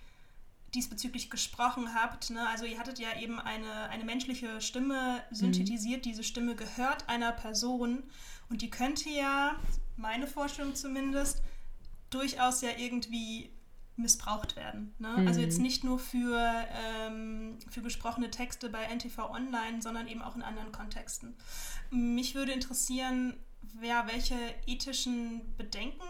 diesbezüglich 0.74 1.30
gesprochen 1.30 1.94
habt. 1.94 2.30
Ne? 2.30 2.48
Also 2.48 2.66
ihr 2.66 2.78
hattet 2.78 3.00
ja 3.00 3.18
eben 3.20 3.40
eine, 3.40 3.90
eine 3.90 4.04
menschliche 4.04 4.62
Stimme 4.62 5.24
synthetisiert. 5.32 6.00
Mhm. 6.00 6.10
Diese 6.10 6.24
Stimme 6.24 6.56
gehört 6.56 7.08
einer 7.08 7.32
Person 7.32 8.04
und 8.50 8.62
die 8.62 8.70
könnte 8.70 9.10
ja, 9.10 9.56
meine 9.98 10.28
Vorstellung 10.28 10.76
zumindest, 10.76 11.42
durchaus 12.10 12.62
ja 12.62 12.70
irgendwie 12.78 13.52
missbraucht 13.98 14.56
werden. 14.56 14.94
Ne? 15.00 15.10
Mhm. 15.18 15.28
Also 15.28 15.42
jetzt 15.42 15.60
nicht 15.60 15.84
nur 15.84 16.00
für, 16.00 16.40
ähm, 16.72 17.58
für 17.70 17.82
gesprochene 17.82 18.30
Texte 18.30 18.70
bei 18.70 18.84
NTV 18.84 19.30
Online, 19.32 19.82
sondern 19.82 20.08
eben 20.08 20.22
auch 20.22 20.36
in 20.36 20.44
anderen 20.44 20.72
Kontexten. 20.72 21.36
Mich 21.90 22.36
würde 22.36 22.52
interessieren, 22.52 23.36
wer 23.62 24.08
welche 24.08 24.36
ethischen 24.68 25.42
Bedenken 25.58 26.06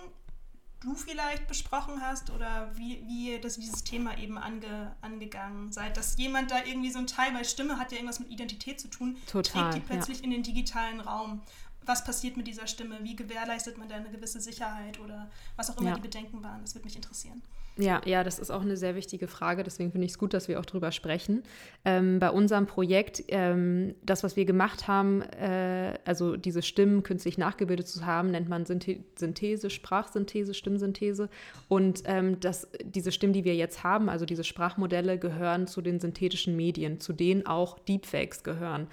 du 0.81 0.93
vielleicht 0.93 1.47
besprochen 1.47 2.01
hast 2.01 2.29
oder 2.29 2.71
wie, 2.75 3.01
wie 3.07 3.31
ihr 3.31 3.41
das, 3.41 3.55
dieses 3.55 3.83
Thema 3.83 4.17
eben 4.17 4.37
ange, 4.37 4.95
angegangen 5.01 5.71
seid. 5.71 5.97
Dass 5.97 6.17
jemand 6.17 6.51
da 6.51 6.63
irgendwie 6.65 6.91
so 6.91 6.99
ein 6.99 7.07
Teil, 7.07 7.33
weil 7.33 7.45
Stimme 7.45 7.79
hat 7.79 7.91
ja 7.91 7.97
irgendwas 7.97 8.19
mit 8.19 8.29
Identität 8.29 8.79
zu 8.79 8.87
tun, 8.89 9.17
Total, 9.25 9.71
trägt 9.71 9.75
die 9.75 9.87
plötzlich 9.87 10.17
ja. 10.19 10.23
in 10.25 10.31
den 10.31 10.43
digitalen 10.43 10.99
Raum 10.99 11.41
was 11.87 12.03
passiert 12.03 12.37
mit 12.37 12.47
dieser 12.47 12.67
Stimme, 12.67 12.99
wie 13.01 13.15
gewährleistet 13.15 13.77
man 13.77 13.89
da 13.89 13.95
eine 13.95 14.09
gewisse 14.09 14.39
Sicherheit 14.39 14.99
oder 14.99 15.29
was 15.55 15.69
auch 15.69 15.77
immer 15.79 15.89
ja. 15.89 15.95
die 15.95 16.01
Bedenken 16.01 16.43
waren. 16.43 16.61
Das 16.61 16.75
würde 16.75 16.85
mich 16.85 16.95
interessieren. 16.95 17.41
Ja, 17.77 18.01
ja, 18.05 18.23
das 18.23 18.39
ist 18.39 18.49
auch 18.49 18.61
eine 18.61 18.75
sehr 18.75 18.95
wichtige 18.95 19.27
Frage. 19.27 19.63
Deswegen 19.63 19.91
finde 19.91 20.05
ich 20.05 20.11
es 20.11 20.17
gut, 20.17 20.33
dass 20.33 20.47
wir 20.47 20.59
auch 20.59 20.65
drüber 20.65 20.91
sprechen. 20.91 21.43
Ähm, 21.85 22.19
bei 22.19 22.31
unserem 22.31 22.65
Projekt, 22.65 23.23
ähm, 23.27 23.93
das, 24.03 24.23
was 24.23 24.35
wir 24.35 24.45
gemacht 24.45 24.87
haben, 24.87 25.21
äh, 25.21 25.93
also 26.03 26.37
diese 26.37 26.63
Stimmen 26.63 27.03
künstlich 27.03 27.37
nachgebildet 27.37 27.87
zu 27.87 28.05
haben, 28.05 28.31
nennt 28.31 28.49
man 28.49 28.65
Synthese, 28.65 29.69
Sprachsynthese, 29.69 30.55
Stimmsynthese. 30.55 31.29
Und 31.67 32.01
ähm, 32.05 32.39
das, 32.39 32.67
diese 32.83 33.11
Stimmen, 33.11 33.33
die 33.33 33.43
wir 33.43 33.55
jetzt 33.55 33.83
haben, 33.83 34.09
also 34.09 34.25
diese 34.25 34.43
Sprachmodelle, 34.43 35.19
gehören 35.19 35.67
zu 35.67 35.81
den 35.81 35.99
synthetischen 35.99 36.55
Medien, 36.55 36.99
zu 36.99 37.13
denen 37.13 37.45
auch 37.45 37.77
Deepfakes 37.79 38.43
gehören. 38.43 38.87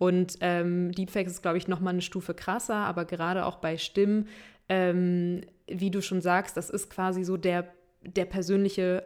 Und 0.00 0.38
ähm, 0.40 0.92
Deepfakes 0.92 1.32
ist, 1.34 1.42
glaube 1.42 1.58
ich, 1.58 1.68
nochmal 1.68 1.92
eine 1.92 2.00
Stufe 2.00 2.32
krasser, 2.32 2.74
aber 2.74 3.04
gerade 3.04 3.44
auch 3.44 3.56
bei 3.56 3.76
Stimmen, 3.76 4.28
ähm, 4.70 5.42
wie 5.66 5.90
du 5.90 6.00
schon 6.00 6.22
sagst, 6.22 6.56
das 6.56 6.70
ist 6.70 6.88
quasi 6.88 7.22
so 7.22 7.36
der, 7.36 7.68
der 8.00 8.24
persönliche 8.24 9.04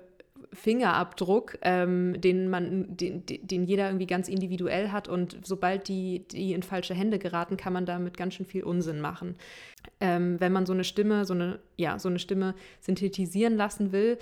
Fingerabdruck, 0.53 1.59
ähm, 1.63 2.21
den 2.21 2.49
man, 2.49 2.97
den, 2.97 3.25
den 3.27 3.65
jeder 3.65 3.89
irgendwie 3.89 4.07
ganz 4.07 4.29
individuell 4.29 4.93
hat 4.93 5.09
und 5.09 5.37
sobald 5.43 5.89
die, 5.89 6.29
die 6.29 6.53
in 6.53 6.63
falsche 6.63 6.95
Hände 6.95 7.19
geraten, 7.19 7.57
kann 7.57 7.73
man 7.73 7.87
damit 7.87 8.17
ganz 8.17 8.35
schön 8.35 8.47
viel 8.47 8.63
Unsinn 8.63 9.01
machen. 9.01 9.35
Ähm, 9.99 10.39
wenn 10.39 10.53
man 10.53 10.65
so 10.65 10.75
eine 10.75 10.85
Stimme, 10.85 11.25
so 11.25 11.35
eine, 11.35 11.59
ja, 11.77 11.99
so 11.99 12.09
eine 12.09 12.21
Stimme 12.21 12.55
synthetisieren 12.81 13.57
lassen 13.57 13.91
will, 13.91 14.17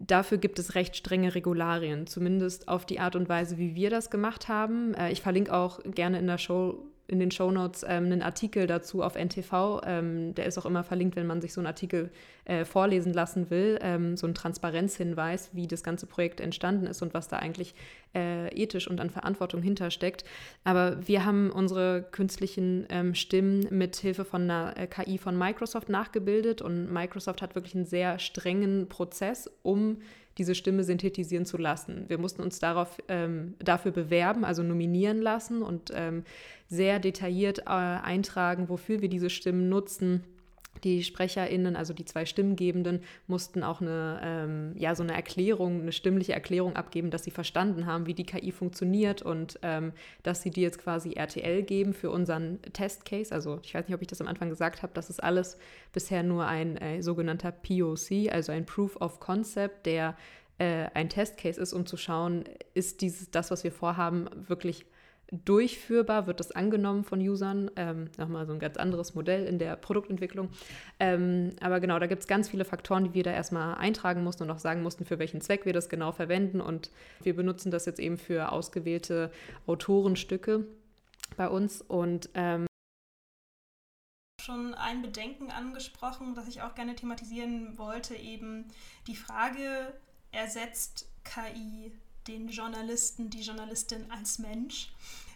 Dafür 0.00 0.38
gibt 0.38 0.58
es 0.58 0.74
recht 0.74 0.96
strenge 0.96 1.34
Regularien, 1.34 2.06
zumindest 2.06 2.68
auf 2.68 2.84
die 2.84 2.98
Art 2.98 3.14
und 3.14 3.28
Weise, 3.28 3.58
wie 3.58 3.74
wir 3.74 3.90
das 3.90 4.10
gemacht 4.10 4.48
haben. 4.48 4.94
Äh, 4.94 5.12
ich 5.12 5.22
verlinke 5.22 5.54
auch 5.54 5.80
gerne 5.84 6.18
in 6.18 6.26
der 6.26 6.38
Show 6.38 6.84
in 7.06 7.20
den 7.20 7.30
Shownotes 7.30 7.82
ähm, 7.82 8.04
einen 8.04 8.22
Artikel 8.22 8.66
dazu 8.66 9.02
auf 9.02 9.14
NTV. 9.14 9.82
Ähm, 9.84 10.34
der 10.34 10.46
ist 10.46 10.58
auch 10.58 10.64
immer 10.64 10.84
verlinkt, 10.84 11.16
wenn 11.16 11.26
man 11.26 11.40
sich 11.42 11.52
so 11.52 11.60
einen 11.60 11.66
Artikel 11.66 12.10
äh, 12.46 12.64
vorlesen 12.64 13.12
lassen 13.12 13.50
will. 13.50 13.78
Ähm, 13.82 14.16
so 14.16 14.26
ein 14.26 14.34
Transparenzhinweis, 14.34 15.50
wie 15.52 15.66
das 15.66 15.82
ganze 15.82 16.06
Projekt 16.06 16.40
entstanden 16.40 16.86
ist 16.86 17.02
und 17.02 17.12
was 17.12 17.28
da 17.28 17.36
eigentlich 17.36 17.74
äh, 18.14 18.48
ethisch 18.54 18.88
und 18.88 19.00
an 19.00 19.10
Verantwortung 19.10 19.60
hintersteckt. 19.60 20.24
Aber 20.64 21.06
wir 21.06 21.24
haben 21.26 21.50
unsere 21.50 22.06
künstlichen 22.10 22.86
ähm, 22.88 23.14
Stimmen 23.14 23.66
mit 23.70 23.96
Hilfe 23.96 24.24
von 24.24 24.42
einer 24.42 24.76
äh, 24.76 24.86
KI 24.86 25.18
von 25.18 25.36
Microsoft 25.36 25.90
nachgebildet 25.90 26.62
und 26.62 26.90
Microsoft 26.90 27.42
hat 27.42 27.54
wirklich 27.54 27.74
einen 27.74 27.86
sehr 27.86 28.18
strengen 28.18 28.88
Prozess, 28.88 29.50
um 29.62 29.98
diese 30.38 30.54
Stimme 30.54 30.84
synthetisieren 30.84 31.46
zu 31.46 31.56
lassen. 31.56 32.04
Wir 32.08 32.18
mussten 32.18 32.42
uns 32.42 32.58
darauf, 32.58 32.98
ähm, 33.08 33.54
dafür 33.58 33.92
bewerben, 33.92 34.44
also 34.44 34.62
nominieren 34.62 35.20
lassen 35.20 35.62
und 35.62 35.92
ähm, 35.94 36.24
sehr 36.68 36.98
detailliert 36.98 37.60
äh, 37.60 37.70
eintragen, 37.70 38.68
wofür 38.68 39.00
wir 39.00 39.08
diese 39.08 39.30
Stimmen 39.30 39.68
nutzen 39.68 40.24
die 40.82 41.04
SprecherInnen, 41.04 41.76
also 41.76 41.94
die 41.94 42.04
zwei 42.04 42.26
Stimmgebenden, 42.26 43.00
mussten 43.26 43.62
auch 43.62 43.80
eine, 43.80 44.20
ähm, 44.22 44.72
ja, 44.76 44.94
so 44.94 45.02
eine 45.02 45.14
Erklärung, 45.14 45.82
eine 45.82 45.92
stimmliche 45.92 46.32
Erklärung 46.32 46.76
abgeben, 46.76 47.10
dass 47.10 47.24
sie 47.24 47.30
verstanden 47.30 47.86
haben, 47.86 48.06
wie 48.06 48.14
die 48.14 48.26
KI 48.26 48.52
funktioniert 48.52 49.22
und 49.22 49.58
ähm, 49.62 49.92
dass 50.22 50.42
sie 50.42 50.50
die 50.50 50.62
jetzt 50.62 50.78
quasi 50.78 51.12
RTL 51.12 51.62
geben 51.62 51.94
für 51.94 52.10
unseren 52.10 52.60
Testcase. 52.72 53.32
Also 53.32 53.60
ich 53.62 53.74
weiß 53.74 53.86
nicht, 53.86 53.94
ob 53.94 54.02
ich 54.02 54.08
das 54.08 54.20
am 54.20 54.28
Anfang 54.28 54.48
gesagt 54.48 54.82
habe, 54.82 54.92
das 54.94 55.10
ist 55.10 55.22
alles 55.22 55.58
bisher 55.92 56.22
nur 56.22 56.46
ein 56.46 56.76
äh, 56.76 57.02
sogenannter 57.02 57.52
POC, 57.52 58.32
also 58.32 58.52
ein 58.52 58.66
Proof 58.66 58.96
of 59.00 59.20
Concept, 59.20 59.86
der 59.86 60.16
äh, 60.58 60.86
ein 60.94 61.08
Testcase 61.08 61.60
ist, 61.60 61.72
um 61.72 61.86
zu 61.86 61.96
schauen, 61.96 62.44
ist 62.74 63.00
dieses, 63.00 63.30
das, 63.30 63.50
was 63.50 63.64
wir 63.64 63.72
vorhaben, 63.72 64.28
wirklich 64.48 64.86
durchführbar, 65.44 66.26
wird 66.26 66.40
das 66.40 66.52
angenommen 66.52 67.04
von 67.04 67.20
Usern. 67.20 67.70
Ähm, 67.76 68.10
Nochmal 68.18 68.46
so 68.46 68.52
ein 68.52 68.58
ganz 68.58 68.76
anderes 68.76 69.14
Modell 69.14 69.46
in 69.46 69.58
der 69.58 69.76
Produktentwicklung. 69.76 70.50
Ähm, 71.00 71.50
aber 71.60 71.80
genau, 71.80 71.98
da 71.98 72.06
gibt 72.06 72.22
es 72.22 72.28
ganz 72.28 72.48
viele 72.48 72.64
Faktoren, 72.64 73.04
die 73.04 73.14
wir 73.14 73.22
da 73.22 73.32
erstmal 73.32 73.74
eintragen 73.74 74.22
mussten 74.22 74.44
und 74.44 74.50
auch 74.50 74.58
sagen 74.58 74.82
mussten, 74.82 75.04
für 75.04 75.18
welchen 75.18 75.40
Zweck 75.40 75.66
wir 75.66 75.72
das 75.72 75.88
genau 75.88 76.12
verwenden. 76.12 76.60
Und 76.60 76.90
wir 77.22 77.34
benutzen 77.34 77.70
das 77.70 77.86
jetzt 77.86 78.00
eben 78.00 78.18
für 78.18 78.52
ausgewählte 78.52 79.30
Autorenstücke 79.66 80.66
bei 81.36 81.48
uns. 81.48 81.82
Und 81.82 82.30
ähm, 82.34 82.66
schon 84.40 84.74
ein 84.74 85.02
Bedenken 85.02 85.50
angesprochen, 85.50 86.34
das 86.34 86.48
ich 86.48 86.62
auch 86.62 86.74
gerne 86.74 86.94
thematisieren 86.94 87.78
wollte, 87.78 88.14
eben 88.14 88.66
die 89.06 89.16
Frage, 89.16 89.94
ersetzt 90.32 91.08
KI 91.24 91.92
den 92.26 92.48
Journalisten, 92.48 93.30
die 93.30 93.42
Journalistin 93.42 94.10
als 94.10 94.38
Mensch. 94.38 94.92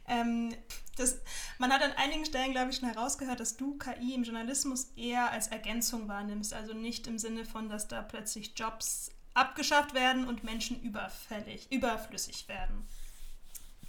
Ähm, 0.08 0.54
das, 0.96 1.18
man 1.58 1.72
hat 1.72 1.82
an 1.82 1.92
einigen 1.92 2.24
Stellen, 2.24 2.52
glaube 2.52 2.70
ich, 2.70 2.76
schon 2.76 2.88
herausgehört, 2.88 3.40
dass 3.40 3.56
du 3.56 3.78
KI 3.78 4.14
im 4.14 4.24
Journalismus 4.24 4.92
eher 4.96 5.30
als 5.30 5.48
Ergänzung 5.48 6.08
wahrnimmst, 6.08 6.52
also 6.52 6.74
nicht 6.74 7.06
im 7.06 7.18
Sinne 7.18 7.44
von, 7.44 7.68
dass 7.68 7.88
da 7.88 8.02
plötzlich 8.02 8.52
Jobs 8.56 9.10
abgeschafft 9.34 9.94
werden 9.94 10.26
und 10.26 10.42
Menschen 10.42 10.82
überfällig, 10.82 11.68
überflüssig 11.70 12.48
werden. 12.48 12.86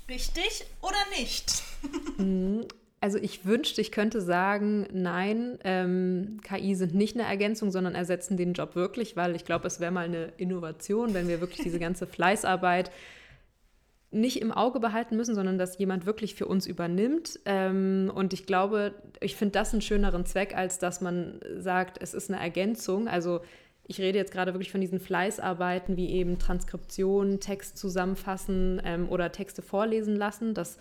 Richtig 0.08 0.66
oder 0.82 0.98
nicht? 1.18 1.64
Mhm. 2.18 2.68
Also 3.02 3.18
ich 3.18 3.46
wünschte, 3.46 3.80
ich 3.80 3.94
könnte 3.94 4.20
sagen, 4.22 4.86
nein, 4.92 5.58
ähm, 5.64 6.42
KI 6.44 6.76
sind 6.76 6.94
nicht 6.94 7.16
eine 7.16 7.26
Ergänzung, 7.26 7.72
sondern 7.72 7.96
ersetzen 7.96 8.36
den 8.36 8.52
Job 8.52 8.76
wirklich, 8.76 9.16
weil 9.16 9.38
ich 9.38 9.46
glaube, 9.46 9.68
es 9.68 9.80
wäre 9.80 9.92
mal 9.92 10.04
eine 10.04 10.34
Innovation, 10.36 11.14
wenn 11.14 11.30
wir 11.30 11.40
wirklich 11.40 11.62
diese 11.64 11.80
ganze 11.80 12.08
Fleißarbeit 12.08 12.92
nicht 14.12 14.42
im 14.42 14.52
Auge 14.52 14.80
behalten 14.80 15.16
müssen, 15.16 15.36
sondern 15.36 15.58
dass 15.58 15.78
jemand 15.78 16.06
wirklich 16.06 16.36
für 16.36 16.48
uns 16.48 16.66
übernimmt. 16.66 17.40
Ähm, 17.46 18.12
und 18.14 18.34
ich 18.34 18.46
glaube, 18.46 18.94
ich 19.20 19.36
finde 19.36 19.54
das 19.54 19.72
einen 19.74 19.82
schöneren 19.82 20.26
Zweck, 20.26 20.56
als 20.56 20.80
dass 20.80 21.02
man 21.02 21.40
sagt, 21.58 22.02
es 22.02 22.14
ist 22.14 22.32
eine 22.32 22.42
Ergänzung. 22.42 23.08
Also 23.08 23.42
ich 23.86 24.00
rede 24.00 24.18
jetzt 24.18 24.32
gerade 24.32 24.54
wirklich 24.54 24.72
von 24.72 24.82
diesen 24.82 25.00
Fleißarbeiten 25.00 25.96
wie 25.98 26.10
eben 26.10 26.40
Transkription, 26.40 27.40
Text 27.40 27.78
zusammenfassen 27.78 28.82
ähm, 28.84 29.10
oder 29.10 29.32
Texte 29.32 29.62
vorlesen 29.62 30.16
lassen. 30.16 30.54
Das 30.54 30.78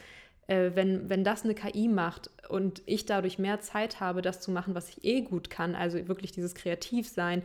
äh, 0.49 0.71
wenn, 0.75 1.09
wenn 1.09 1.23
das 1.25 1.45
eine 1.45 1.55
KI 1.55 1.89
macht 1.89 2.31
und 2.49 2.83
ich 2.87 3.07
dadurch 3.07 3.39
mehr 3.39 3.61
Zeit 3.61 4.01
habe, 4.01 4.23
das 4.23 4.41
zu 4.41 4.51
machen, 4.51 4.75
was 4.75 4.89
ich 4.89 5.05
eh 5.05 5.21
gut 5.21 5.51
kann, 5.51 5.75
also 5.75 6.09
wirklich 6.09 6.33
dieses 6.33 6.55
Kreativsein, 6.55 7.43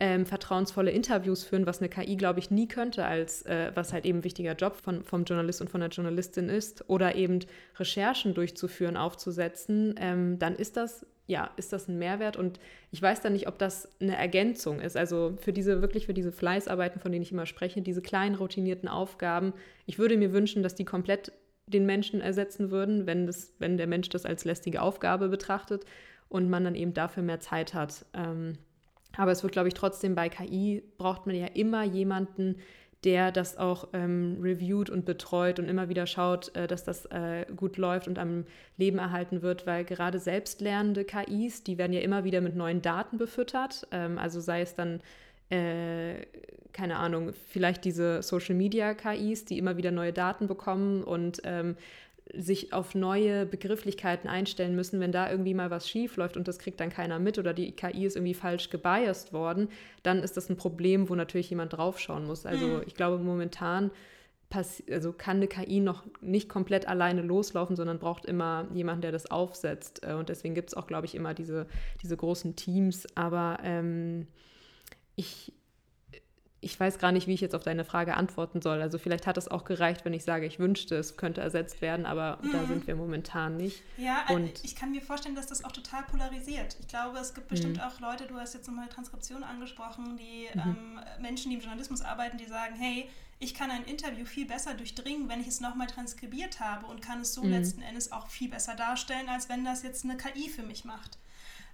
ähm, 0.00 0.26
vertrauensvolle 0.26 0.90
Interviews 0.90 1.44
führen, 1.44 1.66
was 1.66 1.78
eine 1.78 1.88
KI, 1.88 2.16
glaube 2.16 2.40
ich, 2.40 2.50
nie 2.50 2.66
könnte, 2.66 3.04
als 3.04 3.42
äh, 3.42 3.70
was 3.74 3.92
halt 3.92 4.04
eben 4.04 4.24
wichtiger 4.24 4.54
Job 4.54 4.76
von, 4.76 5.04
vom 5.04 5.24
Journalist 5.24 5.60
und 5.60 5.70
von 5.70 5.80
der 5.80 5.90
Journalistin 5.90 6.48
ist, 6.48 6.88
oder 6.88 7.14
eben 7.14 7.40
Recherchen 7.78 8.34
durchzuführen, 8.34 8.96
aufzusetzen, 8.96 9.94
ähm, 9.98 10.38
dann 10.38 10.56
ist 10.56 10.76
das, 10.76 11.06
ja, 11.26 11.50
ist 11.56 11.72
das 11.72 11.88
ein 11.88 11.98
Mehrwert 11.98 12.36
und 12.36 12.58
ich 12.90 13.00
weiß 13.00 13.20
dann 13.20 13.34
nicht, 13.34 13.46
ob 13.46 13.58
das 13.58 13.88
eine 14.00 14.16
Ergänzung 14.16 14.80
ist. 14.80 14.96
Also 14.96 15.36
für 15.40 15.52
diese, 15.52 15.80
wirklich 15.80 16.06
für 16.06 16.14
diese 16.14 16.32
Fleißarbeiten, 16.32 17.00
von 17.00 17.12
denen 17.12 17.22
ich 17.22 17.32
immer 17.32 17.46
spreche, 17.46 17.80
diese 17.80 18.02
kleinen 18.02 18.34
routinierten 18.34 18.88
Aufgaben, 18.88 19.52
ich 19.86 19.98
würde 19.98 20.16
mir 20.16 20.32
wünschen, 20.32 20.62
dass 20.64 20.74
die 20.74 20.84
komplett 20.84 21.32
den 21.66 21.86
Menschen 21.86 22.20
ersetzen 22.20 22.70
würden, 22.70 23.06
wenn, 23.06 23.26
das, 23.26 23.54
wenn 23.58 23.78
der 23.78 23.86
Mensch 23.86 24.08
das 24.08 24.26
als 24.26 24.44
lästige 24.44 24.82
Aufgabe 24.82 25.28
betrachtet 25.28 25.84
und 26.28 26.50
man 26.50 26.64
dann 26.64 26.74
eben 26.74 26.94
dafür 26.94 27.22
mehr 27.22 27.40
Zeit 27.40 27.74
hat. 27.74 28.04
Ähm, 28.12 28.58
aber 29.16 29.32
es 29.32 29.42
wird, 29.42 29.52
glaube 29.52 29.68
ich, 29.68 29.74
trotzdem 29.74 30.14
bei 30.14 30.28
KI 30.28 30.82
braucht 30.98 31.26
man 31.26 31.36
ja 31.36 31.46
immer 31.46 31.84
jemanden, 31.84 32.56
der 33.04 33.32
das 33.32 33.58
auch 33.58 33.88
ähm, 33.92 34.38
reviewt 34.40 34.88
und 34.88 35.04
betreut 35.04 35.58
und 35.58 35.68
immer 35.68 35.88
wieder 35.88 36.06
schaut, 36.06 36.54
äh, 36.56 36.66
dass 36.66 36.84
das 36.84 37.04
äh, 37.06 37.44
gut 37.54 37.76
läuft 37.76 38.08
und 38.08 38.18
am 38.18 38.46
Leben 38.78 38.98
erhalten 38.98 39.42
wird, 39.42 39.66
weil 39.66 39.84
gerade 39.84 40.18
selbstlernende 40.18 41.04
KIs, 41.04 41.64
die 41.64 41.76
werden 41.76 41.92
ja 41.92 42.00
immer 42.00 42.24
wieder 42.24 42.40
mit 42.40 42.56
neuen 42.56 42.80
Daten 42.80 43.18
befüttert. 43.18 43.86
Ähm, 43.90 44.18
also 44.18 44.40
sei 44.40 44.62
es 44.62 44.74
dann 44.74 45.00
äh, 45.50 46.24
keine 46.74 46.96
Ahnung, 46.96 47.32
vielleicht 47.32 47.84
diese 47.84 48.22
Social 48.22 48.54
Media 48.54 48.94
KIs, 48.94 49.44
die 49.46 49.58
immer 49.58 49.76
wieder 49.78 49.92
neue 49.92 50.12
Daten 50.12 50.48
bekommen 50.48 51.02
und 51.04 51.40
ähm, 51.44 51.76
sich 52.32 52.72
auf 52.72 52.94
neue 52.94 53.44
Begrifflichkeiten 53.44 54.28
einstellen 54.28 54.74
müssen, 54.74 54.98
wenn 54.98 55.12
da 55.12 55.30
irgendwie 55.30 55.54
mal 55.54 55.70
was 55.70 55.88
schief 55.88 56.16
läuft 56.16 56.36
und 56.36 56.48
das 56.48 56.58
kriegt 56.58 56.80
dann 56.80 56.90
keiner 56.90 57.18
mit 57.18 57.38
oder 57.38 57.52
die 57.52 57.72
KI 57.72 58.06
ist 58.06 58.16
irgendwie 58.16 58.34
falsch 58.34 58.70
gebiased 58.70 59.32
worden, 59.32 59.68
dann 60.02 60.22
ist 60.22 60.36
das 60.36 60.48
ein 60.48 60.56
Problem, 60.56 61.08
wo 61.08 61.14
natürlich 61.14 61.50
jemand 61.50 61.74
draufschauen 61.74 62.26
muss. 62.26 62.46
Also 62.46 62.66
mhm. 62.66 62.82
ich 62.86 62.94
glaube 62.94 63.22
momentan 63.22 63.90
also 64.90 65.12
kann 65.12 65.38
eine 65.38 65.48
KI 65.48 65.80
noch 65.80 66.04
nicht 66.20 66.48
komplett 66.48 66.86
alleine 66.86 67.22
loslaufen, 67.22 67.76
sondern 67.76 67.98
braucht 67.98 68.24
immer 68.24 68.68
jemanden, 68.72 69.02
der 69.02 69.12
das 69.12 69.30
aufsetzt. 69.30 70.04
Äh, 70.04 70.14
und 70.14 70.28
deswegen 70.28 70.54
gibt 70.54 70.70
es 70.70 70.74
auch, 70.74 70.86
glaube 70.86 71.06
ich, 71.06 71.14
immer 71.14 71.34
diese, 71.34 71.66
diese 72.02 72.16
großen 72.16 72.54
Teams. 72.56 73.06
Aber 73.16 73.58
ähm, 73.62 74.28
ich, 75.16 75.52
ich 76.64 76.80
weiß 76.80 76.98
gar 76.98 77.12
nicht, 77.12 77.26
wie 77.26 77.34
ich 77.34 77.40
jetzt 77.40 77.54
auf 77.54 77.62
deine 77.62 77.84
Frage 77.84 78.16
antworten 78.16 78.62
soll. 78.62 78.80
Also 78.80 78.98
vielleicht 78.98 79.26
hat 79.26 79.36
es 79.36 79.48
auch 79.48 79.64
gereicht, 79.64 80.04
wenn 80.04 80.14
ich 80.14 80.24
sage, 80.24 80.46
ich 80.46 80.58
wünschte, 80.58 80.96
es 80.96 81.16
könnte 81.16 81.40
ersetzt 81.40 81.82
werden, 81.82 82.06
aber 82.06 82.38
mhm. 82.42 82.52
da 82.52 82.66
sind 82.66 82.86
wir 82.86 82.96
momentan 82.96 83.56
nicht. 83.56 83.82
Ja, 83.98 84.22
also 84.26 84.34
Und 84.34 84.64
ich 84.64 84.74
kann 84.74 84.90
mir 84.90 85.02
vorstellen, 85.02 85.34
dass 85.34 85.46
das 85.46 85.64
auch 85.64 85.72
total 85.72 86.02
polarisiert. 86.04 86.76
Ich 86.80 86.88
glaube, 86.88 87.18
es 87.18 87.34
gibt 87.34 87.48
bestimmt 87.48 87.76
mhm. 87.76 87.82
auch 87.82 88.00
Leute, 88.00 88.26
du 88.26 88.36
hast 88.36 88.54
jetzt 88.54 88.66
nochmal 88.66 88.88
Transkription 88.88 89.44
angesprochen, 89.44 90.16
die 90.16 90.48
mhm. 90.54 90.60
ähm, 90.60 91.00
Menschen, 91.20 91.50
die 91.50 91.56
im 91.56 91.62
Journalismus 91.62 92.00
arbeiten, 92.00 92.38
die 92.38 92.46
sagen, 92.46 92.74
hey, 92.76 93.08
ich 93.40 93.52
kann 93.52 93.70
ein 93.70 93.84
Interview 93.84 94.24
viel 94.24 94.46
besser 94.46 94.74
durchdringen, 94.74 95.28
wenn 95.28 95.40
ich 95.40 95.48
es 95.48 95.60
nochmal 95.60 95.86
transkribiert 95.86 96.60
habe 96.60 96.86
und 96.86 97.02
kann 97.02 97.20
es 97.20 97.34
so 97.34 97.42
mhm. 97.42 97.50
letzten 97.50 97.82
Endes 97.82 98.10
auch 98.10 98.28
viel 98.28 98.48
besser 98.48 98.74
darstellen, 98.74 99.28
als 99.28 99.48
wenn 99.48 99.64
das 99.64 99.82
jetzt 99.82 100.04
eine 100.04 100.16
KI 100.16 100.48
für 100.48 100.62
mich 100.62 100.84
macht. 100.84 101.18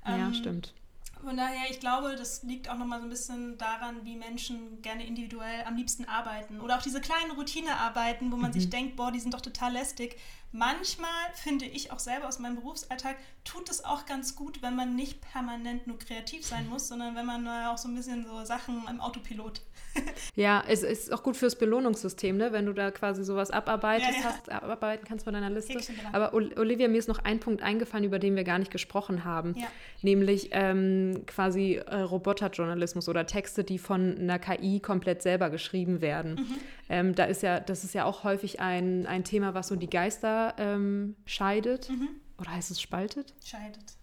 Ja, 0.04 0.16
ähm, 0.16 0.34
stimmt. 0.34 0.74
Von 1.22 1.36
daher, 1.36 1.70
ich 1.70 1.80
glaube, 1.80 2.16
das 2.16 2.42
liegt 2.42 2.70
auch 2.70 2.78
nochmal 2.78 3.00
so 3.00 3.06
ein 3.06 3.10
bisschen 3.10 3.58
daran, 3.58 4.04
wie 4.04 4.16
Menschen 4.16 4.80
gerne 4.80 5.06
individuell 5.06 5.64
am 5.66 5.76
liebsten 5.76 6.06
arbeiten. 6.06 6.60
Oder 6.60 6.78
auch 6.78 6.82
diese 6.82 7.00
kleinen 7.00 7.32
Routinearbeiten, 7.32 8.32
wo 8.32 8.36
man 8.36 8.50
mhm. 8.50 8.54
sich 8.54 8.70
denkt, 8.70 8.96
boah, 8.96 9.12
die 9.12 9.20
sind 9.20 9.34
doch 9.34 9.42
total 9.42 9.72
lästig. 9.74 10.16
Manchmal 10.52 11.08
finde 11.34 11.64
ich 11.64 11.92
auch 11.92 12.00
selber 12.00 12.26
aus 12.26 12.38
meinem 12.38 12.56
Berufsalltag, 12.56 13.16
tut 13.44 13.70
es 13.70 13.84
auch 13.84 14.04
ganz 14.06 14.34
gut, 14.34 14.62
wenn 14.62 14.74
man 14.74 14.96
nicht 14.96 15.20
permanent 15.20 15.86
nur 15.86 15.98
kreativ 15.98 16.44
sein 16.44 16.68
muss, 16.68 16.88
sondern 16.88 17.14
wenn 17.14 17.26
man 17.26 17.46
auch 17.66 17.78
so 17.78 17.88
ein 17.88 17.94
bisschen 17.94 18.26
so 18.26 18.44
Sachen 18.44 18.82
im 18.88 19.00
Autopilot 19.00 19.62
ja, 20.36 20.62
es 20.68 20.82
ist 20.82 21.12
auch 21.12 21.22
gut 21.22 21.36
fürs 21.36 21.56
Belohnungssystem, 21.56 22.36
ne? 22.36 22.52
wenn 22.52 22.66
du 22.66 22.72
da 22.72 22.90
quasi 22.90 23.24
sowas 23.24 23.50
abarbeitest, 23.50 24.10
ja, 24.10 24.18
ja. 24.18 24.24
Hast, 24.24 24.50
abarbeiten 24.50 25.06
kannst 25.06 25.24
von 25.24 25.34
deiner 25.34 25.50
Liste. 25.50 25.78
Aber 26.12 26.32
Olivia, 26.32 26.88
mir 26.88 26.98
ist 26.98 27.08
noch 27.08 27.18
ein 27.18 27.40
Punkt 27.40 27.62
eingefallen, 27.62 28.04
über 28.04 28.18
den 28.18 28.36
wir 28.36 28.44
gar 28.44 28.58
nicht 28.58 28.70
gesprochen 28.70 29.24
haben, 29.24 29.54
ja. 29.56 29.66
nämlich 30.02 30.50
ähm, 30.52 31.22
quasi 31.26 31.74
äh, 31.74 31.96
Roboterjournalismus 31.96 33.08
oder 33.08 33.26
Texte, 33.26 33.64
die 33.64 33.78
von 33.78 34.16
einer 34.18 34.38
KI 34.38 34.80
komplett 34.80 35.22
selber 35.22 35.50
geschrieben 35.50 36.00
werden. 36.00 36.34
Mhm. 36.34 36.56
Ähm, 36.88 37.14
da 37.14 37.24
ist 37.24 37.42
ja, 37.42 37.60
das 37.60 37.84
ist 37.84 37.94
ja 37.94 38.04
auch 38.04 38.24
häufig 38.24 38.60
ein, 38.60 39.06
ein 39.06 39.24
Thema, 39.24 39.54
was 39.54 39.68
so 39.68 39.76
die 39.76 39.90
Geister 39.90 40.39
ähm, 40.58 41.16
scheidet. 41.26 41.88
Mhm. 41.90 42.08
Oder 42.38 42.52
heißt 42.52 42.70
es 42.70 42.80
spaltet? 42.80 43.34
Scheidet. 43.44 43.96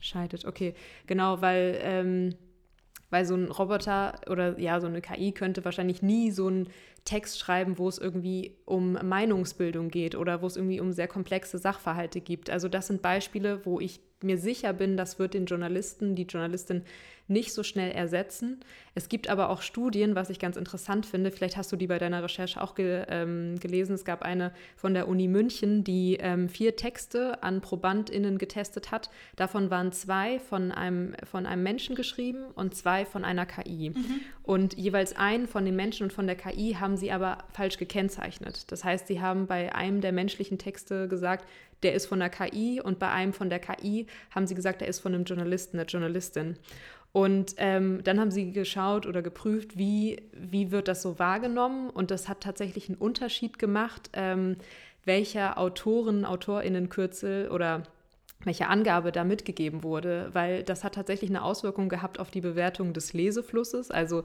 Scheidet, 0.00 0.44
okay. 0.44 0.74
Genau, 1.06 1.40
weil 1.40 1.78
ähm, 1.80 2.34
weil 3.12 3.26
so 3.26 3.34
ein 3.34 3.50
Roboter 3.50 4.18
oder 4.30 4.58
ja, 4.58 4.80
so 4.80 4.86
eine 4.86 5.02
KI 5.02 5.32
könnte 5.32 5.66
wahrscheinlich 5.66 6.00
nie 6.00 6.30
so 6.30 6.46
einen 6.46 6.68
Text 7.04 7.38
schreiben, 7.38 7.76
wo 7.76 7.86
es 7.86 7.98
irgendwie 7.98 8.56
um 8.64 8.94
Meinungsbildung 8.94 9.90
geht 9.90 10.14
oder 10.14 10.40
wo 10.40 10.46
es 10.46 10.56
irgendwie 10.56 10.80
um 10.80 10.92
sehr 10.92 11.08
komplexe 11.08 11.58
Sachverhalte 11.58 12.22
gibt. 12.22 12.48
Also 12.48 12.68
das 12.68 12.86
sind 12.86 13.02
Beispiele, 13.02 13.66
wo 13.66 13.80
ich 13.80 14.00
mir 14.22 14.38
sicher 14.38 14.72
bin, 14.72 14.96
das 14.96 15.18
wird 15.18 15.34
den 15.34 15.44
Journalisten, 15.44 16.14
die 16.14 16.22
Journalistin 16.22 16.84
nicht 17.32 17.52
so 17.52 17.62
schnell 17.62 17.90
ersetzen. 17.92 18.60
Es 18.94 19.08
gibt 19.08 19.28
aber 19.28 19.48
auch 19.48 19.62
Studien, 19.62 20.14
was 20.14 20.28
ich 20.28 20.38
ganz 20.38 20.56
interessant 20.56 21.06
finde. 21.06 21.30
Vielleicht 21.30 21.56
hast 21.56 21.72
du 21.72 21.76
die 21.76 21.86
bei 21.86 21.98
deiner 21.98 22.22
Recherche 22.22 22.60
auch 22.60 22.74
ge, 22.74 23.04
ähm, 23.08 23.58
gelesen. 23.58 23.94
Es 23.94 24.04
gab 24.04 24.22
eine 24.22 24.52
von 24.76 24.92
der 24.92 25.08
Uni 25.08 25.28
München, 25.28 25.82
die 25.82 26.18
ähm, 26.20 26.48
vier 26.48 26.76
Texte 26.76 27.42
an 27.42 27.60
ProbandInnen 27.62 28.38
getestet 28.38 28.90
hat. 28.90 29.08
Davon 29.36 29.70
waren 29.70 29.92
zwei 29.92 30.38
von 30.38 30.72
einem, 30.72 31.14
von 31.24 31.46
einem 31.46 31.62
Menschen 31.62 31.96
geschrieben 31.96 32.44
und 32.54 32.74
zwei 32.74 33.06
von 33.06 33.24
einer 33.24 33.46
KI. 33.46 33.90
Mhm. 33.90 34.20
Und 34.42 34.74
jeweils 34.76 35.16
einen 35.16 35.46
von 35.46 35.64
den 35.64 35.76
Menschen 35.76 36.04
und 36.04 36.12
von 36.12 36.26
der 36.26 36.36
KI 36.36 36.76
haben 36.78 36.96
sie 36.96 37.12
aber 37.12 37.38
falsch 37.52 37.78
gekennzeichnet. 37.78 38.70
Das 38.70 38.84
heißt, 38.84 39.06
sie 39.06 39.20
haben 39.20 39.46
bei 39.46 39.74
einem 39.74 40.00
der 40.02 40.12
menschlichen 40.12 40.58
Texte 40.58 41.08
gesagt, 41.08 41.46
der 41.82 41.94
ist 41.94 42.06
von 42.06 42.20
der 42.20 42.30
KI 42.30 42.80
und 42.80 42.98
bei 42.98 43.10
einem 43.10 43.32
von 43.32 43.50
der 43.50 43.58
KI 43.58 44.06
haben 44.30 44.46
sie 44.46 44.54
gesagt, 44.54 44.80
der 44.80 44.88
ist 44.88 45.00
von 45.00 45.14
einem 45.14 45.24
Journalisten, 45.24 45.78
einer 45.78 45.86
Journalistin. 45.86 46.56
Und 47.12 47.54
ähm, 47.58 48.00
dann 48.04 48.18
haben 48.18 48.30
sie 48.30 48.52
geschaut 48.52 49.06
oder 49.06 49.20
geprüft, 49.20 49.76
wie, 49.76 50.22
wie 50.32 50.70
wird 50.70 50.88
das 50.88 51.02
so 51.02 51.18
wahrgenommen. 51.18 51.90
Und 51.90 52.10
das 52.10 52.28
hat 52.28 52.40
tatsächlich 52.40 52.88
einen 52.88 52.96
Unterschied 52.98 53.58
gemacht, 53.58 54.10
ähm, 54.14 54.56
welcher 55.04 55.58
Autoren, 55.58 56.24
AutorInnenkürzel 56.24 57.50
oder 57.50 57.82
welche 58.44 58.68
Angabe 58.68 59.12
da 59.12 59.24
mitgegeben 59.24 59.82
wurde, 59.82 60.30
weil 60.32 60.62
das 60.62 60.84
hat 60.84 60.94
tatsächlich 60.94 61.30
eine 61.30 61.42
Auswirkung 61.42 61.88
gehabt 61.88 62.18
auf 62.18 62.30
die 62.30 62.40
Bewertung 62.40 62.92
des 62.92 63.12
Leseflusses. 63.12 63.90
Also 63.90 64.24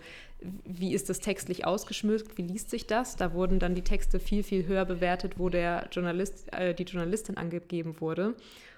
wie 0.65 0.93
ist 0.93 1.09
das 1.09 1.19
textlich 1.19 1.65
ausgeschmückt, 1.65 2.37
wie 2.37 2.43
liest 2.43 2.69
sich 2.69 2.87
das? 2.87 3.15
Da 3.15 3.33
wurden 3.33 3.59
dann 3.59 3.75
die 3.75 3.83
Texte 3.83 4.19
viel, 4.19 4.43
viel 4.43 4.65
höher 4.65 4.85
bewertet, 4.85 5.37
wo 5.37 5.49
der 5.49 5.87
Journalist, 5.91 6.51
äh, 6.53 6.73
die 6.73 6.83
Journalistin 6.83 7.37
angegeben 7.37 7.99
wurde. 8.01 8.35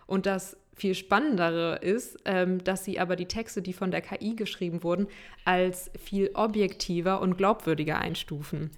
Und 0.08 0.26
das 0.26 0.58
viel 0.80 0.96
Spannendere 0.96 1.78
ist, 1.82 2.18
ähm, 2.26 2.64
dass 2.64 2.86
sie 2.86 3.00
aber 3.00 3.16
die 3.16 3.28
Texte, 3.28 3.62
die 3.62 3.74
von 3.74 3.92
der 3.92 4.02
KI 4.02 4.36
geschrieben 4.36 4.84
wurden, 4.84 5.08
als 5.46 5.92
viel 6.00 6.32
objektiver 6.34 7.22
und 7.22 7.38
glaubwürdiger 7.38 8.00
einstufen. 8.00 8.72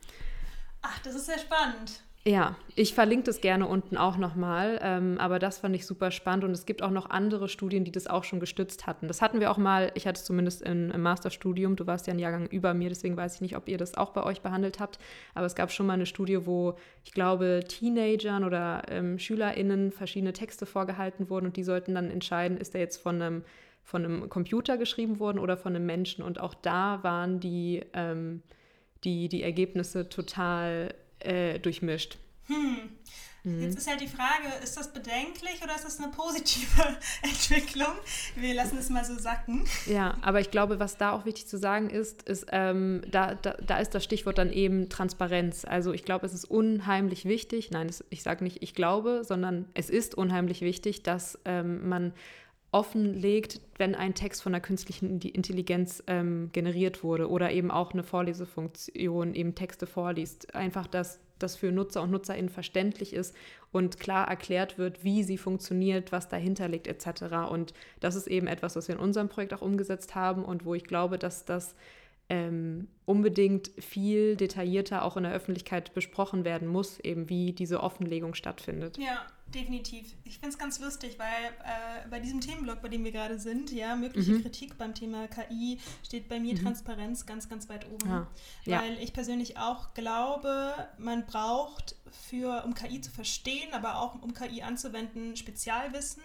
Ach, 0.81 0.99
das 0.99 1.15
ist 1.15 1.27
sehr 1.27 1.39
spannend. 1.39 2.01
Ja, 2.23 2.55
ich 2.75 2.93
verlinke 2.93 3.23
das 3.23 3.41
gerne 3.41 3.65
unten 3.65 3.97
auch 3.97 4.15
nochmal, 4.15 4.79
ähm, 4.83 5.17
aber 5.17 5.39
das 5.39 5.57
fand 5.57 5.75
ich 5.75 5.87
super 5.87 6.11
spannend 6.11 6.43
und 6.43 6.51
es 6.51 6.67
gibt 6.67 6.83
auch 6.83 6.91
noch 6.91 7.09
andere 7.09 7.49
Studien, 7.49 7.83
die 7.83 7.91
das 7.91 8.05
auch 8.05 8.23
schon 8.23 8.39
gestützt 8.39 8.85
hatten. 8.85 9.07
Das 9.07 9.23
hatten 9.23 9.39
wir 9.39 9.49
auch 9.49 9.57
mal, 9.57 9.91
ich 9.95 10.05
hatte 10.05 10.19
es 10.19 10.25
zumindest 10.25 10.61
in, 10.61 10.91
im 10.91 11.01
Masterstudium, 11.01 11.75
du 11.75 11.87
warst 11.87 12.05
ja 12.05 12.13
ein 12.13 12.19
Jahrgang 12.19 12.45
über 12.45 12.75
mir, 12.75 12.89
deswegen 12.89 13.17
weiß 13.17 13.35
ich 13.35 13.41
nicht, 13.41 13.57
ob 13.57 13.67
ihr 13.67 13.79
das 13.79 13.95
auch 13.95 14.11
bei 14.11 14.23
euch 14.23 14.41
behandelt 14.41 14.79
habt, 14.79 14.99
aber 15.33 15.47
es 15.47 15.55
gab 15.55 15.71
schon 15.71 15.87
mal 15.87 15.93
eine 15.93 16.05
Studie, 16.05 16.45
wo 16.45 16.75
ich 17.03 17.11
glaube 17.11 17.61
Teenagern 17.67 18.43
oder 18.43 18.83
ähm, 18.89 19.17
SchülerInnen 19.17 19.91
verschiedene 19.91 20.33
Texte 20.33 20.67
vorgehalten 20.67 21.27
wurden 21.27 21.47
und 21.47 21.57
die 21.57 21.63
sollten 21.63 21.95
dann 21.95 22.11
entscheiden, 22.11 22.57
ist 22.57 22.75
der 22.75 22.81
jetzt 22.81 23.01
von 23.01 23.19
einem, 23.19 23.43
von 23.83 24.05
einem 24.05 24.29
Computer 24.29 24.77
geschrieben 24.77 25.19
worden 25.19 25.39
oder 25.39 25.57
von 25.57 25.75
einem 25.75 25.87
Menschen 25.87 26.23
und 26.23 26.39
auch 26.39 26.53
da 26.53 26.99
waren 27.01 27.39
die, 27.39 27.81
ähm, 27.93 28.43
die, 29.03 29.27
die 29.27 29.41
Ergebnisse 29.41 30.07
total 30.07 30.93
äh, 31.25 31.59
durchmischt. 31.59 32.17
Hm. 32.47 32.89
Mhm. 33.43 33.61
Jetzt 33.63 33.77
ist 33.79 33.87
halt 33.87 34.01
die 34.01 34.07
Frage, 34.07 34.63
ist 34.63 34.77
das 34.77 34.93
bedenklich 34.93 35.61
oder 35.63 35.75
ist 35.75 35.83
das 35.83 35.99
eine 35.99 36.11
positive 36.11 36.97
Entwicklung? 37.23 37.93
Wir 38.35 38.53
lassen 38.53 38.77
es 38.77 38.89
mal 38.89 39.03
so 39.03 39.17
sacken. 39.17 39.65
Ja, 39.87 40.17
aber 40.21 40.41
ich 40.41 40.51
glaube, 40.51 40.79
was 40.79 40.97
da 40.97 41.11
auch 41.11 41.25
wichtig 41.25 41.47
zu 41.47 41.57
sagen 41.57 41.89
ist, 41.89 42.21
ist, 42.23 42.45
ähm, 42.51 43.01
da, 43.09 43.33
da, 43.33 43.53
da 43.65 43.79
ist 43.79 43.95
das 43.95 44.03
Stichwort 44.03 44.37
dann 44.37 44.53
eben 44.53 44.89
Transparenz. 44.89 45.65
Also 45.65 45.91
ich 45.91 46.05
glaube, 46.05 46.27
es 46.27 46.33
ist 46.33 46.45
unheimlich 46.45 47.25
wichtig, 47.25 47.71
nein, 47.71 47.89
es, 47.89 48.03
ich 48.11 48.21
sage 48.21 48.43
nicht, 48.43 48.61
ich 48.61 48.75
glaube, 48.75 49.23
sondern 49.23 49.67
es 49.73 49.89
ist 49.89 50.13
unheimlich 50.13 50.61
wichtig, 50.61 51.01
dass 51.01 51.39
ähm, 51.45 51.89
man 51.89 52.13
offenlegt, 52.71 53.59
wenn 53.77 53.95
ein 53.95 54.13
Text 54.13 54.41
von 54.41 54.53
der 54.53 54.61
künstlichen 54.61 55.19
Intelligenz 55.19 56.03
ähm, 56.07 56.49
generiert 56.53 57.03
wurde 57.03 57.29
oder 57.29 57.51
eben 57.51 57.69
auch 57.69 57.91
eine 57.91 58.03
Vorlesefunktion 58.03 59.33
eben 59.33 59.55
Texte 59.55 59.87
vorliest. 59.87 60.55
Einfach, 60.55 60.87
dass 60.87 61.19
das 61.39 61.55
für 61.55 61.71
Nutzer 61.71 62.01
und 62.01 62.11
Nutzerinnen 62.11 62.49
verständlich 62.49 63.13
ist 63.13 63.35
und 63.71 63.99
klar 63.99 64.27
erklärt 64.27 64.77
wird, 64.77 65.03
wie 65.03 65.23
sie 65.23 65.37
funktioniert, 65.37 66.11
was 66.11 66.29
dahinter 66.29 66.67
liegt 66.67 66.87
etc. 66.87 67.49
Und 67.49 67.73
das 67.99 68.15
ist 68.15 68.27
eben 68.27 68.47
etwas, 68.47 68.75
was 68.75 68.87
wir 68.87 68.95
in 68.95 69.01
unserem 69.01 69.27
Projekt 69.27 69.53
auch 69.53 69.61
umgesetzt 69.61 70.15
haben 70.15 70.45
und 70.45 70.65
wo 70.65 70.75
ich 70.75 70.83
glaube, 70.83 71.17
dass 71.17 71.43
das 71.43 71.75
ähm, 72.31 72.87
unbedingt 73.03 73.71
viel 73.77 74.37
detaillierter 74.37 75.03
auch 75.03 75.17
in 75.17 75.23
der 75.23 75.33
Öffentlichkeit 75.33 75.93
besprochen 75.93 76.45
werden 76.45 76.65
muss, 76.65 76.97
eben 77.01 77.27
wie 77.27 77.51
diese 77.51 77.83
Offenlegung 77.83 78.35
stattfindet. 78.35 78.97
Ja, 78.97 79.27
definitiv. 79.53 80.15
Ich 80.23 80.35
finde 80.35 80.51
es 80.51 80.57
ganz 80.57 80.79
lustig, 80.79 81.19
weil 81.19 81.27
äh, 81.27 82.07
bei 82.09 82.21
diesem 82.21 82.39
Themenblock, 82.39 82.81
bei 82.81 82.87
dem 82.87 83.03
wir 83.03 83.11
gerade 83.11 83.37
sind, 83.37 83.69
ja, 83.73 83.97
mögliche 83.97 84.31
mhm. 84.31 84.43
Kritik 84.43 84.77
beim 84.77 84.95
Thema 84.95 85.27
KI 85.27 85.77
steht 86.05 86.29
bei 86.29 86.39
mir 86.39 86.53
mhm. 86.53 86.61
Transparenz 86.61 87.25
ganz, 87.25 87.49
ganz 87.49 87.67
weit 87.67 87.85
oben. 87.91 88.09
Ah, 88.09 88.27
ja. 88.63 88.81
Weil 88.81 88.97
ich 88.99 89.11
persönlich 89.11 89.57
auch 89.57 89.93
glaube, 89.93 90.73
man 90.97 91.25
braucht 91.25 91.97
für, 92.29 92.63
um 92.63 92.75
KI 92.75 93.01
zu 93.01 93.11
verstehen, 93.11 93.73
aber 93.73 93.99
auch 93.99 94.21
um 94.21 94.33
KI 94.33 94.61
anzuwenden, 94.61 95.35
Spezialwissen 95.35 96.23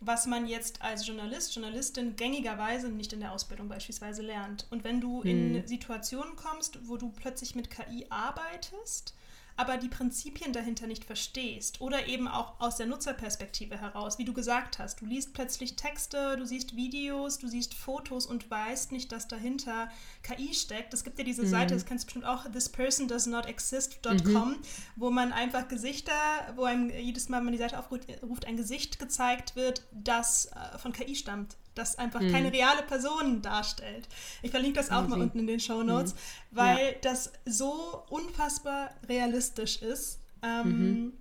was 0.00 0.26
man 0.26 0.46
jetzt 0.46 0.80
als 0.82 1.06
Journalist, 1.06 1.54
Journalistin 1.54 2.16
gängigerweise 2.16 2.88
nicht 2.88 3.12
in 3.12 3.20
der 3.20 3.32
Ausbildung 3.32 3.68
beispielsweise 3.68 4.22
lernt. 4.22 4.66
Und 4.70 4.82
wenn 4.82 5.00
du 5.00 5.20
in 5.22 5.54
hm. 5.56 5.66
Situationen 5.66 6.36
kommst, 6.36 6.88
wo 6.88 6.96
du 6.96 7.10
plötzlich 7.10 7.54
mit 7.54 7.70
KI 7.70 8.06
arbeitest, 8.08 9.14
aber 9.60 9.76
die 9.76 9.90
Prinzipien 9.90 10.54
dahinter 10.54 10.86
nicht 10.86 11.04
verstehst 11.04 11.82
oder 11.82 12.06
eben 12.06 12.28
auch 12.28 12.58
aus 12.60 12.76
der 12.76 12.86
Nutzerperspektive 12.86 13.78
heraus, 13.78 14.16
wie 14.16 14.24
du 14.24 14.32
gesagt 14.32 14.78
hast, 14.78 15.02
du 15.02 15.04
liest 15.04 15.34
plötzlich 15.34 15.76
Texte, 15.76 16.38
du 16.38 16.46
siehst 16.46 16.76
Videos, 16.76 17.38
du 17.38 17.46
siehst 17.46 17.74
Fotos 17.74 18.24
und 18.24 18.50
weißt 18.50 18.90
nicht, 18.90 19.12
dass 19.12 19.28
dahinter 19.28 19.90
KI 20.22 20.54
steckt. 20.54 20.94
Es 20.94 21.04
gibt 21.04 21.18
ja 21.18 21.24
diese 21.24 21.42
mhm. 21.42 21.48
Seite, 21.48 21.74
das 21.74 21.84
kennst 21.84 22.04
du 22.04 22.06
bestimmt 22.06 22.24
auch, 22.24 22.50
thispersondoesnotexist.com, 22.50 24.48
mhm. 24.48 24.56
wo 24.96 25.10
man 25.10 25.34
einfach 25.34 25.68
Gesichter, 25.68 26.12
wo 26.56 26.64
einem 26.64 26.88
jedes 26.88 27.28
Mal, 27.28 27.36
wenn 27.38 27.44
man 27.44 27.52
die 27.52 27.58
Seite 27.58 27.78
aufruft, 27.78 28.06
ein 28.46 28.56
Gesicht 28.56 28.98
gezeigt 28.98 29.56
wird, 29.56 29.86
das 29.92 30.46
äh, 30.46 30.78
von 30.78 30.94
KI 30.94 31.14
stammt 31.14 31.58
das 31.74 31.96
einfach 31.96 32.20
mhm. 32.20 32.32
keine 32.32 32.52
reale 32.52 32.82
Person 32.82 33.42
darstellt. 33.42 34.08
Ich 34.42 34.50
verlinke 34.50 34.78
das 34.78 34.90
auch 34.90 35.02
mhm. 35.02 35.10
mal 35.10 35.20
unten 35.20 35.38
in 35.40 35.46
den 35.46 35.60
Show 35.60 35.82
Notes, 35.82 36.14
mhm. 36.14 36.16
weil 36.52 36.86
ja. 36.86 36.98
das 37.02 37.32
so 37.44 38.04
unfassbar 38.08 38.90
realistisch 39.08 39.82
ist. 39.82 40.18
Ähm, 40.42 40.68
mhm. 40.68 41.12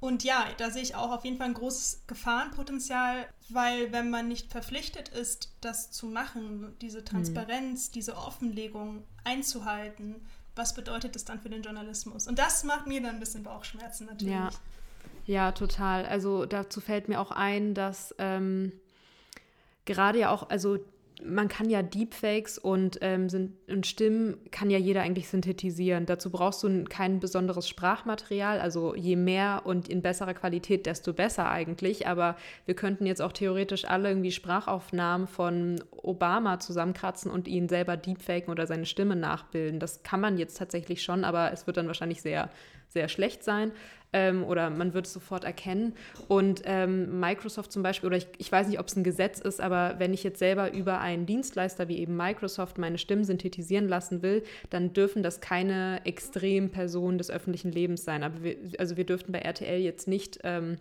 und 0.00 0.24
ja, 0.24 0.46
da 0.56 0.70
sehe 0.70 0.82
ich 0.82 0.94
auch 0.94 1.10
auf 1.10 1.24
jeden 1.24 1.36
Fall 1.36 1.48
ein 1.48 1.54
großes 1.54 2.04
Gefahrenpotenzial, 2.06 3.26
weil 3.50 3.92
wenn 3.92 4.08
man 4.08 4.28
nicht 4.28 4.50
verpflichtet 4.50 5.10
ist, 5.10 5.52
das 5.60 5.90
zu 5.90 6.06
machen, 6.06 6.74
diese 6.80 7.00
mhm. 7.00 7.04
Transparenz, 7.04 7.90
diese 7.90 8.16
Offenlegung 8.16 9.04
einzuhalten, 9.24 10.16
was 10.56 10.72
bedeutet 10.72 11.14
das 11.14 11.24
dann 11.24 11.38
für 11.38 11.50
den 11.50 11.62
Journalismus? 11.62 12.26
Und 12.26 12.38
das 12.38 12.64
macht 12.64 12.86
mir 12.86 13.02
dann 13.02 13.16
ein 13.16 13.20
bisschen 13.20 13.42
Bauchschmerzen 13.42 14.06
natürlich. 14.06 14.34
Ja, 14.34 14.50
ja 15.26 15.52
total. 15.52 16.06
Also 16.06 16.46
dazu 16.46 16.80
fällt 16.80 17.08
mir 17.08 17.20
auch 17.20 17.30
ein, 17.30 17.74
dass 17.74 18.14
ähm, 18.18 18.72
gerade 19.86 20.18
ja 20.18 20.30
auch, 20.30 20.50
also 20.50 20.78
man 21.24 21.48
kann 21.48 21.70
ja 21.70 21.82
Deepfakes 21.82 22.58
und, 22.58 22.98
ähm, 23.00 23.28
sind, 23.28 23.52
und 23.68 23.86
Stimmen 23.86 24.36
kann 24.50 24.70
ja 24.70 24.78
jeder 24.78 25.02
eigentlich 25.02 25.28
synthetisieren. 25.28 26.04
Dazu 26.04 26.30
brauchst 26.30 26.62
du 26.62 26.84
kein 26.84 27.20
besonderes 27.20 27.68
Sprachmaterial. 27.68 28.60
Also 28.60 28.94
je 28.94 29.16
mehr 29.16 29.62
und 29.64 29.88
in 29.88 30.02
besserer 30.02 30.34
Qualität, 30.34 30.84
desto 30.86 31.12
besser 31.14 31.50
eigentlich. 31.50 32.06
Aber 32.06 32.36
wir 32.66 32.74
könnten 32.74 33.06
jetzt 33.06 33.22
auch 33.22 33.32
theoretisch 33.32 33.86
alle 33.86 34.10
irgendwie 34.10 34.32
Sprachaufnahmen 34.32 35.26
von 35.26 35.82
Obama 35.90 36.58
zusammenkratzen 36.58 37.30
und 37.30 37.48
ihn 37.48 37.68
selber 37.68 37.96
deepfaken 37.96 38.50
oder 38.50 38.66
seine 38.66 38.86
Stimme 38.86 39.16
nachbilden. 39.16 39.80
Das 39.80 40.02
kann 40.02 40.20
man 40.20 40.36
jetzt 40.36 40.58
tatsächlich 40.58 41.02
schon, 41.02 41.24
aber 41.24 41.50
es 41.52 41.66
wird 41.66 41.78
dann 41.78 41.86
wahrscheinlich 41.86 42.20
sehr, 42.20 42.50
sehr 42.88 43.08
schlecht 43.08 43.42
sein 43.42 43.72
ähm, 44.16 44.44
oder 44.44 44.70
man 44.70 44.94
wird 44.94 45.06
es 45.06 45.12
sofort 45.12 45.44
erkennen. 45.44 45.92
Und 46.26 46.62
ähm, 46.64 47.20
Microsoft 47.20 47.70
zum 47.70 47.82
Beispiel, 47.82 48.06
oder 48.06 48.16
ich, 48.16 48.26
ich 48.38 48.50
weiß 48.50 48.66
nicht, 48.68 48.80
ob 48.80 48.86
es 48.86 48.96
ein 48.96 49.04
Gesetz 49.04 49.40
ist, 49.40 49.60
aber 49.60 49.96
wenn 49.98 50.14
ich 50.14 50.24
jetzt 50.24 50.38
selber 50.38 50.72
über 50.72 51.00
einen 51.00 51.26
Dienstleister 51.26 51.88
wie 51.88 51.98
eben 51.98 52.16
Microsoft 52.16 52.78
meine 52.78 52.96
Stimmen 52.96 53.24
synthetisieren 53.24 53.88
lassen 53.88 54.22
will, 54.22 54.42
dann 54.70 54.94
dürfen 54.94 55.22
das 55.22 55.42
keine 55.42 56.00
Extrempersonen 56.04 57.18
des 57.18 57.30
öffentlichen 57.30 57.70
Lebens 57.70 58.04
sein. 58.04 58.22
Aber 58.22 58.42
wir, 58.42 58.56
also 58.78 58.96
wir 58.96 59.04
dürften 59.04 59.32
bei 59.32 59.40
RTL 59.40 59.80
jetzt 59.80 60.08
nicht 60.08 60.38
ähm, 60.44 60.78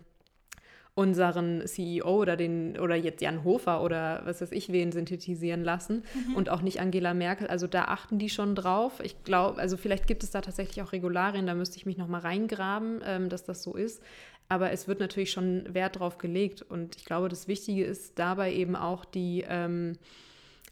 unseren 0.95 1.67
CEO 1.67 2.21
oder 2.21 2.37
den 2.37 2.79
oder 2.79 2.95
jetzt 2.95 3.21
Jan 3.21 3.43
Hofer 3.43 3.83
oder 3.83 4.21
was 4.23 4.39
weiß 4.39 4.53
ich 4.53 4.71
wen 4.71 4.93
synthetisieren 4.93 5.61
lassen 5.61 6.03
mhm. 6.29 6.35
und 6.35 6.49
auch 6.49 6.61
nicht 6.61 6.79
Angela 6.79 7.13
Merkel. 7.13 7.47
Also 7.47 7.67
da 7.67 7.85
achten 7.85 8.17
die 8.17 8.29
schon 8.29 8.55
drauf. 8.55 9.01
Ich 9.03 9.21
glaube, 9.25 9.59
also 9.59 9.75
vielleicht 9.75 10.07
gibt 10.07 10.23
es 10.23 10.31
da 10.31 10.39
tatsächlich 10.39 10.81
auch 10.81 10.93
Regularien, 10.93 11.47
da 11.47 11.53
müsste 11.53 11.75
ich 11.77 11.85
mich 11.85 11.97
noch 11.97 12.07
mal 12.07 12.21
reingraben, 12.21 13.01
ähm, 13.05 13.27
dass 13.27 13.43
das 13.43 13.61
so 13.61 13.75
ist. 13.75 14.01
Aber 14.47 14.71
es 14.71 14.87
wird 14.87 15.01
natürlich 15.01 15.31
schon 15.31 15.73
Wert 15.73 15.99
drauf 15.99 16.17
gelegt 16.17 16.61
und 16.61 16.95
ich 16.95 17.03
glaube, 17.03 17.27
das 17.27 17.49
Wichtige 17.49 17.83
ist 17.83 18.17
dabei 18.17 18.53
eben 18.53 18.77
auch 18.77 19.03
die 19.03 19.43
ähm, 19.47 19.97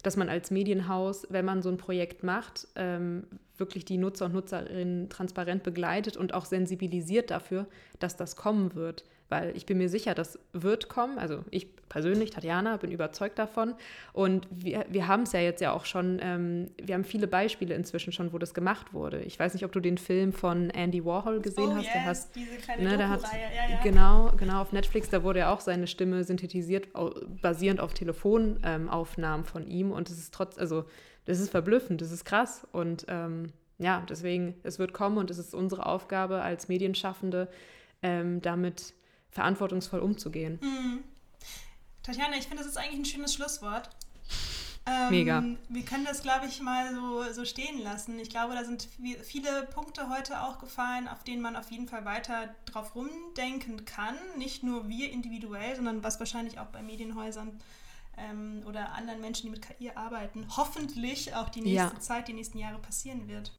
dass 0.02 0.18
man 0.18 0.28
als 0.28 0.50
Medienhaus, 0.50 1.26
wenn 1.30 1.46
man 1.46 1.62
so 1.62 1.70
ein 1.70 1.78
Projekt 1.78 2.22
macht, 2.22 2.68
ähm, 2.76 3.24
wirklich 3.56 3.86
die 3.86 3.96
Nutzer 3.96 4.26
und 4.26 4.34
Nutzerinnen 4.34 5.08
transparent 5.08 5.62
begleitet 5.62 6.18
und 6.18 6.34
auch 6.34 6.44
sensibilisiert 6.44 7.30
dafür, 7.30 7.66
dass 8.00 8.14
das 8.14 8.36
kommen 8.36 8.74
wird 8.74 9.04
weil 9.28 9.56
ich 9.56 9.66
bin 9.66 9.78
mir 9.78 9.88
sicher, 9.88 10.14
das 10.14 10.38
wird 10.52 10.88
kommen. 10.88 11.18
Also 11.18 11.44
ich 11.50 11.74
persönlich, 11.88 12.30
Tatjana, 12.30 12.76
bin 12.76 12.90
überzeugt 12.90 13.38
davon. 13.38 13.74
Und 14.12 14.46
wir, 14.50 14.84
wir 14.88 15.08
haben 15.08 15.22
es 15.22 15.32
ja 15.32 15.40
jetzt 15.40 15.60
ja 15.60 15.72
auch 15.72 15.84
schon, 15.84 16.18
ähm, 16.22 16.70
wir 16.82 16.94
haben 16.94 17.04
viele 17.04 17.26
Beispiele 17.26 17.74
inzwischen 17.74 18.12
schon, 18.12 18.32
wo 18.32 18.38
das 18.38 18.54
gemacht 18.54 18.92
wurde. 18.92 19.20
Ich 19.22 19.38
weiß 19.38 19.54
nicht, 19.54 19.64
ob 19.64 19.72
du 19.72 19.80
den 19.80 19.98
Film 19.98 20.32
von 20.32 20.70
Andy 20.70 21.04
Warhol 21.04 21.40
gesehen 21.40 21.70
oh, 21.70 21.76
hast. 21.76 21.84
Yes, 21.84 21.92
der 21.92 22.04
hast, 22.04 22.36
diese 22.36 22.56
kleine 22.56 22.82
ne, 22.82 22.96
der 22.96 23.08
hat, 23.08 23.22
ja, 23.22 23.74
ja. 23.74 23.80
Genau, 23.82 24.32
genau, 24.36 24.60
auf 24.60 24.72
Netflix, 24.72 25.08
da 25.10 25.22
wurde 25.22 25.40
ja 25.40 25.52
auch 25.52 25.60
seine 25.60 25.86
Stimme 25.86 26.24
synthetisiert, 26.24 26.88
basierend 27.40 27.80
auf 27.80 27.94
Telefonaufnahmen 27.94 29.44
ähm, 29.44 29.44
von 29.44 29.66
ihm. 29.66 29.92
Und 29.92 30.10
es 30.10 30.18
ist 30.18 30.34
trotz, 30.34 30.58
also 30.58 30.84
das 31.24 31.40
ist 31.40 31.50
verblüffend, 31.50 32.00
das 32.00 32.12
ist 32.12 32.24
krass. 32.24 32.66
Und 32.72 33.06
ähm, 33.08 33.52
ja, 33.78 34.04
deswegen, 34.08 34.54
es 34.62 34.78
wird 34.78 34.92
kommen 34.92 35.18
und 35.18 35.30
es 35.30 35.38
ist 35.38 35.54
unsere 35.54 35.86
Aufgabe 35.86 36.42
als 36.42 36.68
Medienschaffende, 36.68 37.48
ähm, 38.02 38.40
damit 38.42 38.94
verantwortungsvoll 39.34 40.00
umzugehen. 40.00 40.58
Mhm. 40.62 41.04
Tatjana, 42.02 42.36
ich 42.36 42.46
finde, 42.46 42.62
das 42.62 42.66
ist 42.66 42.76
eigentlich 42.78 43.00
ein 43.00 43.04
schönes 43.04 43.34
Schlusswort. 43.34 43.90
Ähm, 44.86 45.10
Mega. 45.10 45.42
Wir 45.70 45.84
können 45.84 46.04
das, 46.04 46.22
glaube 46.22 46.46
ich, 46.46 46.60
mal 46.60 46.94
so, 46.94 47.32
so 47.32 47.44
stehen 47.44 47.82
lassen. 47.82 48.18
Ich 48.18 48.28
glaube, 48.28 48.54
da 48.54 48.64
sind 48.64 48.86
viele 49.22 49.62
Punkte 49.74 50.10
heute 50.10 50.42
auch 50.42 50.58
gefallen, 50.58 51.08
auf 51.08 51.24
denen 51.24 51.40
man 51.40 51.56
auf 51.56 51.70
jeden 51.70 51.88
Fall 51.88 52.04
weiter 52.04 52.54
drauf 52.66 52.94
rumdenken 52.94 53.86
kann. 53.86 54.16
Nicht 54.36 54.62
nur 54.62 54.88
wir 54.88 55.10
individuell, 55.10 55.74
sondern 55.74 56.04
was 56.04 56.18
wahrscheinlich 56.18 56.58
auch 56.58 56.66
bei 56.66 56.82
Medienhäusern 56.82 57.58
ähm, 58.18 58.62
oder 58.66 58.92
anderen 58.92 59.22
Menschen, 59.22 59.46
die 59.46 59.50
mit 59.50 59.62
KI 59.62 59.90
arbeiten, 59.94 60.46
hoffentlich 60.54 61.34
auch 61.34 61.48
die 61.48 61.62
nächste 61.62 61.94
ja. 61.94 62.00
Zeit, 62.00 62.28
die 62.28 62.34
nächsten 62.34 62.58
Jahre 62.58 62.78
passieren 62.78 63.26
wird. 63.26 63.52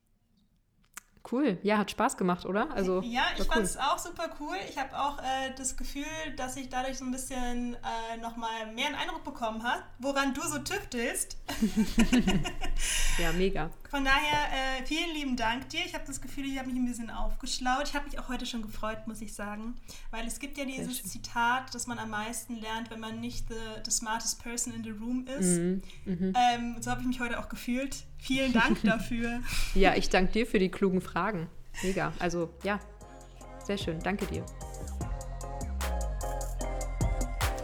Cool, 1.32 1.58
ja, 1.64 1.78
hat 1.78 1.90
Spaß 1.92 2.18
gemacht, 2.18 2.46
oder? 2.46 2.70
Also, 2.72 3.02
ja, 3.06 3.24
ich 3.34 3.42
cool. 3.42 3.46
fand 3.46 3.64
es 3.64 3.78
auch 3.78 3.98
super 3.98 4.30
cool. 4.40 4.56
Ich 4.70 4.78
habe 4.78 4.98
auch 4.98 5.20
äh, 5.20 5.52
das 5.58 5.76
Gefühl, 5.76 6.06
dass 6.38 6.56
ich 6.56 6.70
dadurch 6.70 6.98
so 6.98 7.06
ein 7.06 7.12
bisschen 7.12 7.76
äh, 7.76 8.18
nochmal 8.18 8.72
mehr 8.74 8.88
einen 8.88 8.96
Eindruck 8.96 9.24
bekommen 9.24 9.64
habe, 9.64 9.82
woran 10.00 10.34
du 10.34 10.42
so 10.42 10.60
tüftelst. 10.60 11.38
ja, 13.18 13.32
mega. 13.32 13.70
Von 13.96 14.04
daher, 14.04 14.50
äh, 14.52 14.86
vielen 14.86 15.14
lieben 15.14 15.38
Dank 15.38 15.70
dir. 15.70 15.80
Ich 15.86 15.94
habe 15.94 16.04
das 16.06 16.20
Gefühl, 16.20 16.44
ich 16.44 16.60
habe 16.60 16.68
mich 16.68 16.78
ein 16.78 16.86
bisschen 16.86 17.10
aufgeschlaut. 17.10 17.84
Ich 17.86 17.96
habe 17.96 18.04
mich 18.04 18.20
auch 18.20 18.28
heute 18.28 18.46
schon 18.46 18.62
gefreut, 18.62 19.08
muss 19.08 19.22
ich 19.22 19.34
sagen. 19.34 19.78
Weil 20.12 20.28
es 20.28 20.40
gibt 20.40 20.58
ja 20.58 20.66
dieses 20.66 21.02
Zitat, 21.04 21.74
dass 21.74 21.88
man 21.88 21.98
am 21.98 22.10
meisten 22.10 22.58
lernt, 22.58 22.92
wenn 22.92 23.00
man 23.00 23.22
nicht 23.22 23.48
the, 23.48 23.56
the 23.86 23.92
smartest 23.92 24.44
person 24.44 24.74
in 24.74 24.84
the 24.84 24.90
room 24.90 25.26
ist. 25.40 25.60
Mhm. 25.60 25.82
Mhm. 26.04 26.34
Ähm, 26.36 26.76
so 26.82 26.92
habe 26.92 27.00
ich 27.00 27.08
mich 27.08 27.22
heute 27.22 27.40
auch 27.40 27.48
gefühlt. 27.48 28.04
Vielen 28.18 28.52
Dank 28.52 28.82
dafür. 28.84 29.40
ja, 29.76 29.96
ich 29.96 30.10
danke 30.10 30.34
dir 30.34 30.46
für 30.46 30.60
die 30.60 30.68
klugen 30.68 31.00
Fragen. 31.00 31.48
Mega. 31.82 32.12
Also 32.20 32.50
ja, 32.64 32.82
sehr 33.64 33.78
schön. 33.78 34.00
Danke 34.00 34.26
dir. 34.26 34.46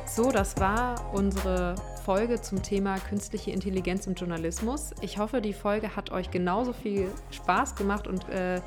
So, 0.07 0.31
das 0.31 0.55
war 0.55 1.13
unsere 1.13 1.75
Folge 2.05 2.41
zum 2.41 2.63
Thema 2.63 2.97
künstliche 2.97 3.51
Intelligenz 3.51 4.07
im 4.07 4.15
Journalismus. 4.15 4.91
Ich 5.01 5.19
hoffe, 5.19 5.39
die 5.41 5.53
Folge 5.53 5.95
hat 5.95 6.11
euch 6.11 6.31
genauso 6.31 6.73
viel 6.73 7.07
Spaß 7.29 7.75
gemacht 7.75 8.07
und 8.07 8.27
äh, 8.29 8.59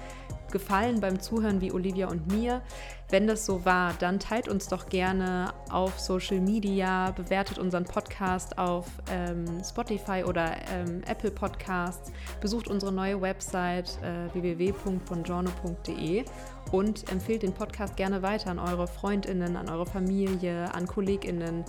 gefallen 0.52 1.00
beim 1.00 1.18
Zuhören 1.20 1.60
wie 1.60 1.72
Olivia 1.72 2.08
und 2.08 2.32
mir. 2.32 2.62
Wenn 3.10 3.26
das 3.26 3.44
so 3.44 3.64
war, 3.64 3.92
dann 3.98 4.20
teilt 4.20 4.48
uns 4.48 4.68
doch 4.68 4.88
gerne 4.88 5.52
auf 5.70 5.98
Social 5.98 6.40
Media, 6.40 7.10
bewertet 7.10 7.58
unseren 7.58 7.84
Podcast 7.84 8.56
auf 8.56 8.86
ähm, 9.10 9.44
Spotify 9.64 10.22
oder 10.24 10.52
ähm, 10.72 11.02
Apple 11.06 11.32
Podcasts, 11.32 12.12
besucht 12.40 12.68
unsere 12.68 12.92
neue 12.92 13.20
Website 13.20 13.98
äh, 14.02 14.32
www.bongiorno.de 14.32 16.24
und 16.70 17.10
empfehlt 17.10 17.42
den 17.42 17.52
Podcast 17.52 17.96
gerne 17.96 18.22
weiter 18.22 18.50
an 18.50 18.58
eure 18.58 18.86
Freundinnen, 18.86 19.56
an 19.56 19.68
eure 19.68 19.86
Familie, 19.86 20.72
an 20.72 20.86
Kolleginnen. 20.86 21.64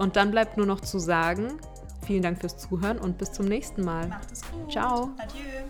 Und 0.00 0.16
dann 0.16 0.30
bleibt 0.30 0.56
nur 0.56 0.64
noch 0.64 0.80
zu 0.80 0.98
sagen, 0.98 1.58
vielen 2.06 2.22
Dank 2.22 2.40
fürs 2.40 2.56
Zuhören 2.56 2.98
und 2.98 3.18
bis 3.18 3.32
zum 3.32 3.44
nächsten 3.44 3.84
Mal. 3.84 4.08
Macht 4.08 4.32
es 4.32 4.40
gut. 4.50 4.72
Ciao. 4.72 5.10
Adieu. 5.18 5.68